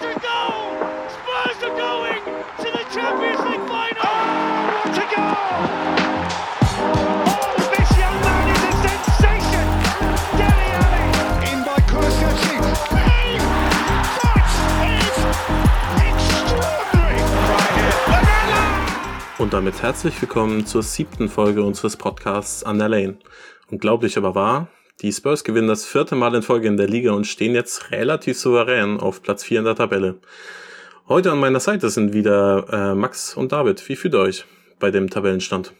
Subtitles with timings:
[0.00, 0.78] to goal!
[1.10, 4.06] Spurs are going to the Champions League final!
[4.06, 5.34] Oh, what a goal!
[6.78, 9.66] Oh, this young man is a sensation!
[10.38, 11.06] Dele Alli!
[11.50, 12.56] In by Kulusevski.
[12.94, 13.38] Hey,
[14.22, 14.46] that
[14.86, 15.16] is
[16.06, 17.18] extraordinary!
[17.50, 18.62] Right here, Lamela!
[19.38, 23.18] Und damit herzlich willkommen zur siebten Folge unseres Podcasts An der Lane.
[23.70, 24.68] Unglaublich aber wahr,
[25.02, 28.38] die Spurs gewinnen das vierte Mal in Folge in der Liga und stehen jetzt relativ
[28.38, 30.18] souverän auf Platz 4 in der Tabelle.
[31.08, 33.88] Heute an meiner Seite sind wieder äh, Max und David.
[33.88, 34.44] Wie fühlt ihr euch
[34.80, 35.72] bei dem Tabellenstand?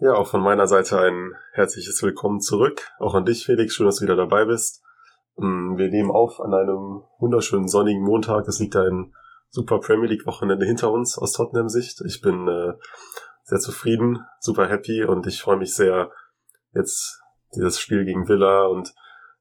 [0.00, 2.88] Ja, auch von meiner Seite ein herzliches Willkommen zurück.
[2.98, 3.74] Auch an dich, Felix.
[3.74, 4.82] Schön, dass du wieder dabei bist.
[5.36, 8.46] Mm, Wir nehmen auf an einem wunderschönen sonnigen Montag.
[8.48, 9.14] Es liegt ein
[9.50, 12.00] super Premier League Wochenende hinter uns aus Tottenham Sicht.
[12.06, 12.74] Ich bin äh,
[13.44, 16.10] sehr zufrieden, super happy und ich freue mich sehr,
[16.74, 17.20] jetzt
[17.54, 18.92] dieses Spiel gegen Villa und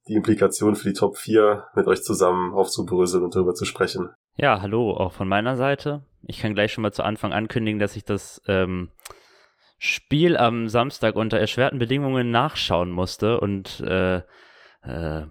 [0.07, 4.09] die Implikationen für die Top 4 mit euch zusammen aufzubröseln und darüber zu sprechen.
[4.35, 6.05] Ja, hallo, auch von meiner Seite.
[6.21, 8.91] Ich kann gleich schon mal zu Anfang ankündigen, dass ich das ähm,
[9.79, 14.21] Spiel am Samstag unter erschwerten Bedingungen nachschauen musste und äh,
[14.81, 15.25] äh,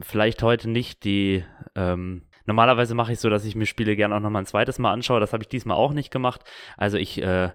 [0.00, 1.44] vielleicht heute nicht die.
[1.74, 4.92] Ähm, normalerweise mache ich so, dass ich mir Spiele gerne auch nochmal ein zweites Mal
[4.92, 5.20] anschaue.
[5.20, 6.42] Das habe ich diesmal auch nicht gemacht.
[6.76, 7.50] Also ich äh,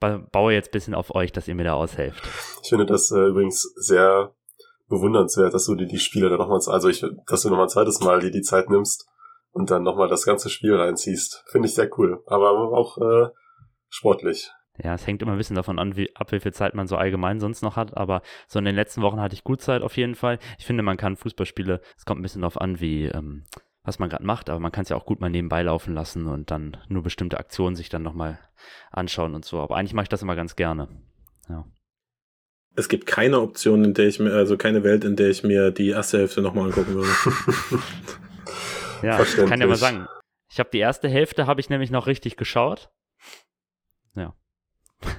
[0.00, 2.22] baue jetzt ein bisschen auf euch, dass ihr mir da aushelft.
[2.62, 4.34] Ich finde das äh, übrigens sehr
[4.88, 8.00] bewundernswert, dass du dir die Spiele dann nochmal, also ich, dass du nochmal ein zweites
[8.00, 9.08] Mal dir die Zeit nimmst
[9.50, 11.44] und dann nochmal das ganze Spiel reinziehst.
[11.46, 12.22] Finde ich sehr cool.
[12.26, 13.30] Aber auch äh,
[13.88, 14.50] sportlich.
[14.82, 16.96] Ja, es hängt immer ein bisschen davon an, wie, ab wie viel Zeit man so
[16.96, 19.96] allgemein sonst noch hat, aber so in den letzten Wochen hatte ich gut Zeit auf
[19.96, 20.38] jeden Fall.
[20.58, 23.44] Ich finde, man kann Fußballspiele, es kommt ein bisschen darauf an, wie, ähm,
[23.86, 26.26] was man gerade macht, aber man kann es ja auch gut mal nebenbei laufen lassen
[26.26, 28.38] und dann nur bestimmte Aktionen sich dann nochmal
[28.90, 29.60] anschauen und so.
[29.60, 30.88] Aber eigentlich mache ich das immer ganz gerne.
[31.48, 31.64] Ja.
[32.74, 35.70] Es gibt keine Option, in der ich mir, also keine Welt, in der ich mir
[35.70, 37.08] die erste Hälfte nochmal angucken würde.
[39.02, 40.08] Ja, ich kann ja mal sagen.
[40.50, 42.90] Ich habe die erste Hälfte habe ich nämlich noch richtig geschaut.
[44.14, 44.34] Ja.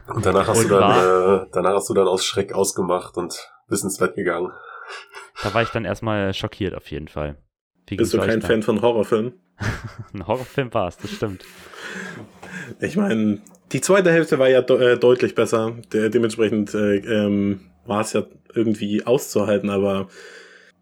[0.08, 3.52] Und danach hast Und du dann, äh, danach hast du dann aus Schreck ausgemacht und
[3.68, 4.52] bist ins Bett gegangen.
[5.44, 7.38] Da war ich dann erstmal schockiert auf jeden Fall.
[7.88, 8.42] Wie Bist du kein?
[8.42, 9.34] Fan von Horrorfilmen?
[10.14, 11.44] Ein Horrorfilm war es, das stimmt.
[12.80, 15.76] Ich meine, die zweite Hälfte war ja de äh, deutlich besser.
[15.94, 20.10] De dementsprechend äh, ähm, war es ja irgendwie auszuhalten, aber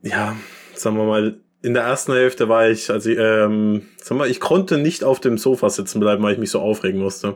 [0.01, 0.35] ja,
[0.73, 4.77] sagen wir mal, in der ersten Hälfte war ich, also ähm, sag mal, ich konnte
[4.77, 7.35] nicht auf dem Sofa sitzen bleiben, weil ich mich so aufregen musste.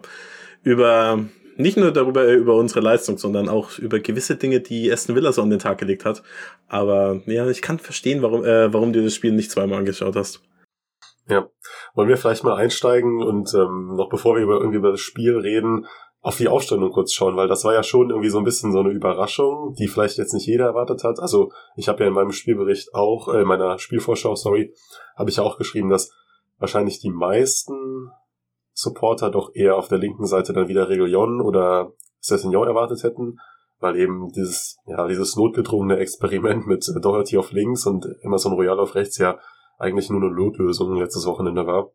[0.62, 1.26] Über
[1.60, 5.34] nicht nur darüber äh, über unsere Leistung, sondern auch über gewisse Dinge, die Aston Villa
[5.34, 6.24] so an den Tag gelegt hat.
[6.68, 10.42] Aber ja, ich kann verstehen, warum, äh, warum du das Spiel nicht zweimal angeschaut hast.
[11.28, 11.50] Ja.
[11.94, 15.38] Wollen wir vielleicht mal einsteigen und ähm, noch bevor wir über, irgendwie über das Spiel
[15.38, 15.86] reden,
[16.22, 18.80] auf die Aufstellung kurz schauen, weil das war ja schon irgendwie so ein bisschen so
[18.80, 21.20] eine Überraschung, die vielleicht jetzt nicht jeder erwartet hat.
[21.20, 24.74] Also ich habe ja in meinem Spielbericht auch, äh, in meiner Spielvorschau, sorry,
[25.18, 26.12] habe ich ja auch geschrieben, dass
[26.58, 28.12] wahrscheinlich die meisten
[28.82, 31.92] Supporter doch eher auf der linken Seite dann wieder Reguilon oder
[32.22, 33.38] Sessignon erwartet hätten,
[33.80, 38.96] weil eben dieses, ja, dieses notgedrungene Experiment mit Doherty auf links und Emerson Royal auf
[38.96, 39.38] rechts ja
[39.80, 41.92] eigentlich nur eine Notlösung letztes Wochenende war.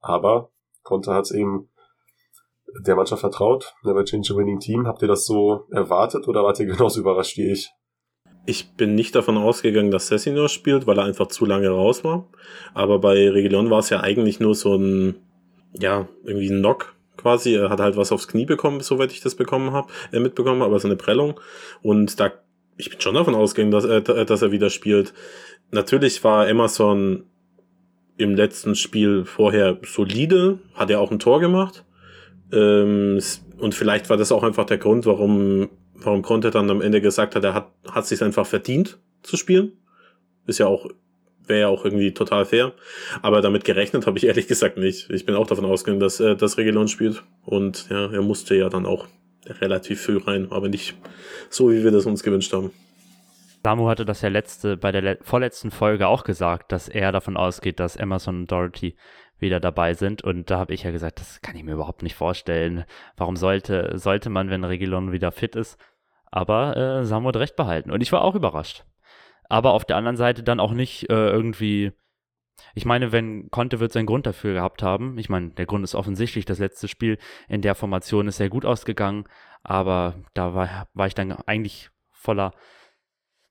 [0.00, 0.50] Aber
[0.82, 1.70] Conte hat eben
[2.84, 4.86] der Mannschaft vertraut, never change a winning team.
[4.86, 7.70] Habt ihr das so erwartet oder wart ihr genauso überrascht wie ich?
[8.44, 12.28] Ich bin nicht davon ausgegangen, dass Sessinor spielt, weil er einfach zu lange raus war.
[12.74, 15.16] Aber bei Regilon war es ja eigentlich nur so ein,
[15.72, 17.54] ja, irgendwie ein Knock quasi.
[17.54, 20.70] Er hat halt was aufs Knie bekommen, soweit ich das bekommen habe, äh, mitbekommen habe,
[20.70, 21.40] aber so eine Prellung.
[21.82, 22.32] Und da,
[22.76, 25.12] ich bin schon davon ausgegangen, dass, äh, dass er wieder spielt.
[25.70, 27.24] Natürlich war Emerson
[28.16, 31.84] im letzten Spiel vorher solide, hat er auch ein Tor gemacht.
[32.52, 33.20] Ähm,
[33.58, 37.34] und vielleicht war das auch einfach der Grund, warum, warum Conte dann am Ende gesagt
[37.34, 39.72] hat, er hat, hat sich einfach verdient zu spielen.
[40.46, 40.88] Ist ja auch,
[41.46, 42.72] wäre ja auch irgendwie total fair.
[43.22, 45.10] Aber damit gerechnet habe ich ehrlich gesagt nicht.
[45.10, 47.22] Ich bin auch davon ausgegangen, dass, äh, dass Regelon spielt.
[47.44, 49.06] Und ja, er musste ja dann auch
[49.60, 50.96] relativ früh rein, aber nicht
[51.50, 52.70] so, wie wir das uns gewünscht haben.
[53.66, 57.36] Samu hatte das ja letzte, bei der le vorletzten Folge auch gesagt, dass er davon
[57.36, 58.96] ausgeht, dass Emerson und Dorothy
[59.38, 60.22] wieder dabei sind.
[60.22, 62.84] Und da habe ich ja gesagt, das kann ich mir überhaupt nicht vorstellen.
[63.16, 65.78] Warum sollte, sollte man, wenn Regilon wieder fit ist?
[66.30, 67.90] Aber äh, Samu hat recht behalten.
[67.90, 68.84] Und ich war auch überrascht.
[69.48, 71.92] Aber auf der anderen Seite dann auch nicht äh, irgendwie.
[72.74, 75.18] Ich meine, wenn Conte wird seinen Grund dafür gehabt haben.
[75.18, 76.44] Ich meine, der Grund ist offensichtlich.
[76.44, 79.24] Das letzte Spiel in der Formation ist sehr gut ausgegangen.
[79.62, 82.52] Aber da war, war ich dann eigentlich voller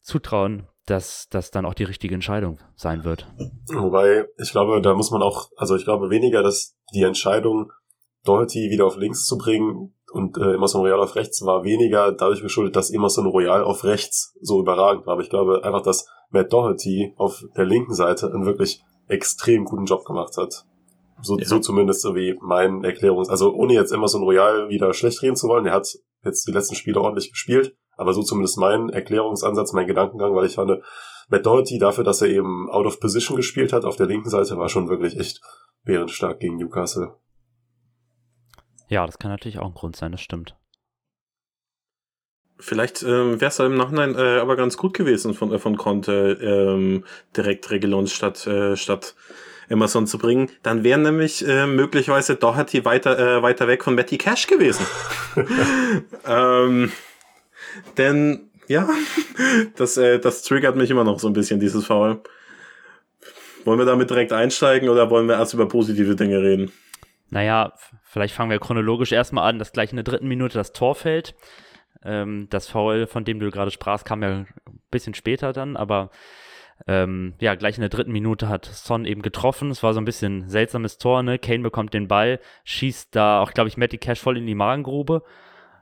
[0.02, 3.28] Zutrauen, dass das dann auch die richtige Entscheidung sein wird.
[3.68, 7.72] Wobei, ich glaube, da muss man auch, also ich glaube weniger, dass die Entscheidung,
[8.24, 12.42] Doherty wieder auf links zu bringen und äh, Emerson Royal auf rechts war weniger dadurch
[12.42, 15.14] geschuldet, dass Emerson Royal auf rechts so überragend war.
[15.14, 19.86] Aber ich glaube einfach, dass Matt Doherty auf der linken Seite ein wirklich extrem guten
[19.86, 20.66] Job gemacht hat.
[21.22, 21.46] So, ja.
[21.46, 25.22] so zumindest so wie mein Erklärungs-, also ohne jetzt immer so ein Royal wieder schlecht
[25.22, 25.88] reden zu wollen, er hat
[26.24, 30.56] jetzt die letzten Spiele ordentlich gespielt, aber so zumindest mein Erklärungsansatz, mein Gedankengang, weil ich
[30.56, 30.82] fand,
[31.28, 34.58] Matt Doherty dafür, dass er eben out of position gespielt hat, auf der linken Seite
[34.58, 35.42] war schon wirklich echt
[35.84, 37.16] bärenstark gegen Newcastle.
[38.88, 40.56] Ja, das kann natürlich auch ein Grund sein, das stimmt.
[42.58, 46.38] Vielleicht ähm, wäre es im Nachhinein äh, aber ganz gut gewesen von, äh, von Conte
[46.42, 47.04] ähm,
[47.36, 49.16] direkt Regelons statt, äh, statt
[49.68, 50.50] Emerson zu bringen.
[50.64, 54.86] Dann wäre nämlich äh, möglicherweise Doherty weiter, äh, weiter weg von Matty Cash gewesen.
[56.26, 56.92] ähm,
[57.98, 58.88] denn ja,
[59.76, 62.22] das, äh, das triggert mich immer noch so ein bisschen, dieses Foul.
[63.66, 66.72] Wollen wir damit direkt einsteigen oder wollen wir erst über positive Dinge reden?
[67.36, 70.96] Naja, vielleicht fangen wir chronologisch erstmal an, dass gleich in der dritten Minute das Tor
[70.96, 71.36] fällt.
[72.02, 74.48] Ähm, das Foul, von dem du gerade sprachst, kam ja ein
[74.90, 76.12] bisschen später dann, aber
[76.88, 79.70] ähm, ja, gleich in der dritten Minute hat Son eben getroffen.
[79.70, 81.38] Es war so ein bisschen seltsames Tor, ne?
[81.38, 85.22] Kane bekommt den Ball, schießt da auch, glaube ich, Matty Cash voll in die Magengrube.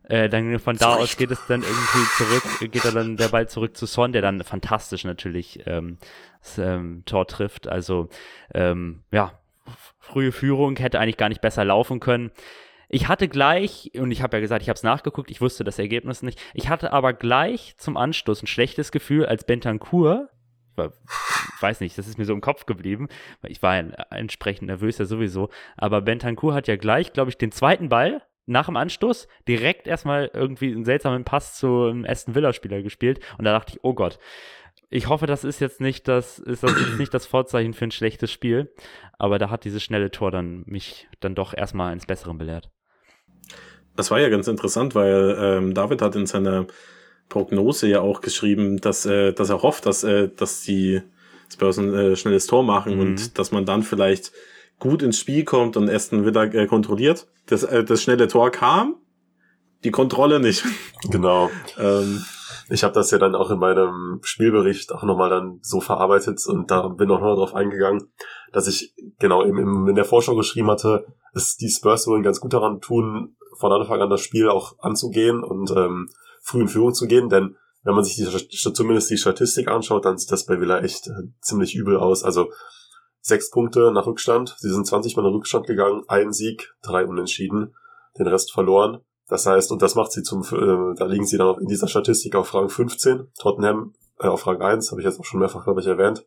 [0.06, 3.48] Äh, dann von da aus geht es dann irgendwie zurück, geht er dann der Ball
[3.48, 6.00] zurück zu Son, der dann fantastisch natürlich ähm,
[6.42, 7.68] das ähm, Tor trifft.
[7.68, 8.10] Also
[8.56, 9.40] ähm, ja,
[10.00, 12.32] frühe Führung hätte eigentlich gar nicht besser laufen können.
[12.90, 15.80] Ich hatte gleich, und ich habe ja gesagt, ich habe es nachgeguckt, ich wusste das
[15.80, 20.30] Ergebnis nicht, ich hatte aber gleich zum Anstoß ein schlechtes Gefühl, als Bentancur,
[20.78, 23.08] ich weiß nicht, das ist mir so im Kopf geblieben,
[23.42, 23.76] weil ich war
[24.12, 28.66] entsprechend nervös ja sowieso, aber Bentancur hat ja gleich, glaube ich, den zweiten Ball nach
[28.66, 33.74] dem Anstoß direkt erstmal irgendwie einen seltsamen Pass zum Aston Villa-Spieler gespielt und da dachte
[33.74, 34.20] ich, oh Gott,
[34.94, 37.92] ich hoffe, das ist jetzt nicht das, ist das jetzt nicht das Vorzeichen für ein
[37.92, 38.72] schlechtes Spiel,
[39.18, 42.70] aber da hat dieses schnelle Tor dann mich dann doch erstmal ins Besseren belehrt.
[43.96, 46.68] Das war ja ganz interessant, weil ähm, David hat in seiner
[47.28, 51.02] Prognose ja auch geschrieben, dass, äh, dass er hofft, dass, äh, dass die
[51.52, 53.02] Spurs ein äh, schnelles Tor machen mhm.
[53.02, 54.32] und dass man dann vielleicht
[54.78, 57.28] gut ins Spiel kommt und Aston Villa äh, kontrolliert.
[57.48, 58.98] Das, äh, das schnelle Tor kam,
[59.84, 60.64] die Kontrolle nicht.
[61.10, 61.50] Genau.
[61.80, 62.24] ähm,
[62.70, 66.72] ich habe das ja dann auch in meinem Spielbericht auch nochmal dann so verarbeitet und
[66.72, 68.12] da bin auch noch darauf eingegangen,
[68.52, 72.54] dass ich genau im, in der Vorschau geschrieben hatte, dass die Spurs wohl ganz gut
[72.54, 76.10] daran tun, von Anfang an das Spiel auch anzugehen und ähm,
[76.42, 80.18] früh in Führung zu gehen, denn wenn man sich die, zumindest die Statistik anschaut, dann
[80.18, 82.24] sieht das bei Villa echt äh, ziemlich übel aus.
[82.24, 82.52] Also
[83.20, 84.56] sechs Punkte nach Rückstand.
[84.58, 87.76] Sie sind 20 Mal nach Rückstand gegangen, ein Sieg, drei Unentschieden,
[88.18, 89.02] den Rest verloren.
[89.34, 92.36] Das heißt, und das macht sie zum, äh, da liegen sie dann in dieser Statistik
[92.36, 95.82] auf Rang 15, Tottenham äh, auf Rang 1, habe ich jetzt auch schon mehrfach, glaube
[95.82, 96.24] ich, erwähnt.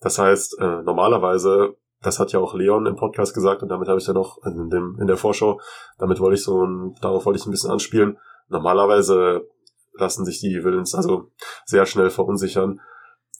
[0.00, 4.00] Das heißt, äh, normalerweise, das hat ja auch Leon im Podcast gesagt und damit habe
[4.00, 5.60] ich ja noch in, dem, in der Vorschau,
[5.98, 8.16] damit wollte ich so, ein, darauf wollte ich ein bisschen anspielen.
[8.48, 9.46] Normalerweise
[9.92, 11.30] lassen sich die Willens also
[11.66, 12.80] sehr schnell verunsichern.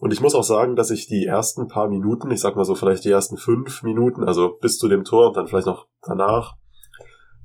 [0.01, 2.75] Und ich muss auch sagen, dass ich die ersten paar Minuten, ich sag mal so
[2.75, 6.57] vielleicht die ersten fünf Minuten, also bis zu dem Tor und dann vielleicht noch danach,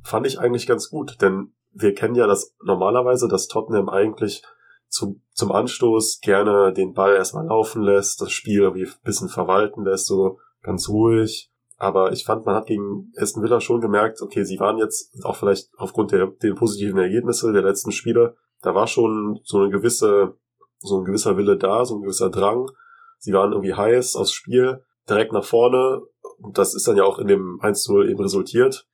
[0.03, 4.43] fand ich eigentlich ganz gut, denn wir kennen ja das normalerweise, dass Tottenham eigentlich
[4.87, 9.83] zu, zum Anstoß gerne den Ball erstmal laufen lässt, das Spiel irgendwie ein bisschen verwalten
[9.83, 11.49] lässt, so ganz ruhig.
[11.77, 15.35] Aber ich fand, man hat gegen Aston Villa schon gemerkt, okay, sie waren jetzt auch
[15.35, 20.37] vielleicht aufgrund der, der positiven Ergebnisse der letzten Spiele, da war schon so eine gewisse
[20.83, 22.69] so ein gewisser Wille da, so ein gewisser Drang.
[23.17, 26.01] Sie waren irgendwie heiß aufs Spiel, direkt nach vorne.
[26.39, 28.87] Und das ist dann ja auch in dem 1 0 eben resultiert.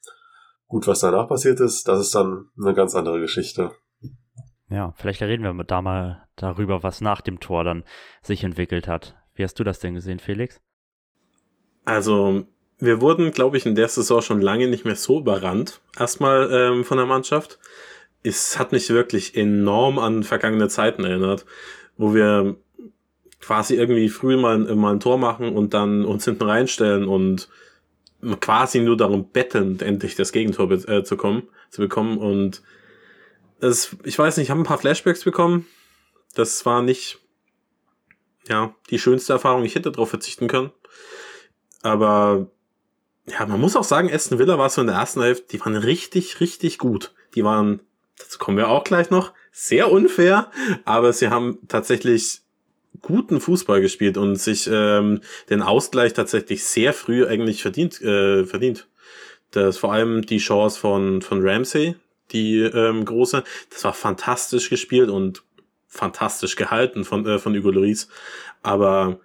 [0.69, 3.71] Gut, was danach passiert ist, das ist dann eine ganz andere Geschichte.
[4.69, 7.83] Ja, vielleicht reden wir da mal darüber, was nach dem Tor dann
[8.21, 9.17] sich entwickelt hat.
[9.33, 10.61] Wie hast du das denn gesehen, Felix?
[11.83, 12.45] Also,
[12.77, 15.81] wir wurden, glaube ich, in der Saison schon lange nicht mehr so überrannt.
[15.97, 17.59] Erstmal ähm, von der Mannschaft.
[18.23, 21.45] Es hat mich wirklich enorm an vergangene Zeiten erinnert
[21.99, 22.55] wo wir
[23.41, 27.49] quasi irgendwie früh mal, mal ein Tor machen und dann uns hinten reinstellen und
[28.39, 32.17] quasi nur darum betteln, endlich das Gegentor äh, zu kommen, zu bekommen.
[32.17, 32.61] Und
[33.59, 35.65] es, ich weiß nicht, ich habe ein paar Flashbacks bekommen.
[36.35, 37.19] Das war nicht,
[38.47, 39.63] ja, die schönste Erfahrung.
[39.63, 40.71] Ich hätte darauf verzichten können.
[41.81, 42.49] Aber
[43.27, 45.75] ja, man muss auch sagen, Aston Villa war so in der ersten Hälfte, die waren
[45.75, 47.13] richtig, richtig gut.
[47.35, 47.81] Die waren,
[48.17, 50.51] dazu kommen wir auch gleich noch, sehr unfair,
[50.85, 52.41] aber sie haben tatsächlich
[53.01, 58.01] guten Fußball gespielt und sich ähm, den Ausgleich tatsächlich sehr früh eigentlich verdient.
[58.01, 58.88] Äh, verdient.
[59.51, 61.96] Das vor allem die Chance von von Ramsey,
[62.32, 65.44] die ähm, große, das war fantastisch gespielt und
[65.88, 68.10] fantastisch gehalten von äh, von Hugo Lloris.
[68.62, 69.20] Aber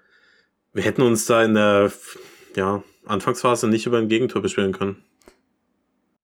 [0.72, 1.92] wir hätten uns da in der
[2.56, 5.02] ja, Anfangsphase nicht über ein Gegentor beschweren können.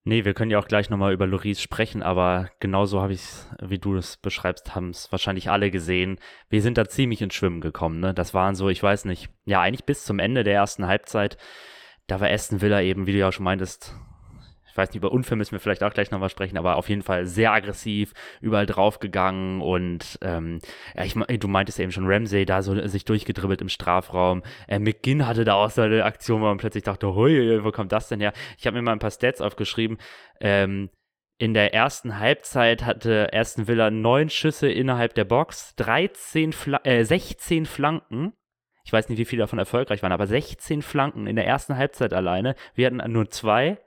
[0.02, 3.48] Nee, wir können ja auch gleich nochmal über Loris sprechen, aber genauso habe ich es,
[3.60, 6.18] wie du es beschreibst, haben es wahrscheinlich alle gesehen.
[6.48, 8.00] Wir sind da ziemlich ins Schwimmen gekommen.
[8.00, 8.14] Ne?
[8.14, 11.36] Das waren so, ich weiß nicht, ja, eigentlich bis zum Ende der ersten Halbzeit.
[12.06, 13.94] Da war Aston Villa eben, wie du ja schon meintest,
[14.70, 17.02] ich weiß nicht, über Unfall müssen wir vielleicht auch gleich nochmal sprechen, aber auf jeden
[17.02, 20.60] Fall sehr aggressiv, überall draufgegangen und ähm,
[20.96, 24.42] ja, ich, du meintest eben schon, Ramsey da so sich durchgedribbelt im Strafraum.
[24.68, 27.92] Äh, McGinn hatte da auch so eine Aktion, wo man plötzlich dachte, hui, wo kommt
[27.92, 28.32] das denn her?
[28.58, 29.98] Ich habe mir mal ein paar Stats aufgeschrieben.
[30.40, 30.90] Ähm,
[31.38, 37.02] in der ersten Halbzeit hatte Aston Villa neun Schüsse innerhalb der Box, 13 Fla äh,
[37.02, 38.34] 16 Flanken
[38.84, 42.12] ich weiß nicht, wie viele davon erfolgreich waren, aber 16 Flanken in der ersten Halbzeit
[42.12, 42.54] alleine.
[42.74, 43.78] Wir hatten nur zwei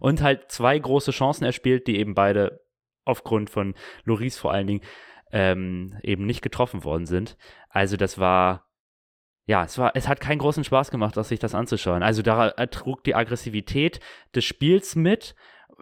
[0.00, 2.60] und halt zwei große Chancen erspielt, die eben beide
[3.04, 4.82] aufgrund von Loris vor allen Dingen
[5.32, 7.36] ähm, eben nicht getroffen worden sind.
[7.68, 8.66] Also das war
[9.44, 12.04] ja, es war, es hat keinen großen Spaß gemacht, sich das anzuschauen.
[12.04, 13.98] Also da trug die Aggressivität
[14.34, 15.34] des Spiels mit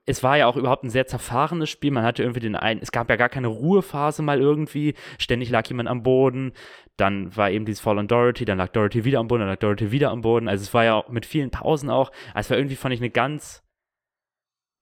[0.06, 1.90] es war ja auch überhaupt ein sehr zerfahrenes Spiel.
[1.90, 4.94] Man hatte irgendwie den einen, es gab ja gar keine Ruhephase mal irgendwie.
[5.18, 6.52] Ständig lag jemand am Boden.
[7.00, 9.58] Dann war eben dieses Fall on Dorothy, dann lag Dorothy wieder am Boden, dann lag
[9.58, 10.48] Dorothy wieder am Boden.
[10.48, 12.10] Also es war ja mit vielen Pausen auch.
[12.34, 13.62] Also es war irgendwie, fand ich, eine ganz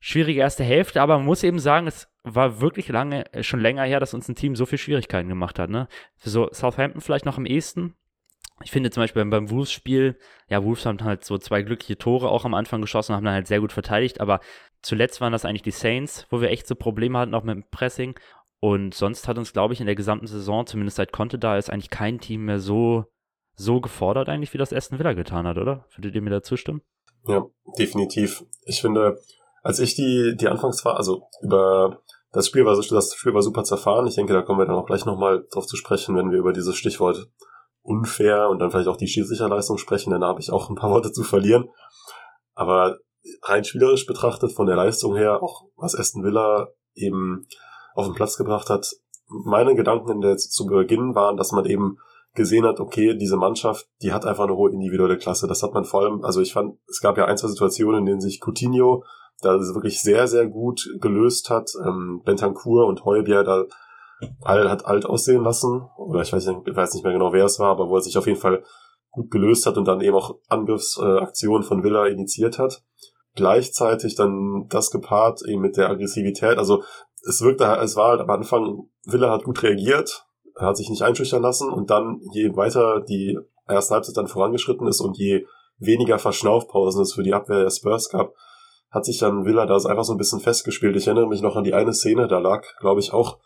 [0.00, 4.00] schwierige erste Hälfte, aber man muss eben sagen, es war wirklich lange, schon länger her,
[4.00, 5.70] dass uns ein Team so viel Schwierigkeiten gemacht hat.
[5.70, 5.88] Ne?
[6.16, 7.94] So Southampton vielleicht noch am ehesten,
[8.64, 12.44] ich finde zum Beispiel beim Wolves-Spiel, ja, Wolves haben halt so zwei glückliche Tore auch
[12.44, 14.40] am Anfang geschossen, haben dann halt sehr gut verteidigt, aber
[14.82, 17.64] zuletzt waren das eigentlich die Saints, wo wir echt so Probleme hatten, auch mit dem
[17.70, 18.18] Pressing.
[18.60, 21.70] Und sonst hat uns, glaube ich, in der gesamten Saison, zumindest seit Conte da ist,
[21.70, 23.04] eigentlich kein Team mehr so,
[23.54, 25.84] so gefordert, eigentlich, wie das Aston Villa getan hat, oder?
[25.94, 26.82] Würdet ihr mir da zustimmen?
[27.26, 27.44] Ja,
[27.78, 28.44] definitiv.
[28.64, 29.20] Ich finde,
[29.62, 34.06] als ich die, die Anfangsphase, also über das Spiel war, das Spiel war super zerfahren.
[34.06, 36.52] Ich denke, da kommen wir dann auch gleich nochmal drauf zu sprechen, wenn wir über
[36.52, 37.28] dieses Stichwort
[37.82, 41.10] unfair und dann vielleicht auch die Schiedsrichterleistung sprechen, dann habe ich auch ein paar Worte
[41.10, 41.70] zu verlieren.
[42.54, 42.98] Aber
[43.42, 47.46] rein spielerisch betrachtet, von der Leistung her, auch was Aston Villa eben
[47.98, 48.94] auf den Platz gebracht hat,
[49.26, 51.98] meine Gedanken in der, zu Beginn waren, dass man eben
[52.34, 55.48] gesehen hat, okay, diese Mannschaft, die hat einfach eine hohe individuelle Klasse.
[55.48, 58.06] Das hat man vor allem, also ich fand, es gab ja ein, zwei Situationen, in
[58.06, 59.04] denen sich Coutinho
[59.40, 61.70] da wirklich sehr, sehr gut gelöst hat.
[61.84, 63.64] Ähm, Bentancur und Heubier da
[64.42, 67.44] Al hat alt aussehen lassen, oder ich weiß, nicht, ich weiß nicht mehr genau, wer
[67.44, 68.64] es war, aber wo er sich auf jeden Fall
[69.10, 72.82] gut gelöst hat und dann eben auch Angriffsaktionen von Villa initiiert hat.
[73.34, 76.82] Gleichzeitig dann das gepaart eben mit der Aggressivität, also
[77.28, 81.02] es wirkte, es war halt am Anfang, Villa hat gut reagiert, er hat sich nicht
[81.02, 85.46] einschüchtern lassen und dann, je weiter die erste Halbzeit dann vorangeschritten ist und je
[85.78, 88.34] weniger Verschnaufpausen es für die Abwehr der Spurs gab,
[88.90, 90.96] hat sich dann Villa da einfach so ein bisschen festgespielt.
[90.96, 93.38] Ich erinnere mich noch an die eine Szene, da lag, glaube ich, auch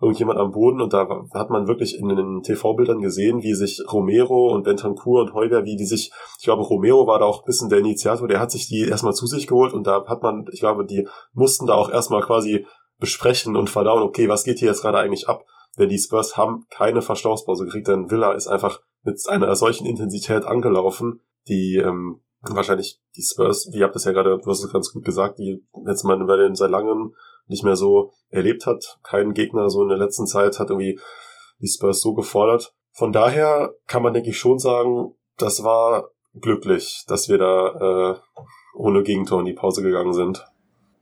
[0.00, 4.52] irgendjemand am Boden und da hat man wirklich in den TV-Bildern gesehen, wie sich Romero
[4.52, 7.68] und Bentancur und Heuber, wie die sich, ich glaube, Romero war da auch ein bisschen
[7.68, 10.60] der Initiator, der hat sich die erstmal zu sich geholt und da hat man, ich
[10.60, 12.66] glaube, die mussten da auch erstmal quasi
[13.04, 15.44] besprechen und verdauen, okay, was geht hier jetzt gerade eigentlich ab?
[15.78, 20.44] Denn die Spurs haben keine Verstauungspause gekriegt, denn Villa ist einfach mit einer solchen Intensität
[20.44, 24.90] angelaufen, die ähm, wahrscheinlich die Spurs, wie habt das ja gerade, du hast es ganz
[24.90, 27.14] gut gesagt, die jetzt mal über den seit langem
[27.46, 28.98] nicht mehr so erlebt hat.
[29.02, 30.98] Kein Gegner so in der letzten Zeit hat irgendwie
[31.58, 32.74] die Spurs so gefordert.
[32.92, 36.08] Von daher kann man, denke ich, schon sagen, das war
[36.40, 38.16] glücklich, dass wir da äh,
[38.74, 40.46] ohne Gegentor in die Pause gegangen sind.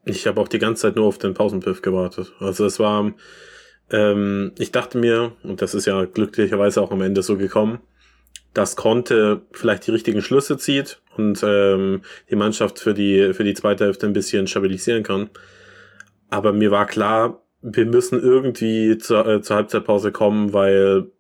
[0.04, 2.32] Ich habe auch die ganze Zeit nur auf den Pausenpiff gewartet.
[2.40, 3.12] Also es war,
[3.90, 7.78] ähm, ich dachte mir, und das ist ja glücklicherweise auch am Ende so gekommen,
[8.52, 13.54] dass Conte vielleicht die richtigen Schlüsse zieht und ähm, die Mannschaft für die, für die
[13.54, 15.30] zweite Hälfte ein bisschen stabilisieren kann.
[16.30, 21.10] Aber mir war klar, wir müssen irgendwie zur, äh, zur Halbzeitpause kommen, weil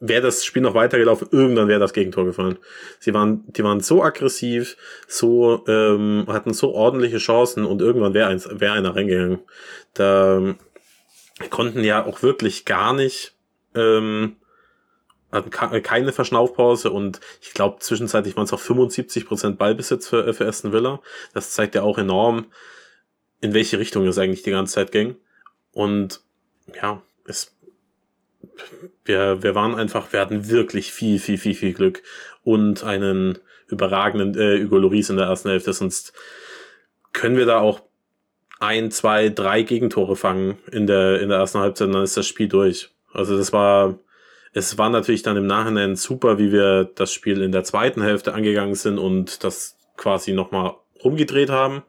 [0.00, 2.58] wäre das Spiel noch weitergelaufen, irgendwann wäre das Gegentor gefallen.
[2.98, 4.76] Sie waren, die waren so aggressiv,
[5.06, 9.40] so ähm, hatten so ordentliche Chancen und irgendwann wäre eins, wäre einer reingegangen.
[9.94, 10.54] Da
[11.50, 13.34] konnten ja auch wirklich gar nicht,
[13.74, 14.36] ähm,
[15.30, 15.50] hatten
[15.82, 20.72] keine Verschnaufpause und ich glaube zwischenzeitlich waren es auch 75 Prozent Ballbesitz für, für Aston
[20.72, 21.00] Villa.
[21.34, 22.46] Das zeigt ja auch enorm,
[23.40, 25.16] in welche Richtung es eigentlich die ganze Zeit ging.
[25.72, 26.22] Und
[26.74, 27.54] ja, es,
[29.10, 32.02] wir, wir waren einfach, wir hatten wirklich viel, viel, viel, viel Glück
[32.44, 33.38] und einen
[33.68, 36.12] überragenden äh, Hugo Loris in der ersten Hälfte, sonst
[37.12, 37.82] können wir da auch
[38.60, 42.26] ein, zwei, drei Gegentore fangen in der, in der ersten Halbzeit, und dann ist das
[42.26, 42.90] Spiel durch.
[43.12, 43.98] Also das war,
[44.52, 48.34] es war natürlich dann im Nachhinein super, wie wir das Spiel in der zweiten Hälfte
[48.34, 51.82] angegangen sind und das quasi nochmal rumgedreht haben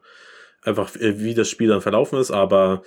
[0.62, 2.82] einfach äh, wie das Spiel dann verlaufen ist, aber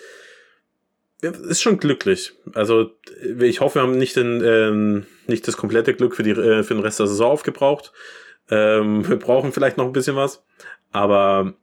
[1.22, 2.34] ist schon glücklich.
[2.54, 2.92] Also
[3.40, 6.74] ich hoffe, wir haben nicht, den, ähm, nicht das komplette Glück für, die, äh, für
[6.74, 7.94] den Rest der Saison aufgebraucht.
[8.50, 10.44] Ähm, wir brauchen vielleicht noch ein bisschen was,
[10.92, 11.54] aber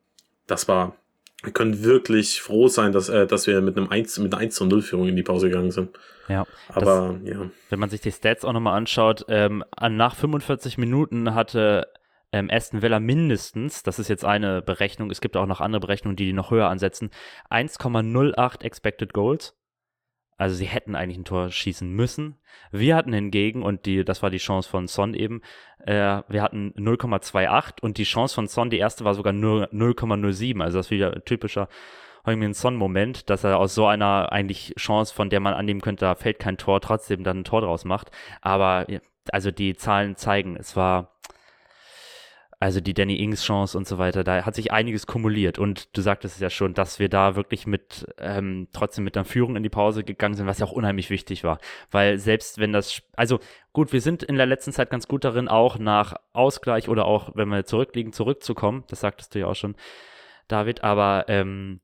[0.47, 0.97] das war
[1.43, 4.55] wir können wirklich froh sein, dass, äh, dass wir mit einem 1, mit einer 1
[4.55, 5.91] zu 0 Führung in die Pause gegangen sind.
[6.29, 6.47] Ja.
[6.69, 7.51] Aber das, ja.
[7.69, 11.89] Wenn man sich die Stats auch nochmal anschaut, ähm, nach 45 Minuten hatte
[12.33, 16.17] ähm, Aston Villa mindestens, das ist jetzt eine Berechnung, es gibt auch noch andere Berechnungen,
[16.17, 17.11] die die noch höher ansetzen,
[17.51, 19.57] 1,08 Expected Goals.
[20.39, 22.41] Also sie hätten eigentlich ein Tor schießen müssen.
[22.73, 25.41] Wir hatten hingegen, und die, das war die Chance von Son eben,
[25.87, 30.61] äh, wir hatten 0,28 und die Chance von Son, die erste war sogar nur 0,07.
[30.61, 31.69] Also das ist wieder typischer
[32.27, 36.15] Heung-Min Son-Moment, dass er aus so einer eigentlich Chance, von der man annehmen könnte, da
[36.15, 38.11] fällt kein Tor, trotzdem dann ein Tor draus macht.
[38.41, 38.87] Aber
[39.31, 41.13] also die Zahlen zeigen, es war
[42.63, 46.01] also die Danny Ings Chance und so weiter, da hat sich einiges kumuliert und du
[46.01, 49.65] sagtest es ja schon, dass wir da wirklich mit ähm, trotzdem mit einer Führung in
[49.65, 51.59] die Pause gegangen sind, was ja auch unheimlich wichtig war,
[51.91, 53.41] weil selbst wenn das, also
[53.73, 57.33] gut, wir sind in der letzten Zeit ganz gut darin, auch nach Ausgleich oder auch
[57.35, 59.75] wenn wir zurückliegen, zurückzukommen, das sagtest du ja auch schon,
[60.47, 61.81] David, aber ähm,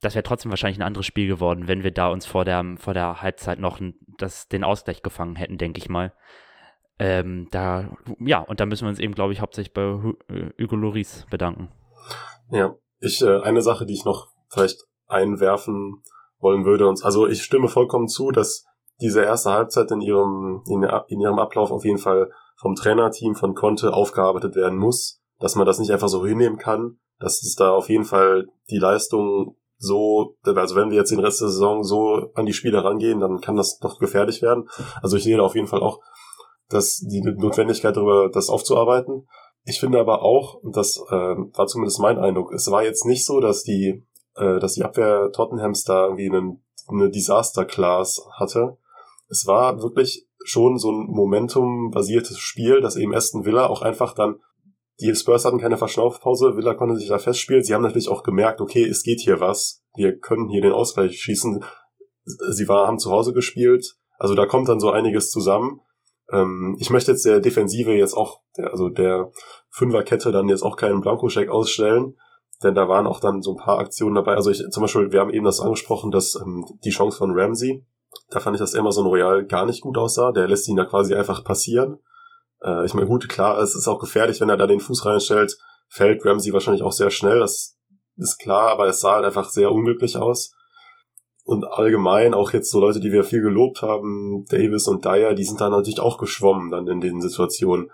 [0.00, 2.92] das wäre trotzdem wahrscheinlich ein anderes Spiel geworden, wenn wir da uns vor der, vor
[2.92, 3.80] der Halbzeit noch
[4.18, 6.12] das, den Ausgleich gefangen hätten, denke ich mal.
[6.98, 9.82] Ähm, da, ja, und da müssen wir uns eben, glaube ich, hauptsächlich bei
[10.28, 11.68] äh, Hugo Loris bedanken.
[12.50, 16.02] Ja, ich, äh, eine Sache, die ich noch vielleicht einwerfen
[16.40, 18.64] wollen würde, und, also ich stimme vollkommen zu, dass
[19.00, 23.54] diese erste Halbzeit in ihrem, in, in ihrem Ablauf auf jeden Fall vom Trainerteam von
[23.54, 27.70] Conte aufgearbeitet werden muss, dass man das nicht einfach so hinnehmen kann, dass es da
[27.70, 32.32] auf jeden Fall die Leistung so, also wenn wir jetzt den Rest der Saison so
[32.34, 34.68] an die Spiele rangehen, dann kann das doch gefährlich werden.
[35.02, 36.00] Also ich sehe da auf jeden Fall auch
[36.68, 39.26] dass die Notwendigkeit darüber, das aufzuarbeiten.
[39.64, 43.26] Ich finde aber auch, und das äh, war zumindest mein Eindruck, es war jetzt nicht
[43.26, 44.04] so, dass die,
[44.36, 48.78] äh, dass die Abwehr Tottenhams da irgendwie einen, eine Disaster-Class hatte.
[49.28, 54.36] Es war wirklich schon so ein Momentum-basiertes Spiel, dass eben Aston Villa auch einfach dann,
[55.00, 57.62] die Spurs hatten keine Verschnaufpause, Villa konnte sich da festspielen.
[57.62, 59.84] Sie haben natürlich auch gemerkt, okay, es geht hier was.
[59.94, 61.62] Wir können hier den Ausgleich schießen.
[62.24, 63.96] Sie war, haben zu Hause gespielt.
[64.18, 65.80] Also da kommt dann so einiges zusammen.
[66.32, 69.30] Ähm, ich möchte jetzt der Defensive jetzt auch, also der
[69.70, 72.16] Fünferkette dann jetzt auch keinen Blankoscheck ausstellen,
[72.62, 74.34] denn da waren auch dann so ein paar Aktionen dabei.
[74.34, 77.84] Also ich, zum Beispiel, wir haben eben das angesprochen, dass ähm, die Chance von Ramsey,
[78.30, 80.32] da fand ich, dass Amazon Royal gar nicht gut aussah.
[80.32, 81.98] Der lässt ihn da quasi einfach passieren.
[82.62, 85.56] Äh, ich meine, gut, klar, es ist auch gefährlich, wenn er da den Fuß reinstellt,
[85.88, 87.78] fällt Ramsey wahrscheinlich auch sehr schnell, das
[88.16, 90.54] ist klar, aber es sah halt einfach sehr unglücklich aus.
[91.48, 95.44] Und allgemein auch jetzt so Leute, die wir viel gelobt haben, Davis und Dyer, die
[95.44, 97.90] sind da natürlich auch geschwommen dann in den Situationen.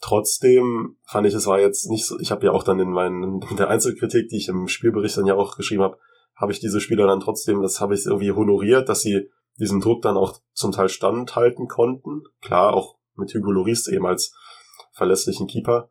[0.00, 3.42] Trotzdem fand ich, es war jetzt nicht so, ich habe ja auch dann in meinen,
[3.48, 5.98] in der Einzelkritik, die ich im Spielbericht dann ja auch geschrieben habe,
[6.34, 10.02] habe ich diese Spieler dann trotzdem, das habe ich irgendwie honoriert, dass sie diesen Druck
[10.02, 12.24] dann auch zum Teil standhalten konnten.
[12.42, 14.34] Klar, auch mit Hugo Loris eben als
[14.94, 15.90] verlässlichen Keeper.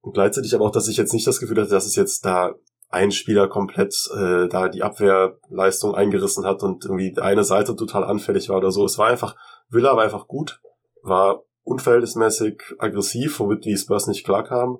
[0.00, 2.54] Und gleichzeitig aber auch, dass ich jetzt nicht das Gefühl hatte, dass es jetzt da
[2.94, 8.48] ein Spieler komplett äh, da die Abwehrleistung eingerissen hat und irgendwie eine Seite total anfällig
[8.48, 8.84] war oder so.
[8.84, 9.36] Es war einfach,
[9.68, 10.60] Villa war einfach gut,
[11.02, 14.78] war unverhältnismäßig aggressiv, womit die Spurs nicht klarkamen.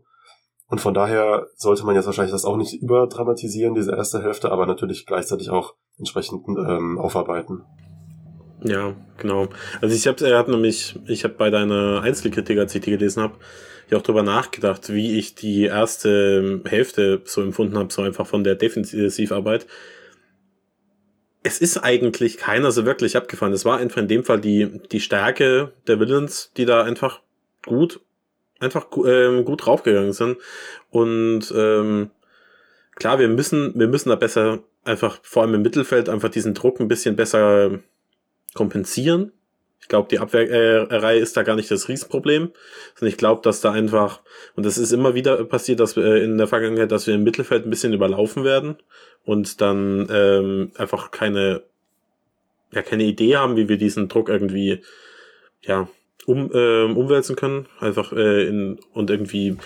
[0.68, 4.66] Und von daher sollte man jetzt wahrscheinlich das auch nicht überdramatisieren, diese erste Hälfte, aber
[4.66, 7.64] natürlich gleichzeitig auch entsprechend ähm, aufarbeiten.
[8.62, 9.48] Ja, genau.
[9.82, 13.22] Also ich habe, er hat nämlich, ich habe bei deiner Einzelkritik, als ich die gelesen
[13.22, 13.34] habe,
[13.94, 18.44] ja auch drüber nachgedacht, wie ich die erste Hälfte so empfunden habe, so einfach von
[18.44, 19.66] der Defensivarbeit.
[21.42, 23.52] Es ist eigentlich keiner so wirklich abgefahren.
[23.52, 27.20] Es war einfach in dem Fall die, die Stärke der Villains, die da einfach
[27.64, 28.00] gut,
[28.60, 30.38] einfach ähm, gut draufgegangen sind.
[30.90, 32.10] Und ähm,
[32.94, 36.80] klar, wir müssen, wir müssen da besser einfach, vor allem im Mittelfeld, einfach diesen Druck
[36.80, 37.78] ein bisschen besser
[38.54, 39.32] kompensieren.
[39.84, 42.52] Ich glaube, die Abwehrreihe ist da gar nicht das Riesenproblem.
[42.94, 44.22] Sondern ich glaube, dass da einfach,
[44.56, 47.66] und das ist immer wieder passiert, dass wir in der Vergangenheit, dass wir im Mittelfeld
[47.66, 48.76] ein bisschen überlaufen werden
[49.26, 51.64] und dann ähm, einfach keine,
[52.72, 54.80] ja, keine Idee haben, wie wir diesen Druck irgendwie,
[55.60, 55.86] ja,
[56.24, 57.68] um, äh, umwälzen können.
[57.78, 59.58] Einfach äh, in, und irgendwie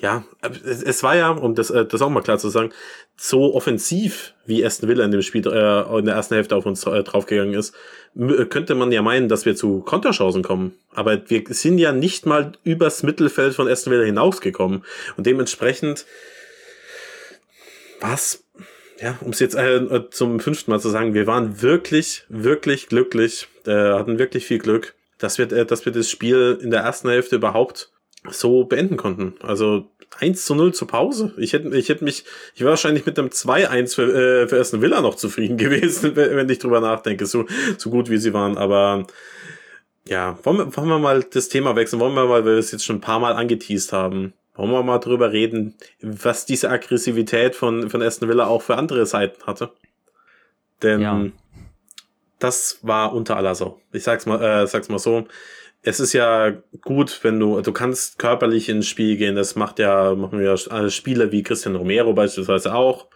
[0.00, 0.24] ja,
[0.64, 2.70] es, es war ja, um das, äh, das auch mal klar zu sagen,
[3.16, 6.84] so offensiv, wie Aston Villa in dem Spiel äh, in der ersten Hälfte auf uns
[6.86, 7.74] äh, draufgegangen ist,
[8.18, 10.72] äh, könnte man ja meinen, dass wir zu Konterchancen kommen.
[10.94, 14.84] Aber wir sind ja nicht mal übers Mittelfeld von Aston Villa hinausgekommen.
[15.18, 16.06] Und dementsprechend,
[18.00, 18.44] was,
[19.00, 23.48] ja, um es jetzt äh, zum fünften Mal zu sagen, wir waren wirklich, wirklich glücklich,
[23.66, 27.10] äh, hatten wirklich viel Glück, dass wir, äh, dass wir das Spiel in der ersten
[27.10, 27.90] Hälfte überhaupt
[28.28, 29.34] so beenden konnten.
[29.40, 29.86] Also
[30.18, 31.32] 1 zu 0 zur Pause.
[31.38, 34.82] Ich hätte, ich hätte mich, ich wäre wahrscheinlich mit einem 2-1 für, äh, für Aston
[34.82, 37.46] Villa noch zufrieden gewesen, wenn ich drüber nachdenke, so,
[37.78, 38.58] so gut wie sie waren.
[38.58, 39.06] Aber
[40.06, 42.00] ja, wollen wir, wollen wir mal das Thema wechseln?
[42.00, 44.82] Wollen wir mal, weil wir es jetzt schon ein paar Mal angeteased haben, wollen wir
[44.82, 49.70] mal drüber reden, was diese Aggressivität von, von Aston Villa auch für andere Seiten hatte.
[50.82, 51.26] Denn ja.
[52.38, 53.80] das war unter aller Sau.
[53.92, 55.26] Ich sag's mal, äh, sag's mal so.
[55.82, 56.50] Es ist ja
[56.82, 59.34] gut, wenn du, du kannst körperlich ins Spiel gehen.
[59.34, 60.56] Das macht ja, machen ja
[60.90, 63.06] Spieler wie Christian Romero beispielsweise auch.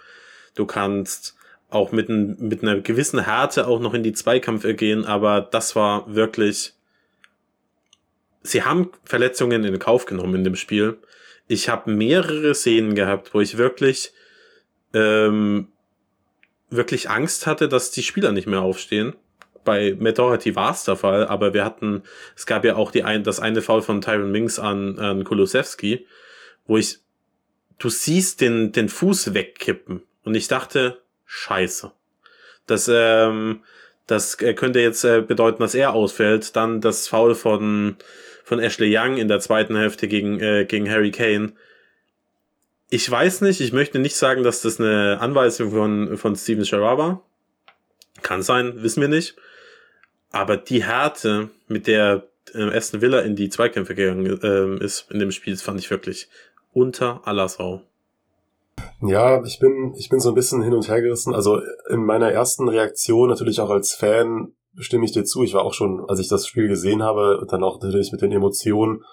[0.55, 1.37] Du kannst
[1.69, 5.77] auch mit, ein, mit einer gewissen Härte auch noch in die Zweikämpfe gehen, aber das
[5.77, 6.73] war wirklich.
[8.43, 10.99] Sie haben Verletzungen in Kauf genommen in dem Spiel.
[11.49, 14.13] Ich habe mehrere Szenen gehabt, wo ich wirklich
[14.93, 15.69] ähm,
[16.71, 19.15] wirklich Angst hatte, dass die Spieler nicht mehr aufstehen.
[19.65, 22.03] Bei Matt Doherty war es der Fall, aber wir hatten,
[22.37, 26.07] es gab ja auch die ein, das eine Foul von Tyron Minks an, an Kulusewski,
[26.67, 26.99] wo ich,
[27.79, 31.93] du siehst den, den Fuß wegkippen und ich dachte, scheiße.
[32.67, 33.63] Das, ähm,
[34.07, 36.57] das könnte jetzt äh, bedeuten, dass er ausfällt.
[36.57, 37.97] Dann das Foul von,
[38.45, 41.53] von Ashley Young in der zweiten Hälfte gegen, äh, gegen Harry Kane.
[42.91, 46.99] Ich weiß nicht, ich möchte nicht sagen, dass das eine Anweisung von, von Steven Gerrard
[46.99, 47.23] war.
[48.23, 49.37] Kann sein, wissen wir nicht.
[50.35, 55.21] Aber die Härte, mit der äh, Aston Villa in die Zweikämpfe gegangen äh, ist in
[55.21, 56.29] dem Spiel, das fand ich wirklich
[56.73, 57.83] unter aller Sau.
[59.01, 61.33] Ja, ich bin, ich bin so ein bisschen hin und her gerissen.
[61.33, 65.45] Also in meiner ersten Reaktion, natürlich auch als Fan, stimme ich dir zu.
[65.45, 68.21] Ich war auch schon, als ich das Spiel gesehen habe, und dann auch natürlich mit
[68.21, 69.05] den Emotionen,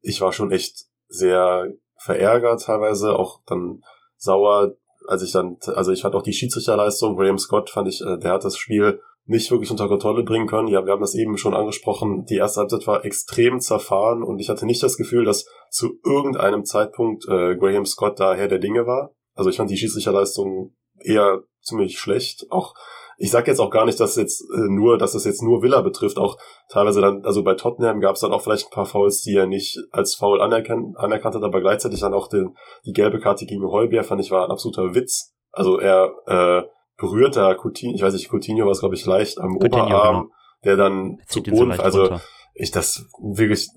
[0.00, 3.82] ich war schon echt sehr verärgert teilweise, auch dann
[4.16, 4.76] sauer,
[5.08, 8.34] als ich dann, also ich fand auch die Schiedsrichterleistung, Graham Scott fand ich, äh, der
[8.34, 10.68] hat das Spiel nicht wirklich unter Kontrolle bringen können.
[10.68, 12.24] Ja, wir haben das eben schon angesprochen.
[12.24, 16.64] Die erste Halbzeit war extrem zerfahren und ich hatte nicht das Gefühl, dass zu irgendeinem
[16.64, 19.14] Zeitpunkt äh, Graham Scott da Herr der Dinge war.
[19.34, 22.46] Also ich fand die Schiedsrichterleistung eher ziemlich schlecht.
[22.50, 22.74] Auch
[23.18, 25.80] ich sage jetzt auch gar nicht, dass jetzt äh, nur, dass es jetzt nur Villa
[25.82, 26.18] betrifft.
[26.18, 26.36] Auch
[26.68, 29.46] teilweise dann, also bei Tottenham gab es dann auch vielleicht ein paar Fouls, die er
[29.46, 33.62] nicht als Foul anerkannt, anerkannt hat, aber gleichzeitig dann auch den, die gelbe Karte gegen
[33.70, 35.32] Heubier fand ich war ein absoluter Witz.
[35.52, 36.62] Also er äh,
[37.02, 40.16] berührt da Coutinho, ich weiß nicht, Coutinho war es glaube ich leicht am Coutinho, Oberarm,
[40.16, 40.34] genau.
[40.64, 42.22] der dann zu Boden, so also runter.
[42.54, 43.68] ich das wirklich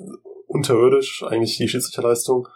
[0.47, 2.47] unterirdisch eigentlich die Schiedsrichterleistung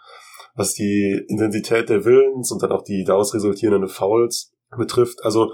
[0.54, 5.24] was die Intensität der Willens und dann auch die daraus resultierenden Fouls betrifft.
[5.24, 5.52] Also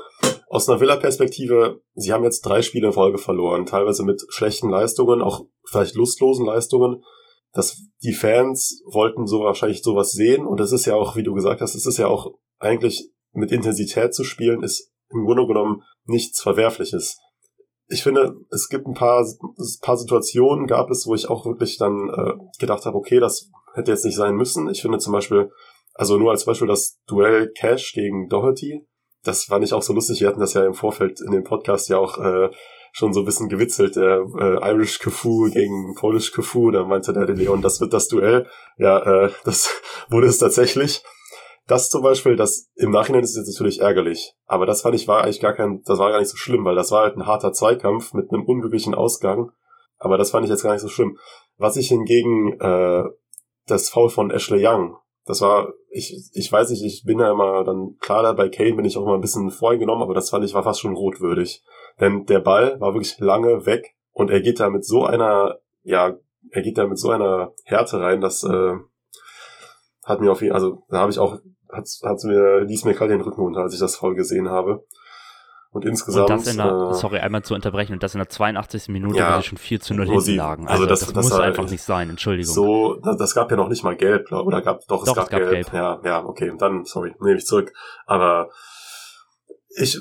[0.48, 5.22] aus einer Villa-Perspektive, sie haben jetzt drei Spiele in Folge verloren, teilweise mit schlechten Leistungen,
[5.22, 7.02] auch vielleicht lustlosen Leistungen.
[7.52, 11.33] dass die Fans wollten so wahrscheinlich sowas sehen und es ist ja auch, wie du
[11.33, 15.83] gesagt hast, es ist ja auch eigentlich mit Intensität zu spielen, ist im Grunde genommen
[16.05, 17.19] nichts Verwerfliches.
[17.88, 21.79] Ich finde, es gibt ein paar, ein paar Situationen gab es, wo ich auch wirklich
[21.79, 24.69] dann äh, gedacht habe, okay, das hätte jetzt nicht sein müssen.
[24.69, 25.51] Ich finde zum Beispiel,
[25.95, 28.87] also nur als Beispiel das Duell Cash gegen Doherty,
[29.23, 30.21] das fand ich auch so lustig.
[30.21, 32.51] Wir hatten das ja im Vorfeld in dem Podcast ja auch äh,
[32.92, 33.97] schon so ein bisschen gewitzelt.
[33.97, 38.47] Äh, äh, Irish Cafu gegen Polish Cafu, da meinte der Leon, das wird das Duell.
[38.79, 41.03] Ja, äh, das wurde es tatsächlich.
[41.66, 44.35] Das zum Beispiel, das im Nachhinein ist jetzt natürlich ärgerlich.
[44.46, 46.76] Aber das fand ich war eigentlich gar kein, das war gar nicht so schlimm, weil
[46.76, 49.50] das war halt ein harter Zweikampf mit einem unglücklichen Ausgang.
[49.98, 51.18] Aber das fand ich jetzt gar nicht so schlimm.
[51.57, 53.05] Was ich hingegen äh,
[53.66, 54.96] das Foul von Ashley Young.
[55.24, 58.85] Das war, ich, ich weiß nicht, ich bin ja immer dann, klar, bei Kane bin
[58.85, 61.64] ich auch immer ein bisschen voreingenommen, aber das fand ich war fast schon rotwürdig.
[62.00, 66.16] Denn der Ball war wirklich lange weg und er geht da mit so einer, ja,
[66.50, 68.74] er geht da mit so einer Härte rein, dass äh,
[70.05, 71.38] hat mir auf jeden also da habe ich auch,
[71.70, 74.85] hat, hat mir, ließ mir kalt den Rücken runter, als ich das voll gesehen habe.
[75.72, 76.31] Und insgesamt.
[76.31, 78.88] Und das in der, äh, sorry, einmal zu unterbrechen, und das in der 82.
[78.88, 80.68] Minute, ja, wo sie schon 4 zu 0 hinten lagen.
[80.68, 82.55] Also, also das, das, das muss einfach nicht sein, Entschuldigung.
[82.55, 85.16] So, das, das gab ja noch nicht mal gelb, glaube oder gab doch, es, doch,
[85.16, 85.50] gab, es gab gelb.
[85.52, 85.72] gelb.
[85.74, 87.72] Ja, ja, okay, dann, sorry, nehme ich zurück.
[88.07, 88.48] Aber
[89.76, 89.98] ich,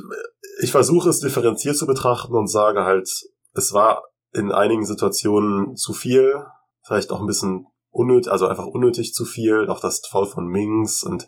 [0.62, 3.10] ich versuche es differenziert zu betrachten und sage halt,
[3.54, 6.46] es war in einigen Situationen zu viel,
[6.84, 11.04] vielleicht auch ein bisschen unnötig, also einfach unnötig zu viel, auch das Foul von Mings
[11.04, 11.28] und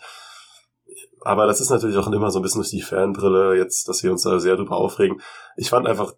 [1.28, 4.12] aber das ist natürlich auch immer so ein bisschen durch die Fanbrille jetzt, dass wir
[4.12, 5.22] uns da sehr drüber aufregen.
[5.58, 6.14] Ich fand einfach,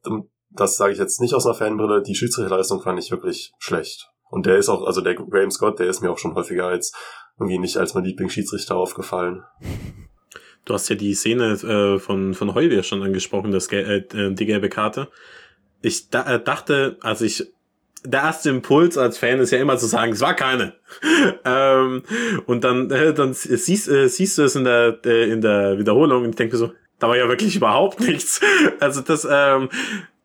[0.51, 4.11] das sage ich jetzt nicht aus einer Fanbrille, die Schiedsrichterleistung fand ich wirklich schlecht.
[4.29, 6.93] Und der ist auch, also der Graham Scott, der ist mir auch schon häufiger als
[7.39, 9.43] irgendwie nicht als mein Lieblingsschiedsrichter aufgefallen.
[10.65, 14.69] Du hast ja die Szene äh, von, von Heubier schon angesprochen, das, äh, die gelbe
[14.69, 15.09] Karte.
[15.81, 17.51] Ich da, äh, dachte, als ich
[18.03, 20.73] der erste Impuls als Fan ist ja immer zu sagen, es war keine.
[21.45, 22.03] ähm,
[22.45, 26.23] und dann, äh, dann siehst, äh, siehst du es in der, äh, in der Wiederholung
[26.23, 28.41] und ich denke so, da war ja wirklich überhaupt nichts.
[28.79, 29.69] Also das, ähm,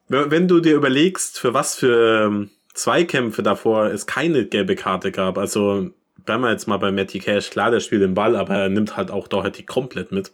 [0.09, 5.39] wenn du dir überlegst, für was für ähm, Zweikämpfe davor es keine gelbe Karte gab,
[5.39, 5.91] also
[6.25, 8.97] bleiben wir jetzt mal bei Matty Cash, klar, der spielt den Ball, aber er nimmt
[8.97, 10.33] halt auch Doherty komplett mit.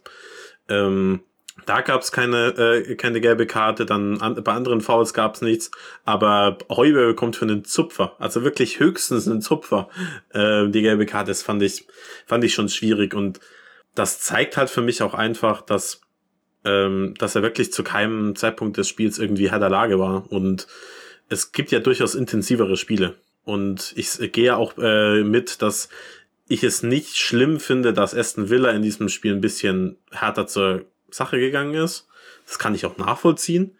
[0.69, 1.21] Ähm,
[1.65, 5.41] Da gab es keine, äh, keine gelbe Karte, dann an, bei anderen Fouls gab es
[5.41, 5.71] nichts,
[6.05, 9.89] aber Heuber bekommt für einen Zupfer, also wirklich höchstens einen Zupfer,
[10.33, 11.87] äh, die gelbe Karte, das fand ich,
[12.25, 13.39] fand ich schon schwierig und
[13.95, 16.01] das zeigt halt für mich auch einfach, dass,
[16.65, 20.67] ähm, dass er wirklich zu keinem Zeitpunkt des Spiels irgendwie Herr der Lage war und
[21.29, 25.89] es gibt ja durchaus intensivere Spiele und ich gehe auch äh, mit, dass
[26.51, 30.85] ich es nicht schlimm finde, dass Aston Villa in diesem Spiel ein bisschen härter zur
[31.11, 32.07] Sache gegangen ist.
[32.45, 33.77] Das kann ich auch nachvollziehen.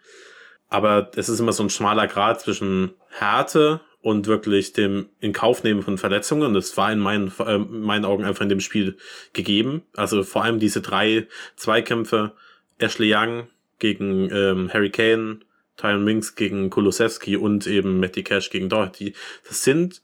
[0.68, 5.62] Aber es ist immer so ein schmaler Grad zwischen Härte und wirklich dem in Kauf
[5.62, 6.54] nehmen von Verletzungen.
[6.54, 8.96] Das war in meinen, äh, meinen Augen einfach in dem Spiel
[9.32, 9.82] gegeben.
[9.94, 12.32] Also vor allem diese drei Zweikämpfe,
[12.78, 15.40] Ashley Young gegen ähm, Harry Kane,
[15.76, 19.14] Tyron Minks gegen Kulusewski und eben Matty Cash gegen Doherty.
[19.46, 20.02] Das sind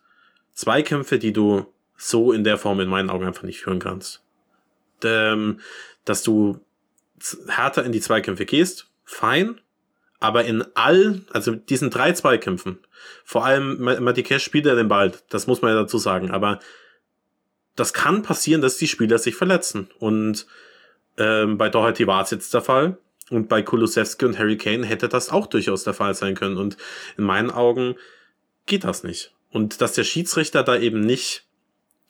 [0.54, 4.22] Zweikämpfe, die du so in der Form in meinen Augen einfach nicht führen kannst.
[5.02, 5.60] Ähm,
[6.04, 6.60] dass du
[7.48, 9.60] härter in die Zweikämpfe gehst, fein,
[10.20, 12.78] aber in all, also diesen drei Zweikämpfen,
[13.24, 16.58] vor allem Matty spielt er den Ball, das muss man ja dazu sagen, aber
[17.78, 19.88] das kann passieren, dass die Spieler sich verletzen.
[19.98, 20.46] Und
[21.16, 22.98] ähm, bei Doherty war es jetzt der Fall.
[23.30, 26.56] Und bei Kulusewski und Harry Kane hätte das auch durchaus der Fall sein können.
[26.56, 26.76] Und
[27.16, 27.94] in meinen Augen
[28.66, 29.32] geht das nicht.
[29.50, 31.44] Und dass der Schiedsrichter da eben nicht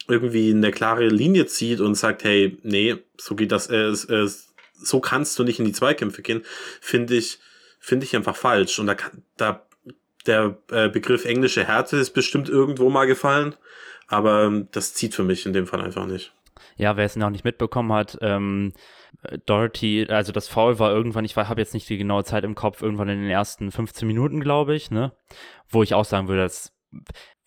[0.09, 4.31] irgendwie eine klare Linie zieht und sagt, hey, nee, so geht das, äh, äh,
[4.79, 6.45] so kannst du nicht in die Zweikämpfe gehen,
[6.81, 7.39] finde ich,
[7.79, 8.79] finde ich einfach falsch.
[8.79, 8.97] Und da
[9.37, 9.67] da,
[10.27, 13.55] der äh, Begriff englische Härte ist bestimmt irgendwo mal gefallen,
[14.07, 16.33] aber ähm, das zieht für mich in dem Fall einfach nicht.
[16.77, 18.73] Ja, wer es noch nicht mitbekommen hat, ähm,
[19.47, 22.83] Dorothy, also das Foul war irgendwann, ich habe jetzt nicht die genaue Zeit im Kopf,
[22.83, 25.13] irgendwann in den ersten 15 Minuten, glaube ich, ne?
[25.69, 26.73] Wo ich auch sagen würde, das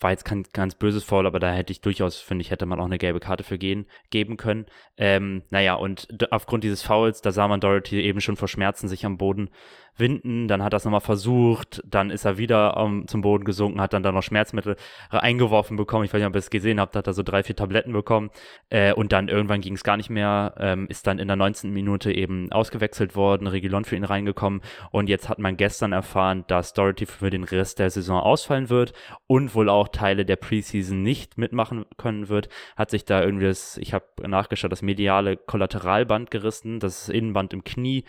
[0.01, 2.79] war jetzt kein ganz böses Foul, aber da hätte ich durchaus, finde ich, hätte man
[2.79, 4.65] auch eine gelbe Karte für gehen, geben können.
[4.97, 9.05] Ähm, naja, und aufgrund dieses Fouls, da sah man Dorothy eben schon vor Schmerzen sich
[9.05, 9.49] am Boden
[9.97, 13.81] winden, dann hat er es nochmal versucht, dann ist er wieder um, zum Boden gesunken,
[13.81, 14.75] hat dann da noch Schmerzmittel
[15.09, 16.05] eingeworfen bekommen.
[16.05, 18.29] Ich weiß nicht, ob ihr es gesehen habt, hat er so drei, vier Tabletten bekommen
[18.69, 21.71] äh, und dann irgendwann ging es gar nicht mehr, ähm, ist dann in der 19.
[21.71, 26.73] Minute eben ausgewechselt worden, Regilon für ihn reingekommen und jetzt hat man gestern erfahren, dass
[26.73, 28.93] Doherty für den Rest der Saison ausfallen wird
[29.27, 33.77] und wohl auch Teile der Preseason nicht mitmachen können wird, hat sich da irgendwie das,
[33.77, 38.05] ich habe nachgeschaut, das mediale Kollateralband gerissen, das Innenband im Knie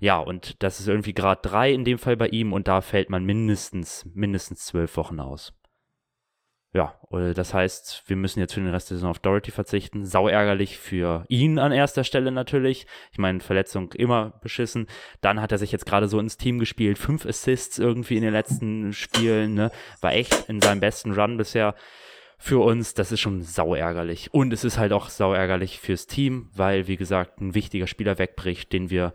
[0.00, 3.10] ja, und das ist irgendwie Grad 3 in dem Fall bei ihm und da fällt
[3.10, 5.52] man mindestens, mindestens zwölf Wochen aus.
[6.72, 10.06] Ja, das heißt, wir müssen jetzt für den Rest der Saison auf Doherty verzichten.
[10.06, 12.86] Sau ärgerlich für ihn an erster Stelle natürlich.
[13.10, 14.86] Ich meine, Verletzung immer beschissen.
[15.20, 16.96] Dann hat er sich jetzt gerade so ins Team gespielt.
[16.96, 19.54] Fünf Assists irgendwie in den letzten Spielen.
[19.54, 19.72] Ne?
[20.00, 21.74] War echt in seinem besten Run bisher
[22.38, 22.94] für uns.
[22.94, 24.32] Das ist schon sau ärgerlich.
[24.32, 28.16] Und es ist halt auch sau ärgerlich fürs Team, weil, wie gesagt, ein wichtiger Spieler
[28.18, 29.12] wegbricht, den wir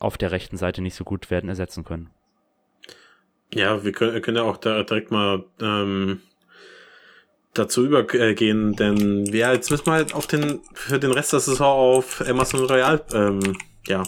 [0.00, 2.10] auf der rechten Seite nicht so gut werden ersetzen können.
[3.54, 6.20] Ja, wir können, können ja auch da direkt mal ähm,
[7.54, 11.96] dazu übergehen, denn ja, jetzt müssen wir halt auf den, für den Rest der Saison
[11.98, 14.04] auf Amazon Royal ähm, ja,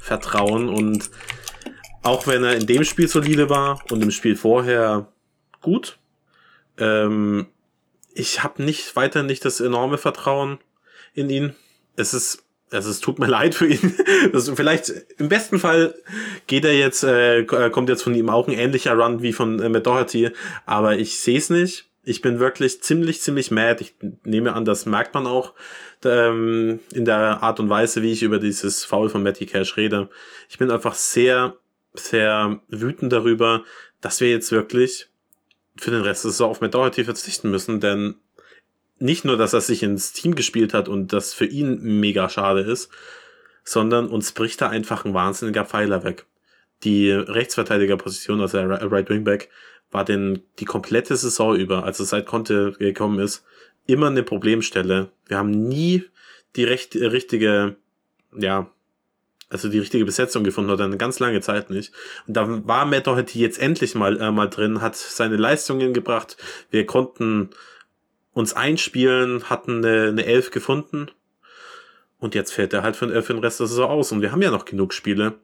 [0.00, 1.10] vertrauen und
[2.02, 5.12] auch wenn er in dem Spiel solide war und im Spiel vorher
[5.60, 5.98] gut,
[6.78, 7.46] ähm,
[8.14, 10.58] ich habe nicht weiter nicht das enorme Vertrauen
[11.12, 11.54] in ihn.
[11.96, 13.94] Es ist also es tut mir leid für ihn.
[14.32, 15.94] Das vielleicht im besten Fall
[16.46, 19.68] geht er jetzt, äh, kommt jetzt von ihm auch ein ähnlicher Run wie von äh,
[19.68, 20.30] Matt Doherty,
[20.66, 21.86] aber ich sehe es nicht.
[22.04, 23.82] Ich bin wirklich ziemlich, ziemlich mad.
[23.82, 25.52] Ich nehme an, das merkt man auch
[26.04, 30.08] ähm, in der Art und Weise, wie ich über dieses Foul von Matty Cash rede.
[30.48, 31.56] Ich bin einfach sehr,
[31.94, 33.62] sehr wütend darüber,
[34.00, 35.08] dass wir jetzt wirklich
[35.76, 38.14] für den Rest des Saison auf Matt Doherty verzichten müssen, denn
[38.98, 42.60] nicht nur, dass er sich ins Team gespielt hat und das für ihn mega schade
[42.60, 42.90] ist,
[43.64, 46.26] sondern uns bricht da einfach ein wahnsinniger Pfeiler weg.
[46.84, 49.50] Die Rechtsverteidigerposition, also der Right Wingback,
[49.90, 53.44] war denn die komplette Saison über, also seit Conte gekommen ist,
[53.86, 55.10] immer eine Problemstelle.
[55.26, 56.04] Wir haben nie
[56.56, 57.76] die recht, richtige,
[58.36, 58.70] ja,
[59.50, 61.92] also die richtige Besetzung gefunden oder eine ganz lange Zeit nicht.
[62.26, 66.36] Und da war Matt Doherty jetzt endlich mal, äh, mal drin, hat seine Leistungen gebracht.
[66.70, 67.50] Wir konnten
[68.38, 71.10] uns einspielen, hatten eine, eine Elf gefunden.
[72.20, 74.12] Und jetzt fällt er halt für, für den Rest der Saison aus.
[74.12, 75.34] Und wir haben ja noch genug Spiele.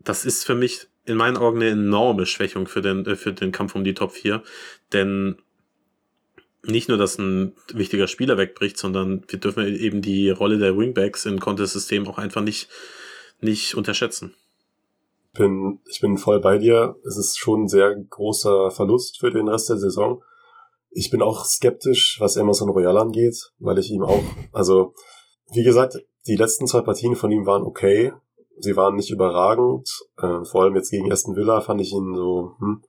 [0.00, 3.76] Das ist für mich in meinen Augen eine enorme Schwächung für den, für den Kampf
[3.76, 4.42] um die Top 4.
[4.92, 5.36] Denn
[6.64, 11.26] nicht nur, dass ein wichtiger Spieler wegbricht, sondern wir dürfen eben die Rolle der Wingbacks
[11.26, 12.68] im Contest-System auch einfach nicht,
[13.40, 14.34] nicht unterschätzen.
[15.32, 16.96] Bin, ich bin voll bei dir.
[17.06, 20.24] Es ist schon ein sehr großer Verlust für den Rest der Saison.
[20.98, 24.94] Ich bin auch skeptisch, was Emerson Royal angeht, weil ich ihm auch, also,
[25.52, 28.12] wie gesagt, die letzten zwei Partien von ihm waren okay.
[28.58, 29.86] sie waren nicht überragend.
[30.16, 32.82] Äh, vor allem jetzt gegen Aston Villa fand ich ihn so, hm,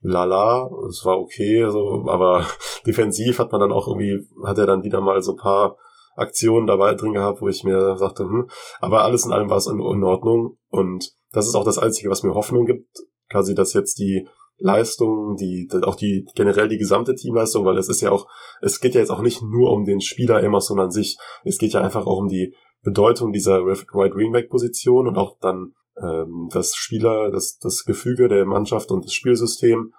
[0.00, 2.44] lala, es war okay, so, aber
[2.86, 5.76] defensiv hat man dann auch irgendwie, hat er dann wieder mal so paar
[6.16, 9.68] Aktionen dabei drin gehabt, wo ich mir sagte, hm, aber alles in allem war es
[9.68, 12.88] in, in Ordnung und das ist auch das Einzige, was mir Hoffnung gibt,
[13.30, 14.26] quasi, dass jetzt die
[14.60, 18.28] Leistung, die, auch die, generell die gesamte Teamleistung, weil es ist ja auch,
[18.60, 21.72] es geht ja jetzt auch nicht nur um den Spieler Emerson an sich, es geht
[21.72, 26.74] ja einfach auch um die Bedeutung dieser Right Wingback Position und auch dann ähm, das
[26.74, 29.92] Spieler, das, das Gefüge der Mannschaft und das Spielsystem,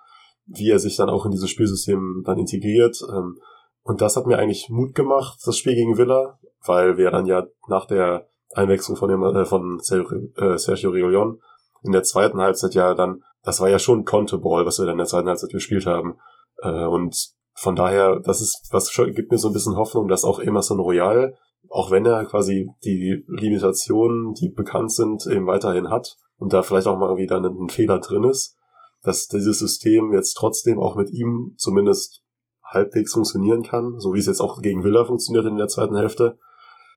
[0.45, 3.01] wie er sich dann auch in dieses Spielsystem dann integriert.
[3.09, 3.37] Ähm,
[3.83, 7.47] und das hat mir eigentlich Mut gemacht, das Spiel gegen Villa, weil wir dann ja
[7.67, 11.39] nach der Einwechslung von, dem, äh, von äh, Sergio Reguilon
[11.83, 14.99] in der zweiten Halbzeit ja dann, das war ja schon Conte-Ball, was wir dann in
[14.99, 16.17] der zweiten Halbzeit gespielt haben.
[16.61, 20.39] Äh, und von daher, das ist, was gibt mir so ein bisschen Hoffnung, dass auch
[20.39, 21.37] Emerson Royal,
[21.69, 26.87] auch wenn er quasi die Limitationen, die bekannt sind, eben weiterhin hat und da vielleicht
[26.87, 28.57] auch mal wieder ein, Fehler drin ist,
[29.03, 32.23] dass dieses System jetzt trotzdem auch mit ihm zumindest
[32.63, 36.37] halbwegs funktionieren kann, so wie es jetzt auch gegen Villa funktioniert in der zweiten Hälfte.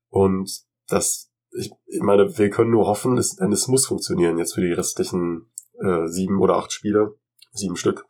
[0.09, 0.51] Und
[0.88, 4.61] das ich, ich meine, wir können nur hoffen, es, denn es muss funktionieren jetzt für
[4.61, 7.17] die restlichen äh, sieben oder acht Spiele,
[7.53, 8.07] sieben Stück.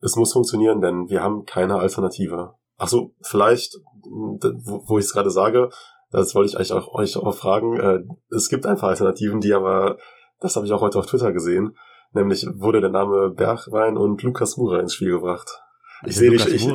[0.00, 2.54] Es muss funktionieren, denn wir haben keine Alternative.
[2.76, 5.70] Ach so, vielleicht, wo, wo ich es gerade sage,
[6.10, 7.78] das wollte ich eigentlich auch, euch auch fragen.
[7.78, 8.00] Äh,
[8.34, 9.98] es gibt einfach Alternativen, die aber,
[10.40, 11.76] das habe ich auch heute auf Twitter gesehen,
[12.12, 15.62] nämlich wurde der Name Bergwein und Lukas Mura ins Spiel gebracht.
[16.06, 16.68] Ich sehe dich, ich,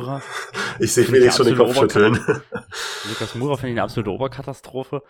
[0.80, 2.20] ich sehe mir schon den Kopf schütteln.
[3.08, 5.02] Lukas Mura finde ich eine absolute Oberkatastrophe.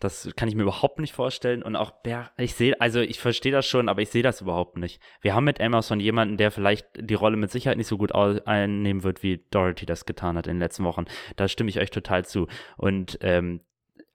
[0.00, 1.62] Das kann ich mir überhaupt nicht vorstellen.
[1.62, 4.76] Und auch Ber ich sehe, also ich verstehe das schon, aber ich sehe das überhaupt
[4.76, 5.00] nicht.
[5.20, 9.02] Wir haben mit Emerson jemanden, der vielleicht die Rolle mit Sicherheit nicht so gut einnehmen
[9.02, 11.06] wird, wie Dorothy das getan hat in den letzten Wochen.
[11.36, 12.46] Da stimme ich euch total zu.
[12.76, 13.60] Und ähm,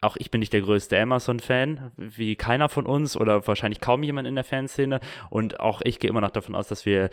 [0.04, 4.28] auch ich bin nicht der größte Emerson-Fan, wie keiner von uns oder wahrscheinlich kaum jemand
[4.28, 5.00] in der Fanszene.
[5.30, 7.10] Und auch ich gehe immer noch davon aus, dass wir,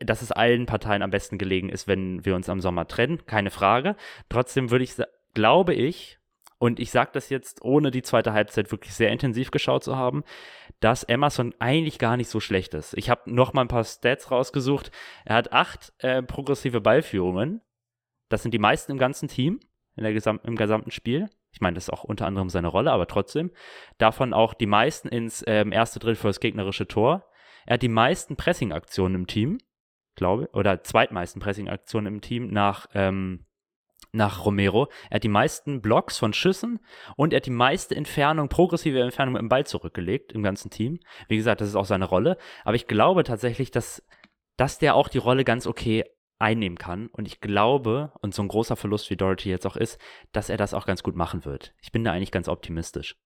[0.00, 3.24] dass es allen Parteien am besten gelegen ist, wenn wir uns am Sommer trennen.
[3.26, 3.96] Keine Frage.
[4.28, 4.94] Trotzdem würde ich,
[5.34, 6.19] glaube ich,
[6.60, 10.24] und ich sage das jetzt, ohne die zweite Halbzeit wirklich sehr intensiv geschaut zu haben,
[10.78, 12.92] dass Emerson eigentlich gar nicht so schlecht ist.
[12.98, 14.92] Ich habe noch mal ein paar Stats rausgesucht.
[15.24, 17.62] Er hat acht äh, progressive Ballführungen.
[18.28, 19.60] Das sind die meisten im ganzen Team,
[19.96, 21.30] in der Gesam im gesamten Spiel.
[21.50, 23.52] Ich meine, das ist auch unter anderem seine Rolle, aber trotzdem.
[23.96, 27.24] Davon auch die meisten ins ähm, erste Drittel für das gegnerische Tor.
[27.64, 29.60] Er hat die meisten Pressing-Aktionen im Team,
[30.14, 33.46] glaube oder zweitmeisten Pressing-Aktionen im Team nach ähm,
[34.12, 34.88] nach Romero.
[35.08, 36.80] Er hat die meisten Blocks von Schüssen
[37.16, 41.00] und er hat die meiste Entfernung, progressive Entfernung mit dem Ball zurückgelegt im ganzen Team.
[41.28, 42.36] Wie gesagt, das ist auch seine Rolle.
[42.64, 44.02] Aber ich glaube tatsächlich, dass,
[44.56, 46.04] dass der auch die Rolle ganz okay
[46.38, 47.08] einnehmen kann.
[47.08, 50.00] Und ich glaube, und so ein großer Verlust wie Dorothy jetzt auch ist,
[50.32, 51.74] dass er das auch ganz gut machen wird.
[51.82, 53.16] Ich bin da eigentlich ganz optimistisch.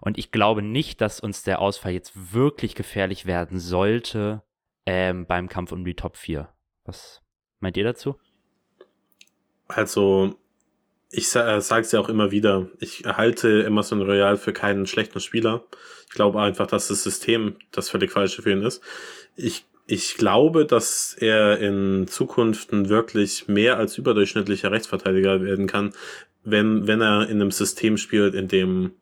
[0.00, 4.42] Und ich glaube nicht, dass uns der Ausfall jetzt wirklich gefährlich werden sollte
[4.84, 6.52] ähm, beim Kampf um die Top 4.
[6.84, 7.22] Was
[7.60, 8.16] meint ihr dazu?
[9.70, 10.34] Also,
[11.10, 15.20] ich äh, sage es ja auch immer wieder, ich halte Emerson Royal für keinen schlechten
[15.20, 15.64] Spieler.
[16.08, 18.80] Ich glaube einfach, dass das System das völlig falsche für ihn ist.
[19.36, 25.92] Ich, ich glaube, dass er in Zukunft ein wirklich mehr als überdurchschnittlicher Rechtsverteidiger werden kann,
[26.44, 28.92] wenn, wenn er in einem System spielt, in dem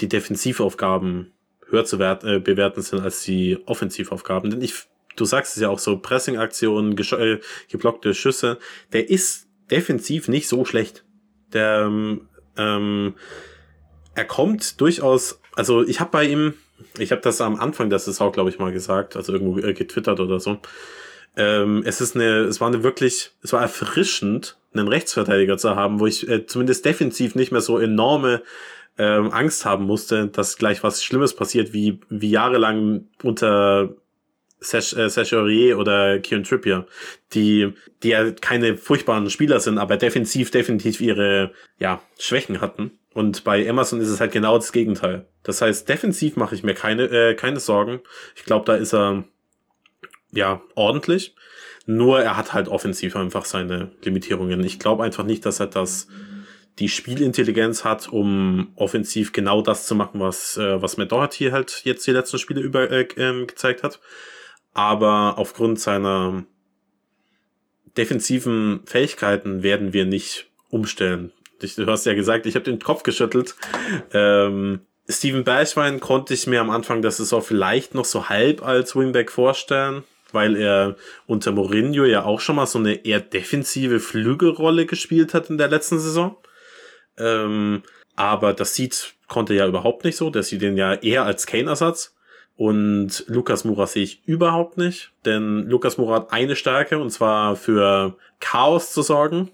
[0.00, 1.32] die Defensivaufgaben
[1.68, 4.50] höher zu wert, äh, bewerten sind als die Offensivaufgaben.
[4.50, 4.74] Denn ich,
[5.16, 7.38] du sagst es ja auch so, Pressing-Aktionen, äh,
[7.70, 8.58] geblockte Schüsse,
[8.92, 11.04] der ist defensiv nicht so schlecht.
[11.52, 11.90] Der,
[12.56, 13.14] ähm,
[14.14, 16.54] er kommt durchaus, also ich habe bei ihm,
[16.98, 20.20] ich habe das am Anfang der Saison, glaube ich, mal gesagt, also irgendwo äh, getwittert
[20.20, 20.58] oder so.
[21.36, 26.00] Ähm, es ist eine, es war eine wirklich, es war erfrischend, einen Rechtsverteidiger zu haben,
[26.00, 28.42] wo ich äh, zumindest defensiv nicht mehr so enorme
[28.98, 33.94] ähm, Angst haben musste, dass gleich was Schlimmes passiert, wie, wie jahrelang unter
[34.62, 36.86] Serge äh, oder Kieran Trippier,
[37.32, 37.72] die,
[38.02, 42.92] die ja keine furchtbaren Spieler sind, aber defensiv definitiv ihre ja, Schwächen hatten.
[43.14, 45.26] Und bei Emerson ist es halt genau das Gegenteil.
[45.42, 48.00] Das heißt, defensiv mache ich mir keine, äh, keine Sorgen.
[48.36, 49.24] Ich glaube, da ist er
[50.32, 51.34] ja ordentlich.
[51.84, 54.62] Nur er hat halt offensiv einfach seine Limitierungen.
[54.64, 56.08] Ich glaube einfach nicht, dass er das
[56.78, 61.82] die Spielintelligenz hat, um offensiv genau das zu machen, was, äh, was Matt Doherty halt
[61.84, 64.00] jetzt die letzten Spiele über äh, äh, gezeigt hat
[64.74, 66.44] aber aufgrund seiner
[67.96, 71.32] defensiven Fähigkeiten werden wir nicht umstellen.
[71.60, 73.54] Du hast ja gesagt, ich habe den Kopf geschüttelt.
[74.12, 78.96] Ähm, Steven Bergwein konnte ich mir am Anfang der Saison vielleicht noch so halb als
[78.96, 80.96] Wingback vorstellen, weil er
[81.26, 85.68] unter Mourinho ja auch schon mal so eine eher defensive Flügelrolle gespielt hat in der
[85.68, 86.36] letzten Saison.
[87.18, 87.82] Ähm,
[88.16, 90.30] Aber das sieht Conte ja überhaupt nicht so.
[90.30, 92.14] Der sieht den ja eher als Kane-Ersatz.
[92.62, 97.56] Und Lukas Mura sehe ich überhaupt nicht, denn Lukas Mura hat eine Stärke und zwar
[97.56, 99.50] für Chaos zu sorgen.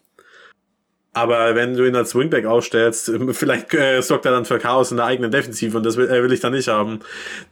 [1.14, 4.98] Aber wenn du ihn als Wingback aufstellst, vielleicht äh, sorgt er dann für Chaos in
[4.98, 7.00] der eigenen Defensive und das will, äh, will ich dann nicht haben.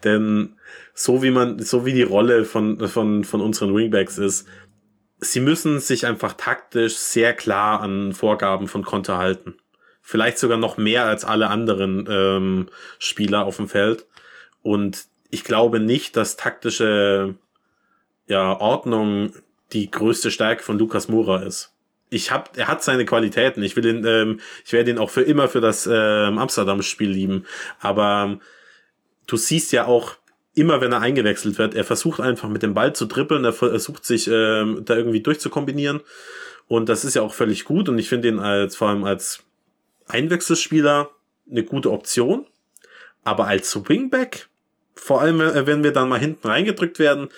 [0.05, 0.57] Denn
[0.93, 4.47] so wie man, so wie die Rolle von, von, von unseren Wingbacks ist,
[5.21, 9.55] sie müssen sich einfach taktisch sehr klar an Vorgaben von Konter halten.
[10.03, 14.05] Vielleicht sogar noch mehr als alle anderen ähm, Spieler auf dem Feld.
[14.61, 17.35] Und ich glaube nicht, dass taktische
[18.27, 19.33] ja, Ordnung
[19.73, 21.73] die größte Stärke von Lukas Mura ist.
[22.09, 23.63] Ich hab, er hat seine Qualitäten.
[23.63, 27.47] Ich will ihn, ähm, ich werde ihn auch für immer für das ähm, Amsterdam-Spiel lieben.
[27.81, 28.41] Aber ähm,
[29.27, 30.17] du siehst ja auch
[30.55, 34.05] immer, wenn er eingewechselt wird, er versucht einfach mit dem Ball zu trippeln, er versucht
[34.05, 36.01] sich ähm, da irgendwie durchzukombinieren.
[36.69, 37.89] Und das ist ja auch völlig gut.
[37.89, 39.43] Und ich finde ihn als vor allem als
[40.07, 41.11] Einwechselspieler
[41.51, 42.47] eine gute Option.
[43.25, 44.49] Aber als Wingback
[44.97, 47.29] vor allem, äh, wenn wir dann mal hinten reingedrückt werden,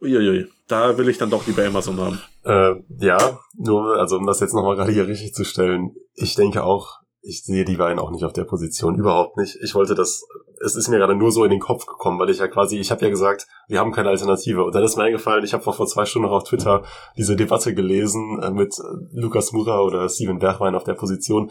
[0.00, 2.20] uiuiui, da will ich dann doch lieber Amazon haben.
[2.44, 6.62] Äh, ja, nur, also um das jetzt nochmal gerade hier richtig zu stellen, ich denke
[6.62, 9.58] auch, ich sehe die beiden auch nicht auf der Position, überhaupt nicht.
[9.62, 10.24] Ich wollte das,
[10.64, 12.90] es ist mir gerade nur so in den Kopf gekommen, weil ich ja quasi, ich
[12.90, 14.64] habe ja gesagt, wir haben keine Alternative.
[14.64, 16.84] Und dann ist mir eingefallen, ich habe vor, vor zwei Stunden noch auf Twitter
[17.16, 18.76] diese Debatte gelesen äh, mit
[19.12, 21.50] Lukas Mura oder Steven Bergwein auf der Position.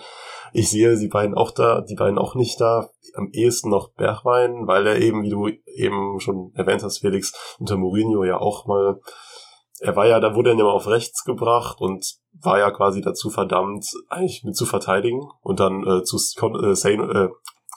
[0.54, 2.90] Ich sehe die beiden auch da, die beiden auch nicht da.
[3.16, 7.78] Am ehesten noch Bergwein, weil er eben, wie du eben schon erwähnt hast, Felix, unter
[7.78, 9.00] Mourinho ja auch mal
[9.80, 13.30] er war ja, da wurde er immer auf rechts gebracht und war ja quasi dazu
[13.30, 17.30] verdammt, eigentlich mit zu verteidigen und dann äh, zu äh, Sane, äh,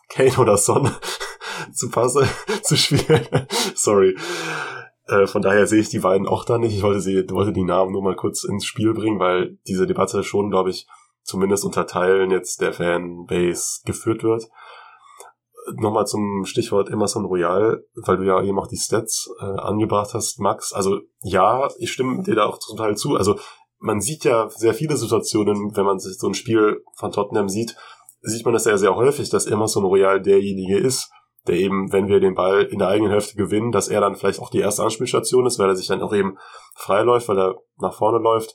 [0.09, 0.91] Kane oder Son
[1.73, 2.27] zu passen,
[2.63, 3.27] zu spielen.
[3.75, 4.17] Sorry.
[5.09, 6.75] Äh, von daher sehe ich die beiden auch da nicht.
[6.75, 10.23] Ich wollte sie, wollte die Namen nur mal kurz ins Spiel bringen, weil diese Debatte
[10.25, 10.87] schon, glaube ich,
[11.31, 14.49] zumindest unter Teilen jetzt der Fanbase geführt wird
[15.77, 20.41] nochmal zum Stichwort Emerson Royal, weil du ja eben auch die Stats äh, angebracht hast,
[20.41, 20.73] Max.
[20.73, 23.17] Also ja, ich stimme dir da auch zum Teil zu.
[23.17, 23.39] Also
[23.79, 27.77] man sieht ja sehr viele Situationen, wenn man sich so ein Spiel von Tottenham sieht,
[28.23, 31.11] sieht man das ja sehr häufig, dass Emerson Royal derjenige ist,
[31.47, 34.41] der eben, wenn wir den Ball in der eigenen Hälfte gewinnen, dass er dann vielleicht
[34.41, 36.37] auch die erste Anspielstation ist, weil er sich dann auch eben
[36.77, 38.55] freiläuft, weil er nach vorne läuft.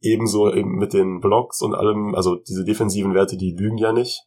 [0.00, 4.24] Ebenso eben mit den Blocks und allem, also diese defensiven Werte, die lügen ja nicht.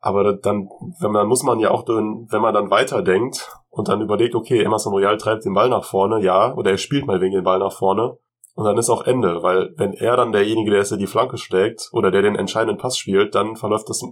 [0.00, 0.68] Aber dann,
[1.00, 4.92] wenn man, muss man ja auch, wenn man dann weiterdenkt und dann überlegt, okay, Emerson
[4.92, 7.72] Royal treibt den Ball nach vorne, ja, oder er spielt mal wegen den Ball nach
[7.72, 8.18] vorne,
[8.54, 11.38] und dann ist auch Ende, weil wenn er dann derjenige, der ist, der die Flanke
[11.38, 14.02] schlägt oder der den entscheidenden Pass spielt, dann verläuft das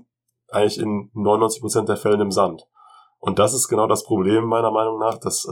[0.49, 2.65] eigentlich in 99% der Fällen im Sand.
[3.25, 5.49] Und das ist genau das Problem meiner Meinung nach, dass,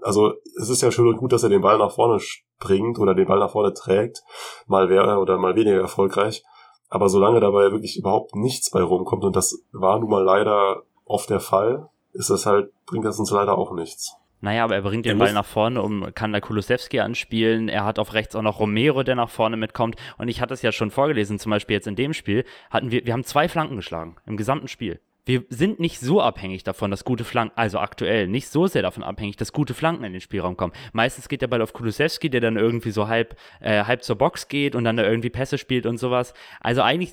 [0.00, 3.14] also, es ist ja schön und gut, dass er den Ball nach vorne springt oder
[3.14, 4.22] den Ball nach vorne trägt,
[4.66, 6.42] mal wäre oder mal weniger erfolgreich.
[6.88, 11.28] Aber solange dabei wirklich überhaupt nichts bei rumkommt, und das war nun mal leider oft
[11.28, 14.16] der Fall, ist das halt, bringt das uns leider auch nichts.
[14.40, 17.68] Naja, aber er bringt den er Ball nach vorne, um kann da Kulusewski anspielen.
[17.68, 19.96] Er hat auf rechts auch noch Romero, der nach vorne mitkommt.
[20.16, 23.04] Und ich hatte es ja schon vorgelesen, zum Beispiel jetzt in dem Spiel, hatten wir,
[23.04, 25.00] wir haben zwei Flanken geschlagen im gesamten Spiel
[25.30, 29.04] wir sind nicht so abhängig davon, dass gute Flanken, also aktuell nicht so sehr davon
[29.04, 30.72] abhängig, dass gute Flanken in den Spielraum kommen.
[30.92, 34.48] Meistens geht der Ball auf Kulusewski, der dann irgendwie so halb, äh, halb zur Box
[34.48, 36.34] geht und dann da irgendwie Pässe spielt und sowas.
[36.60, 37.12] Also eigentlich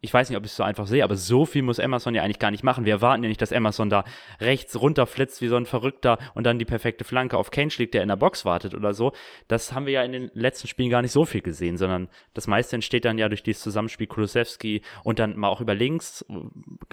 [0.00, 2.22] ich weiß nicht, ob ich es so einfach sehe, aber so viel muss Emerson ja
[2.22, 2.84] eigentlich gar nicht machen.
[2.84, 4.04] Wir erwarten ja nicht, dass Emerson da
[4.40, 8.02] rechts runterflitzt wie so ein Verrückter und dann die perfekte Flanke auf Kane schlägt, der
[8.02, 9.12] in der Box wartet oder so.
[9.48, 12.46] Das haben wir ja in den letzten Spielen gar nicht so viel gesehen, sondern das
[12.46, 16.24] meiste entsteht dann ja durch dieses Zusammenspiel Kulusewski und dann mal auch über links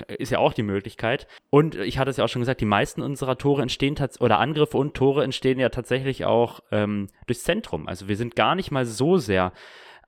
[0.08, 1.28] ist ja auch die Möglichkeit.
[1.50, 4.78] Und ich hatte es ja auch schon gesagt, die meisten unserer Tore entstehen oder Angriffe
[4.78, 7.88] und Tore entstehen ja tatsächlich auch ähm, durchs Zentrum.
[7.88, 9.52] Also wir sind gar nicht mal so sehr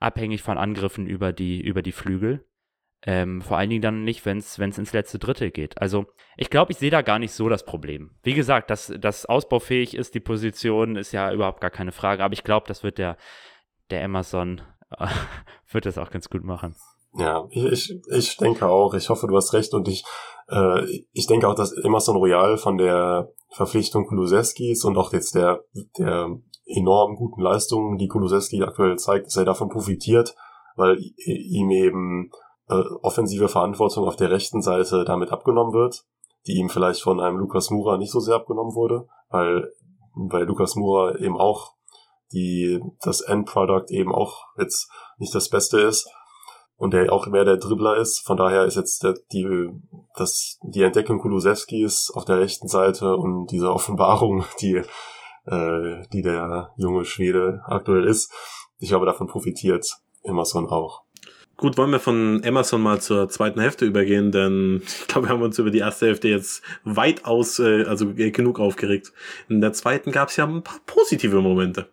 [0.00, 2.44] abhängig von Angriffen über die, über die Flügel.
[3.08, 5.80] Ähm, vor allen Dingen dann nicht, wenn es ins letzte Drittel geht.
[5.80, 8.10] Also ich glaube, ich sehe da gar nicht so das Problem.
[8.24, 12.24] Wie gesagt, dass das ausbaufähig ist, die Position, ist ja überhaupt gar keine Frage.
[12.24, 13.16] Aber ich glaube, das wird der,
[13.90, 14.60] der Amazon,
[15.70, 16.74] wird das auch ganz gut machen.
[17.16, 18.92] Ja, ich, ich, denke auch.
[18.92, 19.72] Ich hoffe, du hast recht.
[19.72, 20.04] Und ich,
[20.48, 25.64] äh, ich denke auch, dass Emerson Royal von der Verpflichtung Kulusewskis und auch jetzt der,
[25.96, 26.36] der
[26.66, 30.34] enorm guten Leistungen, die Kulusewski aktuell zeigt, dass er davon profitiert,
[30.74, 32.30] weil ihm eben
[32.68, 36.04] äh, offensive Verantwortung auf der rechten Seite damit abgenommen wird,
[36.46, 39.72] die ihm vielleicht von einem Lukas Mura nicht so sehr abgenommen wurde, weil
[40.14, 41.74] weil Lukas Mura eben auch
[42.32, 46.08] die das Endproduct eben auch jetzt nicht das Beste ist
[46.76, 48.20] und der auch mehr der Dribbler ist.
[48.26, 49.68] Von daher ist jetzt der, die
[50.16, 54.82] das die Entdeckung Kulusewskis auf der rechten Seite und diese Offenbarung, die
[55.46, 58.32] äh, die der junge Schwede aktuell ist,
[58.78, 59.86] ich glaube davon profitiert
[60.22, 61.05] Emerson auch.
[61.56, 65.42] Gut, wollen wir von Emerson mal zur zweiten Hälfte übergehen, denn ich glaube, wir haben
[65.42, 69.12] uns über die erste Hälfte jetzt weitaus, äh, also genug aufgeregt.
[69.48, 71.88] In der zweiten gab es ja ein paar positive Momente.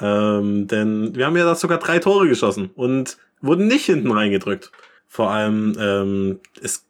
[0.00, 4.72] Ähm, denn wir haben ja da sogar drei Tore geschossen und wurden nicht hinten reingedrückt.
[5.08, 6.86] Vor allem, ähm, es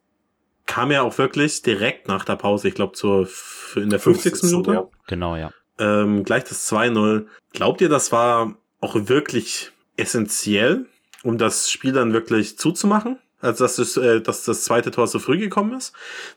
[0.66, 3.28] kam ja auch wirklich direkt nach der Pause, ich glaube zur
[3.74, 4.32] in der 50.
[4.32, 4.50] 50.
[4.50, 4.72] Minute.
[4.72, 4.88] Ja.
[5.06, 5.50] Genau, ja.
[5.78, 7.26] Ähm, gleich das 2-0.
[7.52, 10.86] Glaubt ihr, das war auch wirklich essentiell
[11.22, 13.18] um das Spiel dann wirklich zuzumachen.
[13.40, 15.92] Also dass das, äh, dass das zweite Tor so früh gekommen ist.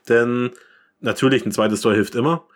[0.08, 0.50] Denn
[1.00, 2.46] natürlich, ein zweites Tor hilft immer.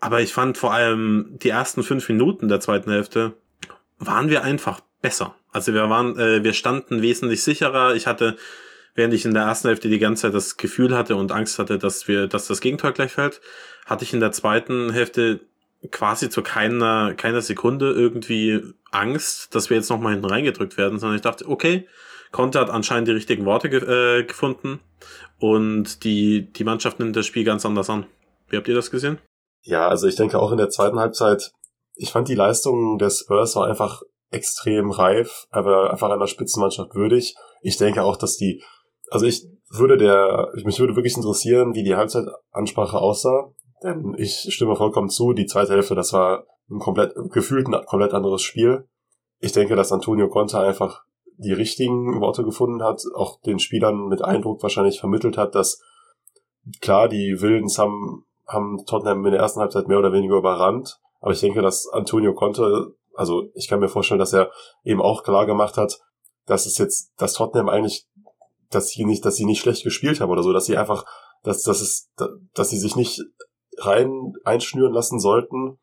[0.00, 3.32] Aber ich fand vor allem die ersten fünf Minuten der zweiten Hälfte
[3.98, 5.34] waren wir einfach besser.
[5.52, 7.94] Also wir waren, äh, wir standen wesentlich sicherer.
[7.94, 8.36] Ich hatte,
[8.94, 11.78] während ich in der ersten Hälfte die ganze Zeit das Gefühl hatte und Angst hatte,
[11.78, 13.40] dass wir, dass das Gegentor gleich fällt,
[13.86, 15.40] hatte ich in der zweiten Hälfte
[15.90, 18.60] quasi zu keiner, keiner Sekunde irgendwie
[18.90, 21.86] Angst, dass wir jetzt nochmal hinten reingedrückt werden, sondern ich dachte, okay,
[22.32, 24.80] Conte hat anscheinend die richtigen Worte ge äh, gefunden
[25.38, 28.06] und die, die Mannschaft nimmt das Spiel ganz anders an.
[28.48, 29.18] Wie habt ihr das gesehen?
[29.62, 31.52] Ja, also ich denke auch in der zweiten Halbzeit,
[31.94, 37.36] ich fand die Leistung des Spurs war einfach extrem reif, aber einfach einer Spitzenmannschaft würdig.
[37.62, 38.62] Ich denke auch, dass die,
[39.10, 43.52] also ich würde der, mich würde wirklich interessieren, wie die Halbzeitansprache aussah.
[43.84, 48.14] Denn ich stimme vollkommen zu, die zweite Hälfte, das war ein komplett, gefühlt ein komplett
[48.14, 48.88] anderes Spiel.
[49.40, 51.02] Ich denke, dass Antonio Conte einfach
[51.36, 55.82] die richtigen Worte gefunden hat, auch den Spielern mit Eindruck wahrscheinlich vermittelt hat, dass
[56.80, 61.32] klar, die Wildens haben, haben Tottenham in der ersten Halbzeit mehr oder weniger überrannt, aber
[61.32, 64.50] ich denke, dass Antonio Conte, also ich kann mir vorstellen, dass er
[64.82, 66.00] eben auch klar gemacht hat,
[66.46, 68.06] dass es jetzt, dass Tottenham eigentlich,
[68.70, 71.04] dass sie nicht, dass sie nicht schlecht gespielt haben oder so, dass sie einfach,
[71.42, 72.10] dass, dass es,
[72.54, 73.20] dass sie sich nicht
[73.78, 75.78] rein einschnüren lassen sollten,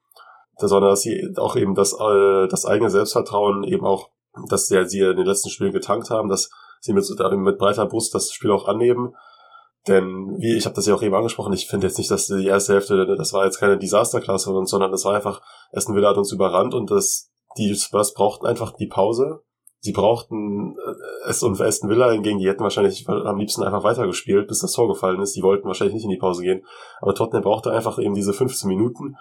[0.57, 4.09] sondern dass sie auch eben das, äh, das eigene Selbstvertrauen eben auch,
[4.49, 7.05] dass der, sie in den letzten Spielen getankt haben, dass sie mit,
[7.37, 9.15] mit breiter Brust das Spiel auch annehmen.
[9.87, 12.45] Denn, wie ich habe das ja auch eben angesprochen, ich finde jetzt nicht, dass die
[12.45, 15.41] erste Hälfte, das war jetzt keine Desasterklasse, sondern das war einfach,
[15.73, 19.43] Aston Villa hat uns überrannt und das, die Spurs brauchten einfach die Pause
[19.81, 24.47] sie brauchten äh, es und Aston Villa hingegen, die hätten wahrscheinlich am liebsten einfach weitergespielt,
[24.47, 25.35] bis das Tor gefallen ist.
[25.35, 26.65] Die wollten wahrscheinlich nicht in die Pause gehen.
[27.01, 29.15] Aber Tottenham brauchte einfach eben diese 15 Minuten.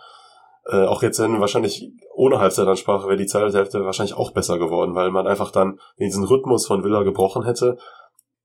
[0.67, 5.11] Äh, auch jetzt dann wahrscheinlich ohne Halbzeitansprache wäre die Zeithälfte wahrscheinlich auch besser geworden, weil
[5.11, 7.79] man einfach dann diesen Rhythmus von Villa gebrochen hätte.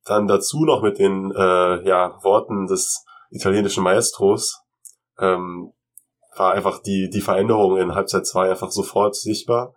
[0.06, 4.62] Dann dazu noch mit den äh, ja, Worten des italienischen Maestros
[5.20, 5.74] ähm,
[6.38, 9.74] war einfach die, die Veränderung in Halbzeit 2 einfach sofort sichtbar.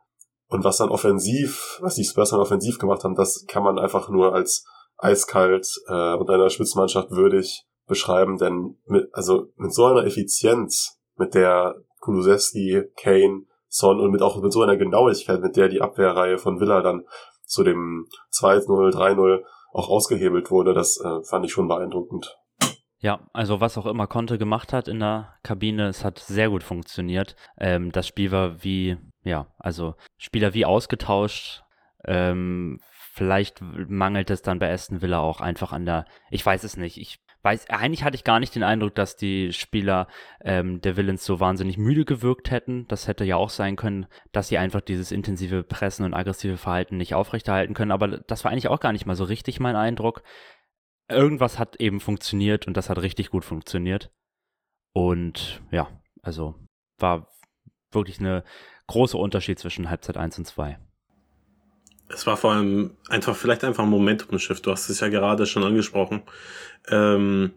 [0.49, 4.09] Und was dann offensiv, was die Spurs dann offensiv gemacht haben, das kann man einfach
[4.09, 4.65] nur als
[4.97, 11.35] eiskalt äh, und einer Spitzenmannschaft würdig beschreiben, denn mit, also mit so einer Effizienz, mit
[11.35, 16.39] der Kulusewski, Kane, Son und mit auch mit so einer Genauigkeit, mit der die Abwehrreihe
[16.39, 17.05] von Villa dann
[17.45, 19.43] zu dem 2-0, 3-0
[19.73, 22.39] auch ausgehebelt wurde, das äh, fand ich schon beeindruckend.
[23.01, 26.65] Ja, also was auch immer Conte gemacht hat in der Kabine, es hat sehr gut
[26.65, 27.37] funktioniert.
[27.57, 28.97] Ähm, das Spiel war wie
[29.29, 31.63] ja, also Spieler wie ausgetauscht.
[32.05, 32.81] Ähm,
[33.13, 36.99] vielleicht mangelt es dann bei Aston Villa auch einfach an der, ich weiß es nicht.
[36.99, 40.09] Ich weiß, eigentlich hatte ich gar nicht den Eindruck, dass die Spieler
[40.43, 42.87] ähm, der Villains so wahnsinnig müde gewirkt hätten.
[42.89, 46.97] Das hätte ja auch sein können, dass sie einfach dieses intensive Pressen und aggressive Verhalten
[46.97, 47.93] nicht aufrechterhalten können.
[47.93, 50.23] Aber das war eigentlich auch gar nicht mal so richtig mein Eindruck.
[51.09, 54.11] Irgendwas hat eben funktioniert und das hat richtig gut funktioniert.
[54.93, 55.89] Und ja,
[56.23, 56.55] also
[56.99, 57.29] war
[57.93, 58.45] wirklich eine
[58.89, 60.79] großer Unterschied zwischen Halbzeit 1 und 2.
[62.09, 64.65] Es war vor allem einfach, vielleicht einfach ein Momentum-Shift.
[64.65, 66.23] Du hast es ja gerade schon angesprochen.
[66.89, 67.53] Ähm,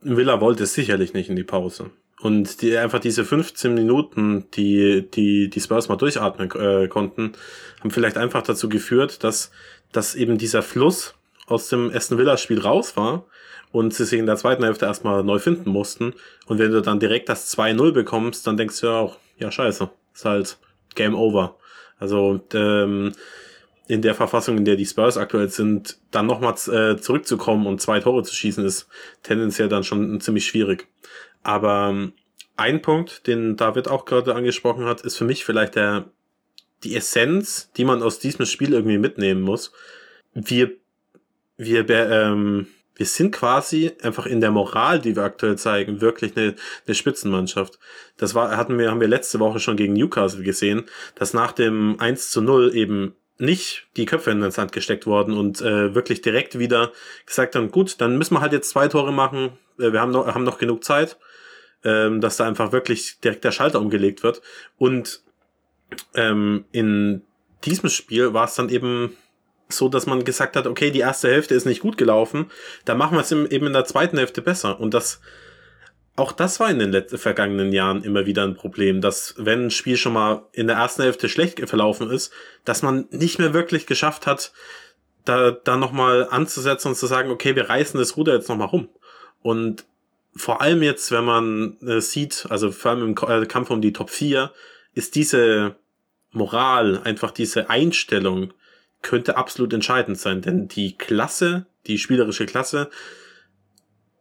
[0.00, 1.90] Villa wollte es sicherlich nicht in die Pause.
[2.20, 7.32] Und die, einfach diese 15 Minuten, die, die, die Spurs mal durchatmen äh, konnten,
[7.80, 9.50] haben vielleicht einfach dazu geführt, dass,
[9.90, 11.14] dass eben dieser Fluss
[11.46, 13.24] aus dem Aston Villa Spiel raus war
[13.72, 16.14] und sie sich in der zweiten Hälfte erstmal neu finden mussten.
[16.46, 19.90] Und wenn du dann direkt das 2-0 bekommst, dann denkst du ja auch, ja scheiße,
[20.14, 20.58] ist halt
[20.94, 21.56] Game Over.
[21.98, 23.12] Also ähm,
[23.88, 28.00] in der Verfassung, in der die Spurs aktuell sind, dann nochmal äh, zurückzukommen und zwei
[28.00, 28.88] Tore zu schießen, ist
[29.22, 30.88] tendenziell dann schon ziemlich schwierig.
[31.42, 32.12] Aber ähm,
[32.56, 36.06] ein Punkt, den David auch gerade angesprochen hat, ist für mich vielleicht der
[36.84, 39.72] die Essenz, die man aus diesem Spiel irgendwie mitnehmen muss.
[40.34, 40.72] Wir
[41.64, 46.54] wir ähm, wir sind quasi einfach in der Moral, die wir aktuell zeigen, wirklich eine,
[46.86, 47.78] eine Spitzenmannschaft.
[48.16, 50.84] Das war, hatten wir, haben wir letzte Woche schon gegen Newcastle gesehen,
[51.14, 55.36] dass nach dem 1 zu 0 eben nicht die Köpfe in den Sand gesteckt worden
[55.36, 56.92] und äh, wirklich direkt wieder
[57.26, 60.26] gesagt haben, gut, dann müssen wir halt jetzt zwei Tore machen, äh, wir haben noch,
[60.26, 61.18] haben noch genug Zeit,
[61.82, 64.42] ähm, dass da einfach wirklich direkt der Schalter umgelegt wird.
[64.78, 65.22] Und
[66.14, 67.22] ähm, in
[67.64, 69.16] diesem Spiel war es dann eben
[69.74, 72.50] so, dass man gesagt hat, okay, die erste Hälfte ist nicht gut gelaufen,
[72.84, 74.80] dann machen wir es eben in der zweiten Hälfte besser.
[74.80, 75.20] Und das,
[76.16, 79.70] auch das war in den letzten, vergangenen Jahren immer wieder ein Problem, dass wenn ein
[79.70, 82.32] Spiel schon mal in der ersten Hälfte schlecht verlaufen ist,
[82.64, 84.52] dass man nicht mehr wirklich geschafft hat,
[85.24, 88.88] da, da nochmal anzusetzen und zu sagen, okay, wir reißen das Ruder jetzt nochmal rum.
[89.42, 89.84] Und
[90.34, 93.92] vor allem jetzt, wenn man äh, sieht, also vor allem im äh, Kampf um die
[93.92, 94.50] Top 4,
[94.94, 95.76] ist diese
[96.32, 98.52] Moral, einfach diese Einstellung,
[99.02, 102.88] könnte absolut entscheidend sein, denn die Klasse, die spielerische Klasse,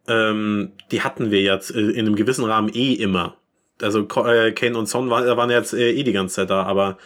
[0.07, 3.37] ähm, die hatten wir jetzt äh, in einem gewissen Rahmen eh immer.
[3.81, 6.97] Also äh, Kane und Son war, waren jetzt äh, eh die ganze Zeit da, aber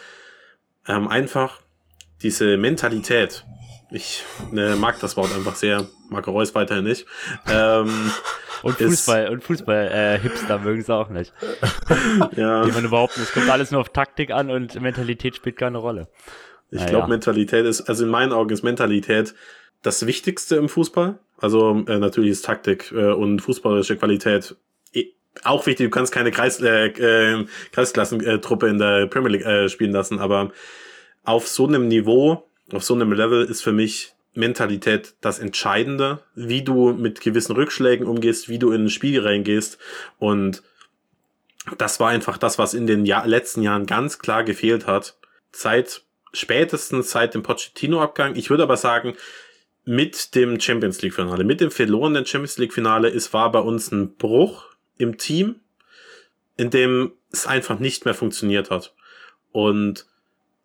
[0.88, 1.60] ähm, einfach
[2.22, 3.44] diese Mentalität.
[3.90, 4.24] Ich
[4.54, 7.06] äh, mag das Wort einfach sehr, mag Reus weiterhin nicht.
[7.48, 8.10] Ähm,
[8.62, 11.32] und Fußball, und Fußball-Hipster äh, mögen es auch nicht.
[12.36, 12.64] ja.
[12.64, 13.28] Die man überhaupt nicht.
[13.28, 16.08] Es kommt alles nur auf Taktik an und Mentalität spielt keine Rolle.
[16.76, 16.90] Ich naja.
[16.90, 19.34] glaube, Mentalität ist, also in meinen Augen ist Mentalität
[19.82, 21.18] das Wichtigste im Fußball.
[21.38, 24.56] Also äh, natürlich ist Taktik äh, und fußballerische Qualität
[25.44, 25.86] auch wichtig.
[25.86, 30.50] Du kannst keine Kreis, äh, äh, Kreisklassentruppe in der Premier League äh, spielen lassen, aber
[31.24, 36.62] auf so einem Niveau, auf so einem Level ist für mich Mentalität das Entscheidende, wie
[36.62, 39.78] du mit gewissen Rückschlägen umgehst, wie du in ein Spiel reingehst
[40.18, 40.62] und
[41.78, 45.16] das war einfach das, was in den Jahr letzten Jahren ganz klar gefehlt hat.
[45.50, 46.02] Seit
[46.36, 48.36] spätestens seit dem Pochettino-Abgang.
[48.36, 49.16] Ich würde aber sagen,
[49.84, 54.64] mit dem Champions League-Finale, mit dem verlorenen Champions League-Finale, es war bei uns ein Bruch
[54.98, 55.60] im Team,
[56.56, 58.94] in dem es einfach nicht mehr funktioniert hat.
[59.52, 60.06] Und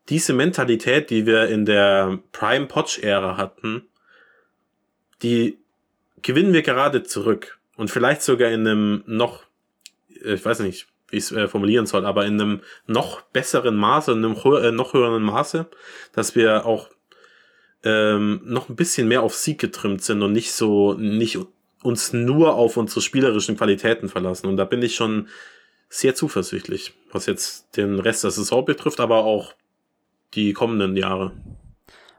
[0.10, 3.88] diese Mentalität, die wir in der Prime Potch-Ära hatten,
[5.22, 5.60] die
[6.22, 7.60] gewinnen wir gerade zurück.
[7.76, 9.44] Und vielleicht sogar in einem noch,
[10.10, 14.14] ich weiß nicht, wie ich es äh, formulieren soll, aber in einem noch besseren Maße,
[14.14, 15.68] in einem äh, noch höheren Maße,
[16.14, 16.90] dass wir auch
[17.84, 21.38] ähm, noch ein bisschen mehr auf Sieg getrimmt sind und nicht so, nicht
[21.84, 24.48] uns nur auf unsere spielerischen Qualitäten verlassen.
[24.48, 25.28] Und da bin ich schon
[25.90, 29.54] sehr zuversichtlich, was jetzt den Rest der Saison betrifft, aber auch
[30.34, 31.34] die kommenden Jahre.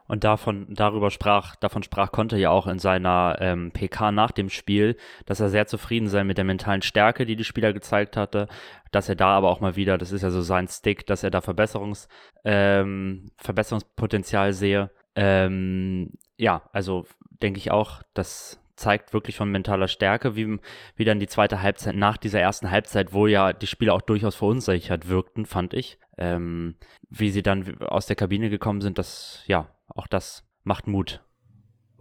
[0.07, 4.49] Und davon, darüber sprach, davon sprach Conte ja auch in seiner ähm, PK nach dem
[4.49, 8.47] Spiel, dass er sehr zufrieden sei mit der mentalen Stärke, die die Spieler gezeigt hatte,
[8.91, 11.31] dass er da aber auch mal wieder, das ist ja so sein Stick, dass er
[11.31, 12.07] da Verbesserungs,
[12.43, 14.91] ähm, Verbesserungspotenzial sehe.
[15.15, 17.05] Ähm, ja, also
[17.41, 20.59] denke ich auch, das zeigt wirklich von mentaler Stärke, wie,
[20.95, 24.35] wie dann die zweite Halbzeit nach dieser ersten Halbzeit, wo ja die Spieler auch durchaus
[24.35, 25.99] verunsichert wirkten, fand ich.
[26.17, 26.75] Ähm,
[27.09, 31.23] wie sie dann aus der Kabine gekommen sind, das, ja, auch das macht Mut.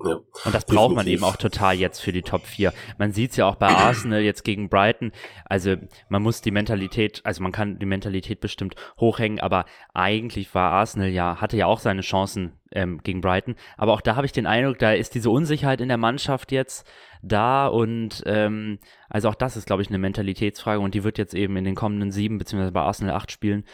[0.05, 2.73] Ja, und das braucht man eben auch total jetzt für die Top 4.
[2.99, 5.13] Man sieht es ja auch bei Arsenal jetzt gegen Brighton.
[5.45, 5.77] Also
[6.09, 9.65] man muss die Mentalität, also man kann die Mentalität bestimmt hochhängen, aber
[9.95, 13.55] eigentlich war Arsenal ja, hatte ja auch seine Chancen ähm, gegen Brighton.
[13.77, 16.87] Aber auch da habe ich den Eindruck, da ist diese Unsicherheit in der Mannschaft jetzt
[17.23, 21.35] da und ähm, also auch das ist, glaube ich, eine Mentalitätsfrage und die wird jetzt
[21.35, 23.65] eben in den kommenden sieben beziehungsweise bei Arsenal acht Spielen,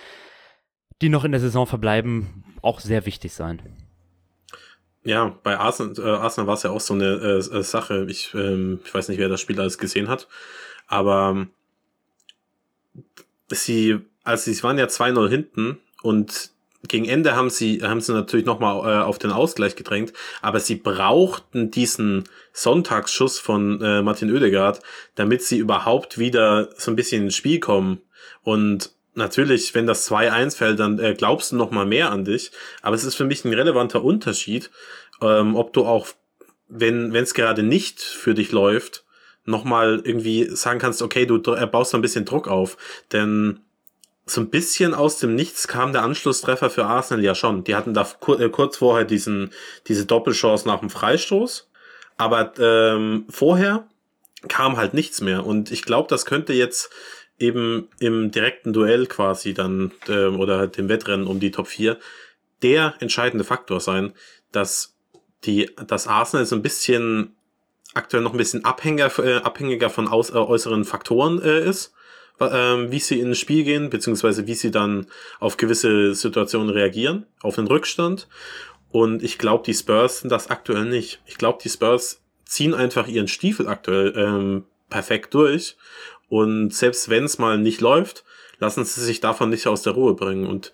[1.01, 3.88] die noch in der Saison verbleiben, auch sehr wichtig sein.
[5.05, 8.07] Ja, bei Arsenal, äh, Arsenal war es ja auch so eine äh, äh, Sache.
[8.09, 10.29] Ich, ähm, ich weiß nicht, wer das Spiel alles gesehen hat,
[10.87, 11.51] aber ähm,
[13.51, 16.51] sie, also sie waren ja 2-0 hinten und
[16.87, 20.77] gegen Ende haben sie, haben sie natürlich nochmal äh, auf den Ausgleich gedrängt, aber sie
[20.77, 24.81] brauchten diesen Sonntagsschuss von äh, Martin Oedegaard,
[25.17, 28.01] damit sie überhaupt wieder so ein bisschen ins Spiel kommen.
[28.43, 32.51] Und natürlich, wenn das 2-1 fällt, dann äh, glaubst du noch mal mehr an dich.
[32.81, 34.71] Aber es ist für mich ein relevanter Unterschied,
[35.21, 36.09] ähm, ob du auch,
[36.69, 39.05] wenn es gerade nicht für dich läuft,
[39.45, 42.77] noch mal irgendwie sagen kannst, okay, du äh, baust ein bisschen Druck auf.
[43.13, 43.61] Denn
[44.27, 47.65] so ein bisschen aus dem Nichts kam der Anschlusstreffer für Arsenal ja schon.
[47.65, 49.51] Die hatten da kur äh, kurz vorher diesen,
[49.87, 51.69] diese Doppelchance nach dem Freistoß.
[52.17, 53.87] Aber ähm, vorher
[54.47, 55.47] kam halt nichts mehr.
[55.47, 56.91] Und ich glaube, das könnte jetzt
[57.39, 61.99] eben im direkten Duell quasi dann äh, oder dem Wettrennen um die Top 4
[62.63, 64.13] der entscheidende Faktor sein,
[64.53, 64.97] dass
[65.45, 67.37] die das Arsenal so ein bisschen
[67.95, 71.93] aktuell noch ein bisschen abhängiger, äh, abhängiger von aus, äh, äußeren Faktoren äh, ist,
[72.41, 75.07] äh, wie sie ins Spiel gehen, beziehungsweise wie sie dann
[75.39, 78.29] auf gewisse Situationen reagieren, auf den Rückstand.
[78.91, 81.21] Und ich glaube, die Spurs sind das aktuell nicht.
[81.27, 85.77] Ich glaube, die Spurs ziehen einfach ihren Stiefel aktuell ähm, perfekt durch
[86.29, 88.25] und selbst wenn es mal nicht läuft,
[88.59, 90.47] lassen sie sich davon nicht aus der Ruhe bringen.
[90.47, 90.73] Und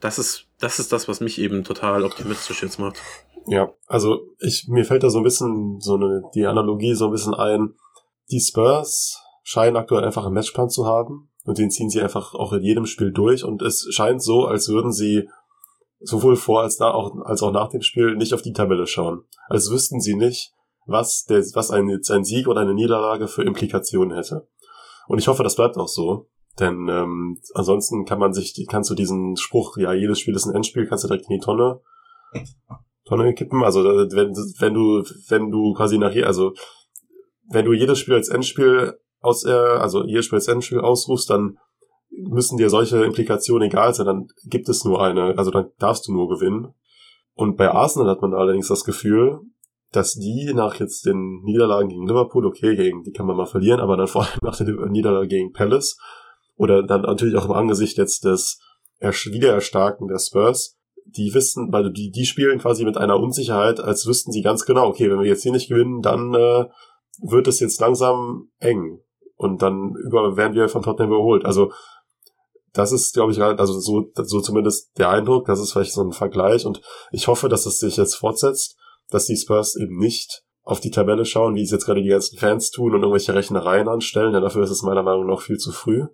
[0.00, 2.98] das ist, das ist das, was mich eben total optimistisch jetzt macht.
[3.46, 7.12] Ja, also ich, mir fällt da so ein bisschen so eine, die Analogie so ein
[7.12, 7.74] bisschen ein.
[8.30, 12.52] Die Spurs scheinen aktuell einfach einen Matchplan zu haben und den ziehen sie einfach auch
[12.52, 15.28] in jedem Spiel durch und es scheint so, als würden sie
[16.00, 19.24] sowohl vor als, da auch, als auch nach dem Spiel nicht auf die Tabelle schauen.
[19.48, 20.52] Als wüssten sie nicht,
[20.86, 24.48] was, der, was ein, ein Sieg oder eine Niederlage für Implikationen hätte.
[25.10, 26.28] Und ich hoffe, das bleibt auch so.
[26.60, 30.54] Denn ähm, ansonsten kann man sich, kannst du diesen Spruch, ja, jedes Spiel ist ein
[30.54, 31.80] Endspiel, kannst du direkt in die Tonne,
[33.06, 33.64] Tonne kippen.
[33.64, 36.52] Also wenn, wenn du, wenn du quasi nachher, also
[37.50, 41.58] wenn du jedes Spiel als Endspiel aus, äh, also jedes Spiel als Endspiel ausrufst, dann
[42.10, 46.12] müssen dir solche Implikationen egal sein, dann gibt es nur eine, also dann darfst du
[46.12, 46.72] nur gewinnen.
[47.34, 49.40] Und bei Arsenal hat man allerdings das Gefühl,
[49.92, 53.80] dass die nach jetzt den Niederlagen gegen Liverpool, okay, gegen die kann man mal verlieren,
[53.80, 55.98] aber dann vor allem nach der Niederlage gegen Palace
[56.56, 58.60] oder dann natürlich auch im Angesicht jetzt des
[59.00, 60.76] Wiedererstarken der Spurs,
[61.06, 64.86] die wissen, weil die, die spielen quasi mit einer Unsicherheit, als wüssten sie ganz genau,
[64.86, 66.66] okay, wenn wir jetzt hier nicht gewinnen, dann äh,
[67.22, 69.00] wird es jetzt langsam eng.
[69.36, 71.46] Und dann über, werden wir von Tottenham überholt.
[71.46, 71.72] Also
[72.72, 76.12] das ist, glaube ich, also so, so zumindest der Eindruck, das ist vielleicht so ein
[76.12, 76.80] Vergleich und
[77.10, 78.76] ich hoffe, dass es sich jetzt fortsetzt,
[79.10, 82.38] dass die Spurs eben nicht auf die Tabelle schauen, wie es jetzt gerade die ganzen
[82.38, 85.72] Fans tun und irgendwelche Rechnereien anstellen, denn dafür ist es meiner Meinung nach viel zu
[85.72, 86.06] früh.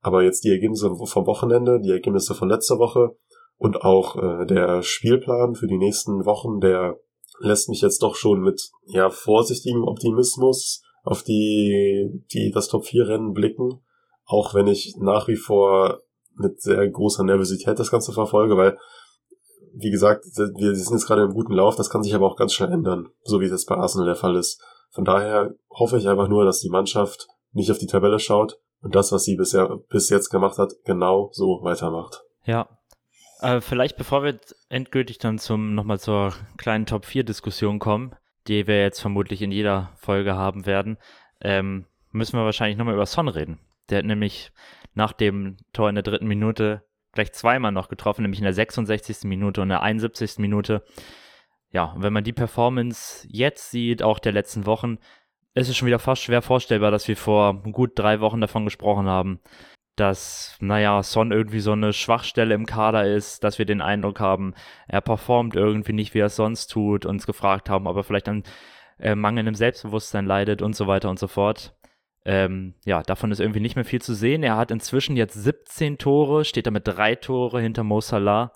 [0.00, 3.16] Aber jetzt die Ergebnisse vom Wochenende, die Ergebnisse von letzter Woche
[3.56, 6.98] und auch äh, der Spielplan für die nächsten Wochen, der
[7.40, 13.08] lässt mich jetzt doch schon mit ja vorsichtigem Optimismus auf die die das Top 4
[13.08, 13.80] Rennen blicken
[14.28, 16.02] auch wenn ich nach wie vor
[16.36, 18.78] mit sehr großer Nervosität das Ganze verfolge, weil,
[19.80, 22.52] wie gesagt, wir sind jetzt gerade im guten Lauf, das kann sich aber auch ganz
[22.52, 24.62] schnell ändern, so wie das bei Arsenal der Fall ist.
[24.90, 28.94] Von daher hoffe ich einfach nur, dass die Mannschaft nicht auf die Tabelle schaut und
[28.94, 32.22] das, was sie bisher, bis jetzt gemacht hat, genau so weitermacht.
[32.44, 32.68] Ja.
[33.40, 38.14] Äh, vielleicht bevor wir endgültig dann zum nochmal zur kleinen Top 4 Diskussion kommen,
[38.48, 40.98] die wir jetzt vermutlich in jeder Folge haben werden,
[41.40, 43.60] ähm, müssen wir wahrscheinlich nochmal über Son reden.
[43.90, 44.52] Der hat nämlich
[44.94, 46.82] nach dem Tor in der dritten Minute
[47.18, 49.24] gleich zweimal noch getroffen, nämlich in der 66.
[49.24, 50.38] Minute und der 71.
[50.38, 50.84] Minute.
[51.70, 54.98] Ja, und wenn man die Performance jetzt sieht, auch der letzten Wochen,
[55.54, 59.06] ist es schon wieder fast schwer vorstellbar, dass wir vor gut drei Wochen davon gesprochen
[59.06, 59.40] haben,
[59.96, 64.54] dass, naja, Son irgendwie so eine Schwachstelle im Kader ist, dass wir den Eindruck haben,
[64.86, 68.28] er performt irgendwie nicht, wie er es sonst tut, uns gefragt haben, ob er vielleicht
[68.28, 68.44] an
[69.00, 71.74] äh, mangelndem Selbstbewusstsein leidet und so weiter und so fort.
[72.24, 74.42] Ähm, ja, davon ist irgendwie nicht mehr viel zu sehen.
[74.42, 78.52] Er hat inzwischen jetzt 17 Tore, steht damit drei Tore hinter Mo Salah,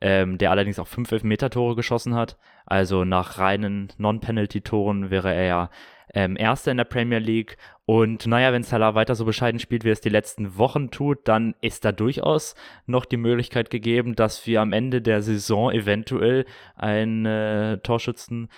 [0.00, 2.38] ähm, der allerdings auch fünf Elfmeter-Tore geschossen hat.
[2.66, 5.70] Also nach reinen Non-Penalty-Toren wäre er ja
[6.14, 7.56] ähm, Erster in der Premier League.
[7.86, 11.26] Und naja, wenn Salah weiter so bescheiden spielt, wie er es die letzten Wochen tut,
[11.26, 12.54] dann ist da durchaus
[12.86, 16.44] noch die Möglichkeit gegeben, dass wir am Ende der Saison eventuell
[16.76, 18.48] ein äh, Torschützen,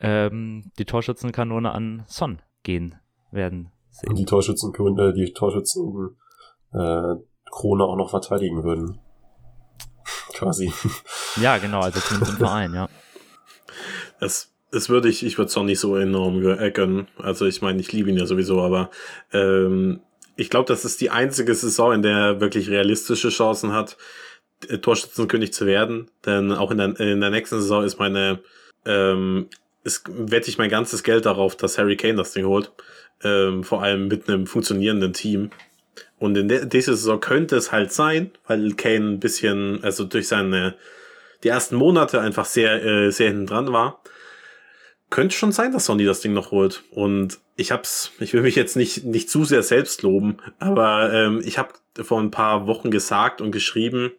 [0.00, 2.96] ähm, die Torschützenkanone an Son gehen
[3.30, 4.14] werden sehen.
[4.14, 6.16] Die Torschützen, äh, die Torschützen
[6.72, 7.14] äh,
[7.50, 9.00] Krone auch noch verteidigen würden.
[10.32, 10.72] Quasi.
[11.40, 12.88] Ja, genau, also zumindest im Verein, ja.
[14.18, 17.08] Das, das würde ich, ich würde es auch nicht so enorm gönnen.
[17.18, 18.90] Also ich meine, ich liebe ihn ja sowieso, aber
[19.32, 20.00] ähm,
[20.36, 23.96] ich glaube, das ist die einzige Saison, in der er wirklich realistische Chancen hat,
[24.68, 26.10] äh, Torschützenkönig zu werden.
[26.26, 28.40] Denn auch in der, in der nächsten Saison ist meine,
[28.86, 29.48] ähm,
[29.84, 32.72] ist, wette ich mein ganzes Geld darauf, dass Harry Kane das Ding holt
[33.24, 35.50] ähm, vor allem mit einem funktionierenden Team.
[36.18, 40.28] Und in der, dieser Saison könnte es halt sein, weil Kane ein bisschen, also durch
[40.28, 40.74] seine,
[41.42, 44.02] die ersten Monate einfach sehr, äh, sehr hinten dran war.
[45.08, 46.84] Könnte schon sein, dass Sonny das Ding noch holt.
[46.90, 51.42] Und ich hab's, ich will mich jetzt nicht, nicht zu sehr selbst loben, aber ähm,
[51.44, 54.12] ich habe vor ein paar Wochen gesagt und geschrieben,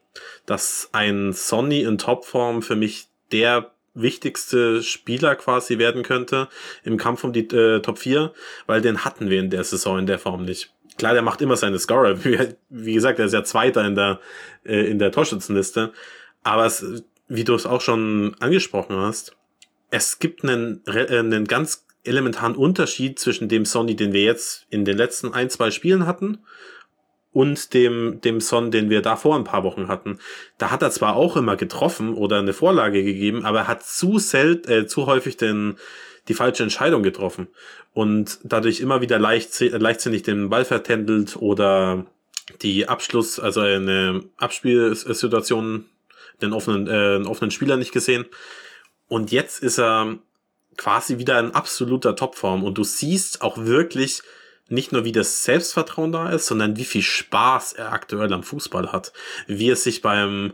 [0.45, 6.47] dass ein Sonny in Topform für mich der wichtigste Spieler quasi werden könnte
[6.83, 8.33] im Kampf um die äh, Top 4,
[8.67, 10.73] weil den hatten wir in der Saison in der Form nicht.
[10.97, 12.23] Klar, der macht immer seine Scorer.
[12.23, 12.37] Wie,
[12.69, 14.19] wie gesagt, er ist ja Zweiter in der,
[14.63, 15.93] äh, in der Torschützenliste.
[16.43, 19.35] Aber es, wie du es auch schon angesprochen hast,
[19.89, 24.85] es gibt einen, äh, einen ganz elementaren Unterschied zwischen dem Sony, den wir jetzt in
[24.85, 26.39] den letzten ein, zwei Spielen hatten
[27.34, 30.19] und dem, dem Son, den wir da vor ein paar Wochen hatten.
[30.57, 34.19] Da hat er zwar auch immer getroffen oder eine Vorlage gegeben, aber er hat zu
[34.19, 35.77] selten, äh, zu häufig den,
[36.27, 37.47] die falsche Entscheidung getroffen
[37.93, 42.05] und dadurch immer wieder leicht, leichtsinnig den Ball vertändelt oder
[42.61, 45.86] die Abschluss, also eine Abspielsituation,
[46.41, 48.25] den offenen, äh, einen offenen Spieler nicht gesehen.
[49.07, 50.17] Und jetzt ist er
[50.77, 54.21] quasi wieder in absoluter Topform und du siehst auch wirklich,
[54.72, 58.91] nicht nur wie das Selbstvertrauen da ist, sondern wie viel Spaß er aktuell am Fußball
[58.91, 59.13] hat.
[59.47, 60.53] Wie er sich beim,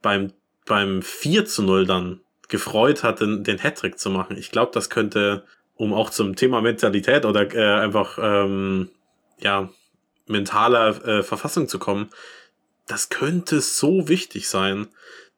[0.00, 0.32] beim,
[0.66, 4.36] beim 4 zu 0 dann gefreut hat, den, den Hattrick zu machen.
[4.36, 5.44] Ich glaube, das könnte,
[5.74, 8.90] um auch zum Thema Mentalität oder äh, einfach ähm,
[9.40, 9.70] ja
[10.26, 12.10] mentaler äh, Verfassung zu kommen,
[12.86, 14.88] das könnte so wichtig sein,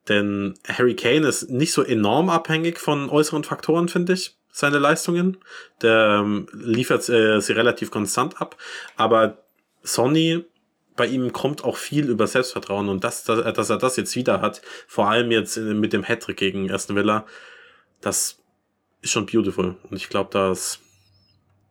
[0.09, 5.37] Denn Harry Kane ist nicht so enorm abhängig von äußeren Faktoren, finde ich, seine Leistungen.
[5.83, 8.57] Der ähm, liefert äh, sie relativ konstant ab.
[8.97, 9.39] Aber
[9.83, 10.45] Sonny,
[10.97, 14.41] bei ihm kommt auch viel über Selbstvertrauen und das, dass, dass er das jetzt wieder
[14.41, 17.27] hat, vor allem jetzt mit dem Hattrick gegen Aston Villa,
[18.01, 18.39] das
[19.03, 19.75] ist schon beautiful.
[19.91, 20.79] Und ich glaube, dass,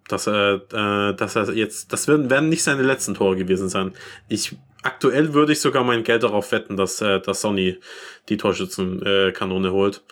[0.10, 3.94] dass er, äh, dass er jetzt, das werden, werden nicht seine letzten Tore gewesen sein.
[4.28, 7.80] Ich aktuell würde ich sogar mein Geld darauf wetten, dass, äh, dass Sonny
[8.28, 10.04] die Torschützenkanone äh, holt.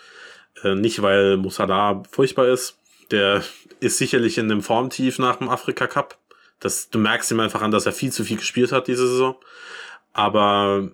[0.64, 2.80] Äh, nicht, weil Musala furchtbar ist.
[3.12, 3.44] Der
[3.80, 6.18] ist sicherlich in einem Formtief nach dem Afrika Cup.
[6.60, 9.36] Das, du merkst ihm einfach an, dass er viel zu viel gespielt hat diese Saison.
[10.14, 10.92] Aber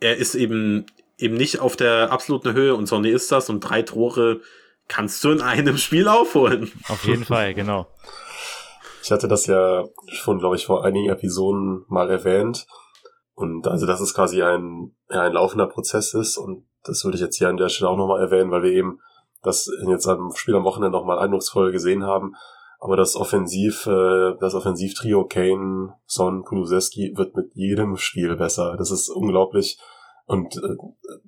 [0.00, 0.86] er ist eben,
[1.16, 4.40] eben nicht auf der absoluten Höhe und Sonny ist das und drei Tore
[4.88, 6.72] kannst du in einem Spiel aufholen.
[6.88, 7.86] Auf jeden Fall, genau.
[9.02, 12.66] Ich hatte das ja schon, glaube ich, vor einigen Episoden mal erwähnt.
[13.34, 16.36] Und also, dass es quasi ein, ja, ein laufender Prozess ist.
[16.36, 19.00] Und das würde ich jetzt hier an der Stelle auch nochmal erwähnen, weil wir eben
[19.42, 22.34] das jetzt am Spiel am Wochenende nochmal eindrucksvoll gesehen haben.
[22.80, 28.76] Aber das Offensiv, äh, das Offensivtrio Kane, Son, Kulusewski wird mit jedem Spiel besser.
[28.76, 29.78] Das ist unglaublich.
[30.26, 30.76] Und äh,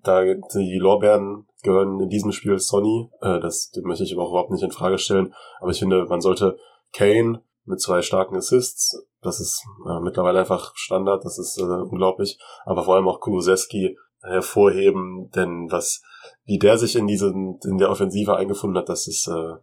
[0.02, 3.10] da die Lorbeeren gehören in diesem Spiel Sonny.
[3.20, 5.34] Äh, das, das möchte ich aber auch überhaupt nicht in Frage stellen.
[5.60, 6.56] Aber ich finde, man sollte
[6.92, 9.06] Kane, mit zwei starken Assists.
[9.22, 12.38] Das ist äh, mittlerweile einfach Standard, das ist äh, unglaublich.
[12.64, 16.02] Aber vor allem auch Kulusewski hervorheben, denn was,
[16.44, 19.54] wie der sich in diesen, in der Offensive eingefunden hat, das ist äh,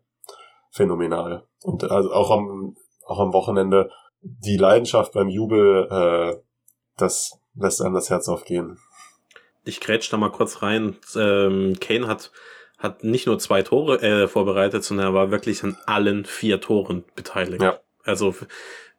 [0.72, 1.44] phänomenal.
[1.64, 3.90] Und also auch am, auch am Wochenende
[4.22, 6.42] die Leidenschaft beim Jubel, äh,
[6.98, 8.80] das lässt einem das Herz aufgehen.
[9.64, 10.96] Ich grätsch da mal kurz rein.
[11.16, 12.32] Ähm, Kane hat
[12.78, 17.04] hat nicht nur zwei Tore äh, vorbereitet, sondern er war wirklich an allen vier Toren
[17.16, 17.62] beteiligt.
[17.62, 17.80] Ja.
[18.04, 18.36] Also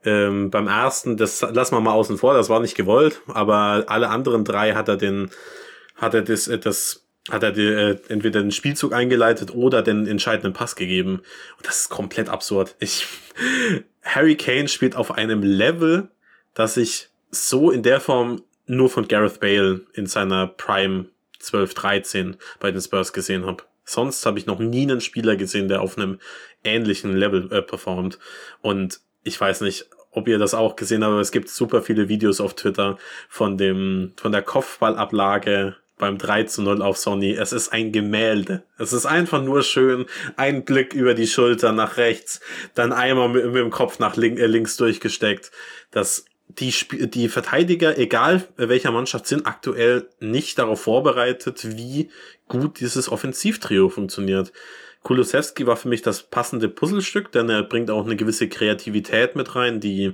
[0.05, 4.09] ähm, beim ersten, das lassen wir mal außen vor, das war nicht gewollt, aber alle
[4.09, 5.31] anderen drei hat er den,
[5.97, 10.07] hat er das, äh, das hat er die, äh, entweder den Spielzug eingeleitet oder den
[10.07, 11.23] entscheidenden Pass gegeben.
[11.57, 12.75] Und das ist komplett absurd.
[12.79, 13.07] Ich,
[14.03, 16.09] Harry Kane spielt auf einem Level,
[16.55, 21.07] das ich so in der Form nur von Gareth Bale in seiner Prime
[21.39, 23.65] 12, 13 bei den Spurs gesehen habe.
[23.85, 26.19] Sonst habe ich noch nie einen Spieler gesehen, der auf einem
[26.65, 28.19] ähnlichen Level äh, performt.
[28.61, 32.09] Und ich weiß nicht, ob ihr das auch gesehen habt, aber es gibt super viele
[32.09, 32.99] Videos auf Twitter
[33.29, 37.33] von dem, von der Kopfballablage beim 3 zu 0 auf Sony.
[37.33, 38.63] Es ist ein Gemälde.
[38.79, 40.07] Es ist einfach nur schön.
[40.37, 42.41] Ein Blick über die Schulter nach rechts,
[42.75, 45.51] dann einmal mit, mit dem Kopf nach link, äh, links durchgesteckt.
[45.91, 52.11] Das die, Sp die Verteidiger, egal welcher Mannschaft, sind aktuell nicht darauf vorbereitet, wie
[52.49, 54.53] gut dieses Offensivtrio funktioniert.
[55.09, 59.57] Kulusewski war für mich das passende Puzzlestück, denn er bringt auch eine gewisse Kreativität mit
[59.57, 60.13] rein, die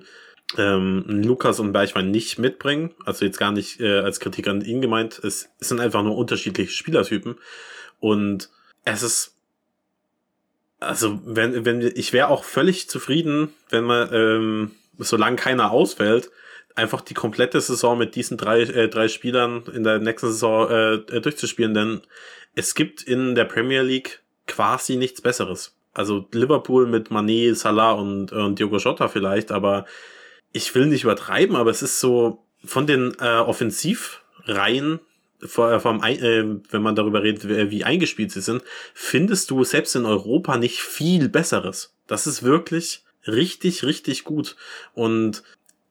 [0.57, 2.95] ähm, Lukas und Bergmann nicht mitbringen.
[3.05, 5.18] Also jetzt gar nicht äh, als Kritik an ihn gemeint.
[5.18, 7.34] Es, es sind einfach nur unterschiedliche Spielertypen.
[7.99, 8.51] Und
[8.84, 9.36] es ist
[10.78, 16.30] also wenn, wenn ich wäre auch völlig zufrieden, wenn man ähm, solange keiner ausfällt,
[16.76, 21.20] einfach die komplette Saison mit diesen drei, äh, drei Spielern in der nächsten Saison äh,
[21.20, 22.03] durchzuspielen, denn
[22.55, 25.76] es gibt in der Premier League quasi nichts Besseres.
[25.92, 29.86] Also Liverpool mit Mané, Salah und, und Diogo Jota vielleicht, aber
[30.53, 35.01] ich will nicht übertreiben, aber es ist so von den äh, Offensivreihen,
[35.40, 38.62] vor, vom, äh, wenn man darüber redet, wie eingespielt sie sind,
[38.95, 41.95] findest du selbst in Europa nicht viel Besseres.
[42.07, 44.57] Das ist wirklich richtig, richtig gut.
[44.95, 45.42] Und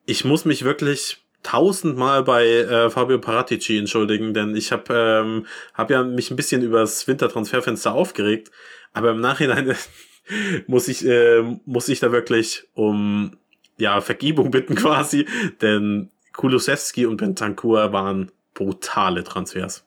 [0.06, 5.91] ich muss mich wirklich tausendmal bei äh, Fabio Paratici entschuldigen, denn ich habe ähm, hab
[5.91, 8.52] ja mich ein bisschen über das Wintertransferfenster aufgeregt,
[8.94, 9.76] aber im Nachhinein
[10.68, 13.38] muss ich äh, muss ich da wirklich um
[13.78, 15.28] ja Vergebung bitten quasi,
[15.62, 19.86] denn Kulusewski und Bentancur waren brutale Transfers.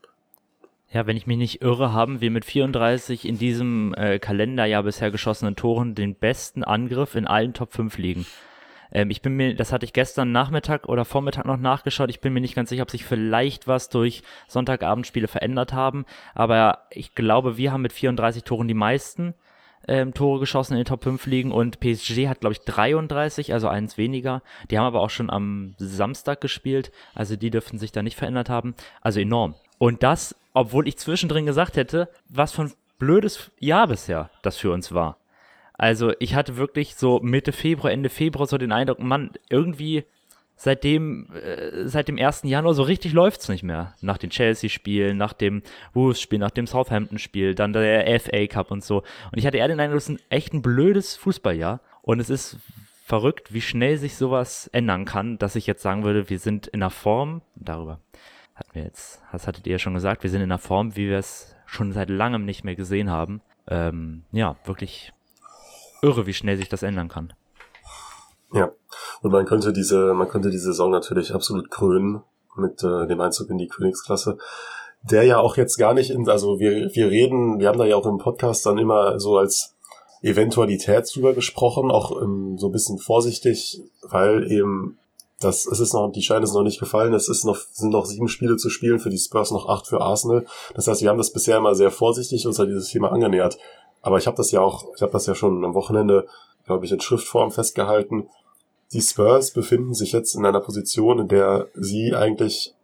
[0.92, 5.10] Ja, wenn ich mich nicht irre, haben wir mit 34 in diesem äh, Kalenderjahr bisher
[5.10, 8.24] geschossenen Toren den besten Angriff in allen Top 5 Ligen.
[8.92, 12.10] Ähm, ich bin mir, das hatte ich gestern Nachmittag oder Vormittag noch nachgeschaut.
[12.10, 16.04] Ich bin mir nicht ganz sicher, ob sich vielleicht was durch Sonntagabendspiele verändert haben.
[16.34, 19.34] Aber ich glaube, wir haben mit 34 Toren die meisten
[19.88, 23.68] ähm, Tore geschossen in den Top 5 Ligen und PSG hat, glaube ich, 33, also
[23.68, 24.42] eins weniger.
[24.70, 28.48] Die haben aber auch schon am Samstag gespielt, also die dürften sich da nicht verändert
[28.48, 28.74] haben.
[29.00, 29.54] Also enorm.
[29.78, 34.72] Und das, obwohl ich zwischendrin gesagt hätte, was für ein blödes Jahr bisher das für
[34.72, 35.18] uns war.
[35.78, 40.04] Also ich hatte wirklich so Mitte Februar, Ende Februar so den Eindruck, Mann, irgendwie
[40.56, 42.42] seitdem, äh, seit dem 1.
[42.44, 43.94] Januar so richtig läuft's nicht mehr.
[44.00, 45.62] Nach den Chelsea-Spielen, nach dem
[45.92, 48.98] Wolves-Spiel, nach dem Southampton-Spiel, dann der FA Cup und so.
[49.30, 51.80] Und ich hatte eher den Eindruck, es ist ein echt ein blödes Fußballjahr.
[52.02, 52.56] Und es ist
[53.04, 56.82] verrückt, wie schnell sich sowas ändern kann, dass ich jetzt sagen würde, wir sind in
[56.82, 58.00] einer Form, darüber
[58.54, 61.08] hatten wir jetzt, das hattet ihr ja schon gesagt, wir sind in einer Form, wie
[61.08, 63.42] wir es schon seit langem nicht mehr gesehen haben.
[63.68, 65.12] Ähm, ja, wirklich
[66.02, 67.32] irre, wie schnell sich das ändern kann.
[68.52, 68.70] Ja,
[69.22, 72.22] und man könnte diese, man könnte die Saison natürlich absolut krönen
[72.56, 74.38] mit äh, dem Einzug in die Königsklasse,
[75.02, 77.96] der ja auch jetzt gar nicht in, also wir, wir reden, wir haben da ja
[77.96, 79.74] auch im Podcast dann immer so als
[80.22, 84.98] Eventualität drüber gesprochen, auch ähm, so ein bisschen vorsichtig, weil eben
[85.38, 88.06] das, es ist noch, die Scheine sind noch nicht gefallen, es ist noch, sind noch
[88.06, 90.46] sieben Spiele zu spielen, für die Spurs noch acht für Arsenal.
[90.74, 93.58] Das heißt, wir haben das bisher immer sehr vorsichtig uns an dieses Thema angenähert.
[94.02, 96.26] Aber ich habe das ja auch, ich habe das ja schon am Wochenende,
[96.64, 98.28] glaube ich, in Schriftform festgehalten.
[98.92, 102.74] Die Spurs befinden sich jetzt in einer Position, in der sie eigentlich,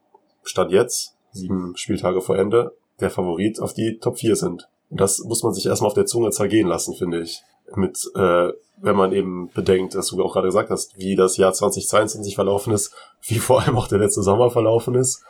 [0.42, 4.68] statt jetzt, sieben Spieltage vor Ende, der Favorit auf die Top 4 sind.
[4.90, 7.42] Und das muss man sich erstmal auf der Zunge zergehen lassen, finde ich.
[7.74, 11.52] Mit, äh, wenn man eben bedenkt, dass du auch gerade gesagt hast, wie das Jahr
[11.52, 15.22] 2022 verlaufen ist, wie vor allem auch der letzte Sommer verlaufen ist.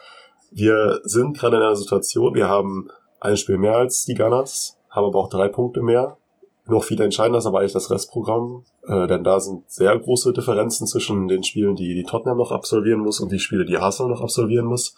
[0.51, 5.07] Wir sind gerade in einer Situation, wir haben ein Spiel mehr als die Gunners, haben
[5.07, 6.19] aber auch drei Punkte mehr.
[6.67, 10.87] Noch viel entscheidender ist aber eigentlich das Restprogramm, äh, denn da sind sehr große Differenzen
[10.87, 14.21] zwischen den Spielen, die die Tottenham noch absolvieren muss und die Spiele, die Arsenal noch
[14.21, 14.95] absolvieren muss.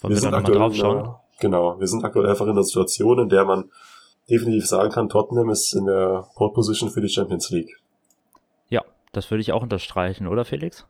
[0.00, 1.14] Wollen wir, wir sind aktuell drauf schauen?
[1.40, 3.70] Genau, wir sind aktuell einfach in der Situation, in der man
[4.30, 7.80] definitiv sagen kann, Tottenham ist in der Pole Position für die Champions League.
[8.68, 10.86] Ja, das würde ich auch unterstreichen, oder Felix?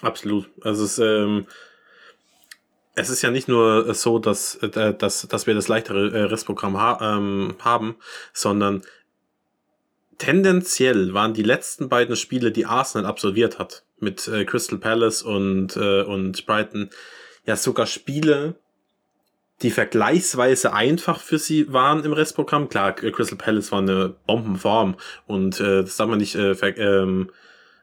[0.00, 0.50] Absolut.
[0.62, 1.46] Also es, ähm,
[2.94, 6.80] es ist ja nicht nur so, dass, äh, dass, dass wir das leichtere äh, Restprogramm
[6.80, 7.96] ha ähm, haben,
[8.32, 8.82] sondern
[10.18, 15.76] tendenziell waren die letzten beiden Spiele, die Arsenal absolviert hat, mit äh, Crystal Palace und,
[15.76, 16.90] äh, und Brighton,
[17.46, 18.56] ja sogar Spiele,
[19.62, 22.68] die vergleichsweise einfach für sie waren im Restprogramm.
[22.68, 27.30] Klar, Crystal Palace war eine Bombenform und äh, das darf man nicht, äh, ähm,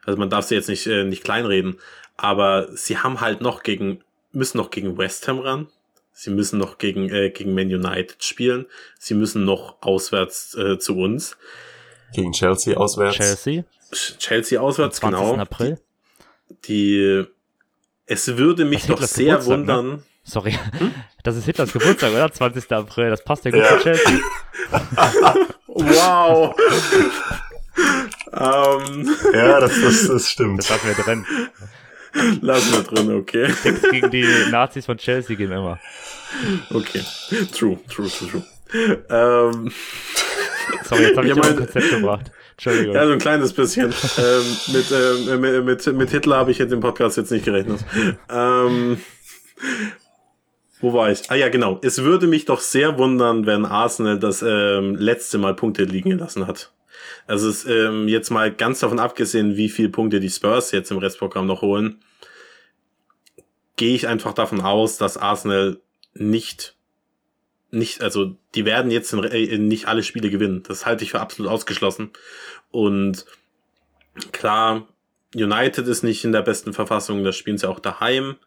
[0.05, 1.77] also man darf sie jetzt nicht, äh, nicht kleinreden,
[2.15, 5.67] aber sie haben halt noch gegen, müssen noch gegen West Ham ran.
[6.13, 8.65] Sie müssen noch gegen, äh, gegen Man United spielen.
[8.99, 11.37] Sie müssen noch auswärts äh, zu uns.
[12.13, 13.15] Gegen Chelsea auswärts.
[13.17, 13.63] Chelsea.
[14.17, 15.29] Chelsea auswärts, Am 20.
[15.31, 15.41] genau.
[15.41, 15.79] April.
[16.65, 17.23] Die,
[18.05, 19.53] es würde mich doch sehr Geburtstag, ne?
[19.59, 20.03] wundern.
[20.23, 20.57] Sorry.
[21.21, 22.31] Das ist Hitlers Geburtstag, oder?
[22.31, 22.71] 20.
[22.71, 23.09] April.
[23.09, 23.77] Das passt ja gut Ja.
[23.77, 24.19] zu Chelsea.
[25.67, 26.55] Wow.
[28.33, 30.59] ähm, Ja, das, das, das stimmt.
[30.59, 31.25] Das hatten wir drin.
[32.41, 33.47] lassen wir drin, okay.
[33.63, 35.79] Nichts gegen die Nazis von Chelsea gehen immer.
[36.71, 37.01] Okay.
[37.57, 38.43] True, true, true, true.
[39.09, 39.71] Ähm,
[40.83, 42.31] Sorry, jetzt habe ich Ja, mein- ein Konzept gebracht.
[42.51, 42.93] Entschuldigung.
[42.95, 43.93] ja, so ein kleines bisschen.
[44.17, 44.43] ähm,
[44.73, 47.79] mit, ähm, mit, mit, mit Hitler habe ich jetzt im Podcast jetzt nicht gerechnet.
[48.29, 48.99] Ähm,
[50.81, 51.21] wo war ich?
[51.29, 51.79] Ah ja, genau.
[51.83, 56.47] Es würde mich doch sehr wundern, wenn Arsenal das ähm, letzte Mal Punkte liegen gelassen
[56.47, 56.71] hat.
[57.27, 60.97] Also es, ähm, jetzt mal ganz davon abgesehen, wie viele Punkte die Spurs jetzt im
[60.97, 62.03] Restprogramm noch holen,
[63.75, 65.79] gehe ich einfach davon aus, dass Arsenal
[66.13, 66.75] nicht
[67.71, 70.63] nicht, also die werden jetzt in, äh, nicht alle Spiele gewinnen.
[70.67, 72.11] Das halte ich für absolut ausgeschlossen.
[72.71, 73.25] Und
[74.31, 74.87] klar,
[75.35, 78.37] United ist nicht in der besten Verfassung, da spielen sie auch daheim.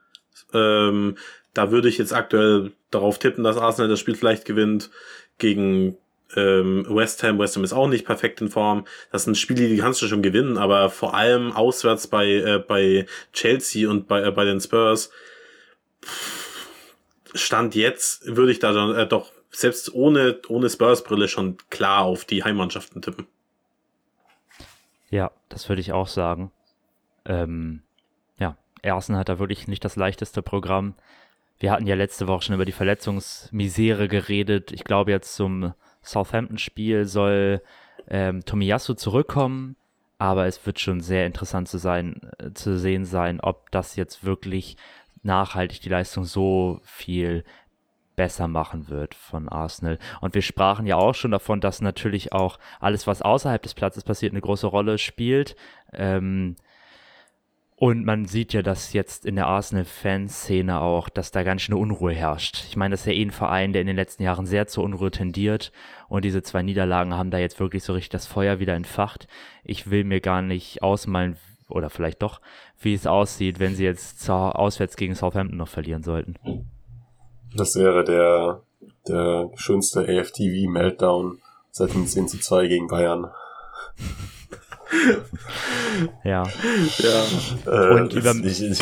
[0.52, 1.16] Ähm,
[1.54, 4.90] da würde ich jetzt aktuell darauf tippen, dass Arsenal das Spiel vielleicht gewinnt.
[5.38, 5.96] Gegen
[6.36, 8.84] ähm, West Ham, West Ham ist auch nicht perfekt in Form.
[9.10, 13.06] Das sind Spiele, die kannst du schon gewinnen, aber vor allem auswärts bei, äh, bei
[13.32, 15.10] Chelsea und bei, äh, bei den Spurs.
[17.34, 22.24] Stand jetzt würde ich da dann, äh, doch selbst ohne, ohne Spurs-Brille schon klar auf
[22.24, 23.26] die Heimmannschaften tippen.
[25.10, 26.50] Ja, das würde ich auch sagen.
[27.26, 27.82] Ähm,
[28.38, 30.94] ja, Ersten hat da wirklich nicht das leichteste Programm.
[31.58, 34.72] Wir hatten ja letzte Woche schon über die Verletzungsmisere geredet.
[34.72, 37.62] Ich glaube, jetzt zum Southampton-Spiel soll
[38.08, 39.76] ähm, Tomiyasu zurückkommen,
[40.18, 44.24] aber es wird schon sehr interessant zu sein, äh, zu sehen sein, ob das jetzt
[44.24, 44.76] wirklich
[45.22, 47.44] nachhaltig die Leistung so viel
[48.16, 49.98] besser machen wird von Arsenal.
[50.20, 54.04] Und wir sprachen ja auch schon davon, dass natürlich auch alles, was außerhalb des Platzes
[54.04, 55.56] passiert, eine große Rolle spielt.
[55.92, 56.56] Ähm,
[57.82, 61.82] und man sieht ja, dass jetzt in der Arsenal-Fanszene auch, dass da ganz schön eine
[61.82, 62.64] Unruhe herrscht.
[62.68, 64.84] Ich meine, das ist ja eh ein Verein, der in den letzten Jahren sehr zur
[64.84, 65.72] Unruhe tendiert.
[66.08, 69.26] Und diese zwei Niederlagen haben da jetzt wirklich so richtig das Feuer wieder entfacht.
[69.64, 71.36] Ich will mir gar nicht ausmalen,
[71.68, 72.40] oder vielleicht doch,
[72.78, 76.36] wie es aussieht, wenn sie jetzt auswärts gegen Southampton noch verlieren sollten.
[77.56, 78.62] Das wäre der,
[79.08, 81.38] der schönste AFTV-Meltdown
[81.72, 83.32] seit dem 10 zu 2 gegen Bayern.
[86.24, 86.42] Ja,
[86.98, 87.24] Ja.
[87.66, 88.80] Äh, Und über- ich, ich,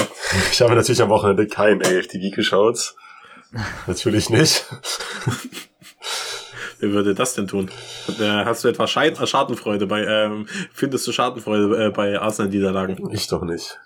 [0.52, 2.94] ich habe natürlich am Wochenende kein AFTV geschaut.
[3.86, 4.64] Natürlich nicht.
[6.78, 7.70] Wer würde das denn tun?
[8.18, 13.10] Äh, hast du etwa Schadenfreude bei, ähm, findest du Schadenfreude äh, bei Arsenal-Niederlagen?
[13.12, 13.78] Ich doch nicht.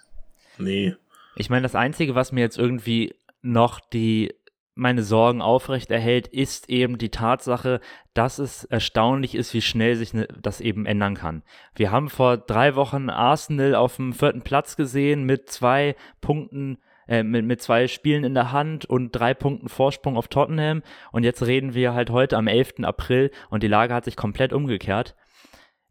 [0.59, 0.95] Nee.
[1.35, 4.33] ich meine, das Einzige, was mir jetzt irgendwie noch die
[4.75, 7.81] meine Sorgen aufrechterhält, ist eben die Tatsache,
[8.13, 11.43] dass es erstaunlich ist, wie schnell sich ne, das eben ändern kann.
[11.75, 17.23] Wir haben vor drei Wochen Arsenal auf dem vierten Platz gesehen mit zwei Punkten, äh,
[17.23, 20.83] mit, mit zwei Spielen in der Hand und drei Punkten Vorsprung auf Tottenham.
[21.13, 22.81] Und jetzt reden wir halt heute am 11.
[22.83, 25.15] April und die Lage hat sich komplett umgekehrt.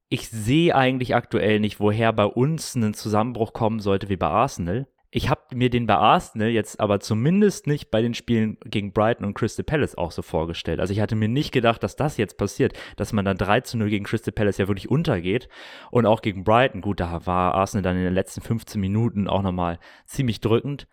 [0.10, 4.88] Ich sehe eigentlich aktuell nicht, woher bei uns ein Zusammenbruch kommen sollte wie bei Arsenal.
[5.16, 9.28] Ich habe mir den bei Arsenal jetzt aber zumindest nicht bei den Spielen gegen Brighton
[9.28, 10.80] und Crystal Palace auch so vorgestellt.
[10.80, 13.78] Also ich hatte mir nicht gedacht, dass das jetzt passiert, dass man dann 3 zu
[13.78, 15.50] 0 gegen Crystal Palace ja wirklich untergeht.
[15.92, 19.44] Und auch gegen Brighton, gut, da war Arsenal dann in den letzten 15 Minuten auch
[19.44, 20.88] nochmal ziemlich drückend.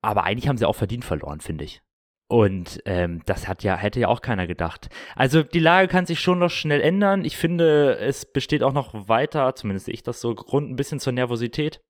[0.00, 1.82] Aber eigentlich haben sie auch verdient verloren, finde ich.
[2.28, 4.88] Und ähm, das hat ja, hätte ja auch keiner gedacht.
[5.16, 7.24] Also die Lage kann sich schon noch schnell ändern.
[7.24, 11.00] Ich finde, es besteht auch noch weiter, zumindest sehe ich das so, Grund ein bisschen
[11.00, 11.80] zur Nervosität.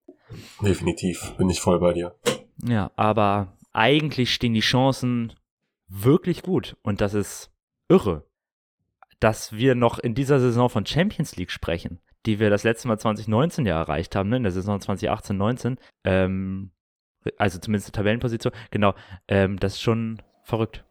[0.63, 2.15] Definitiv, bin ich voll bei dir.
[2.65, 5.35] Ja, aber eigentlich stehen die Chancen
[5.89, 7.51] wirklich gut und das ist
[7.89, 8.25] irre,
[9.21, 12.99] dass wir noch in dieser Saison von Champions League sprechen, die wir das letzte Mal
[12.99, 14.37] 2019 ja erreicht haben, ne?
[14.37, 15.77] in der Saison 2018-19.
[16.05, 16.71] Ähm,
[17.37, 18.53] also zumindest Tabellenposition.
[18.71, 18.95] Genau,
[19.27, 20.85] ähm, das ist schon verrückt.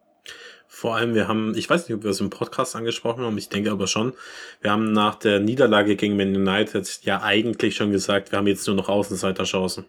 [0.70, 3.48] Vor allem, wir haben, ich weiß nicht, ob wir es im Podcast angesprochen haben, ich
[3.48, 4.12] denke aber schon,
[4.60, 8.66] wir haben nach der Niederlage gegen Man United ja eigentlich schon gesagt, wir haben jetzt
[8.66, 9.86] nur noch Außenseiterchancen.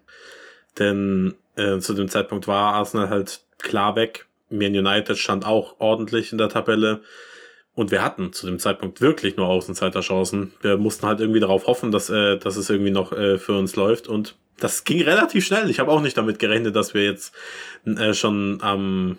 [0.80, 4.26] Denn äh, zu dem Zeitpunkt war Arsenal halt klar weg.
[4.50, 7.02] Man United stand auch ordentlich in der Tabelle.
[7.76, 10.54] Und wir hatten zu dem Zeitpunkt wirklich nur Außenseiterchancen.
[10.62, 13.76] Wir mussten halt irgendwie darauf hoffen, dass, äh, dass es irgendwie noch äh, für uns
[13.76, 14.08] läuft.
[14.08, 15.70] Und das ging relativ schnell.
[15.70, 17.34] Ich habe auch nicht damit gerechnet, dass wir jetzt
[17.86, 19.18] äh, schon am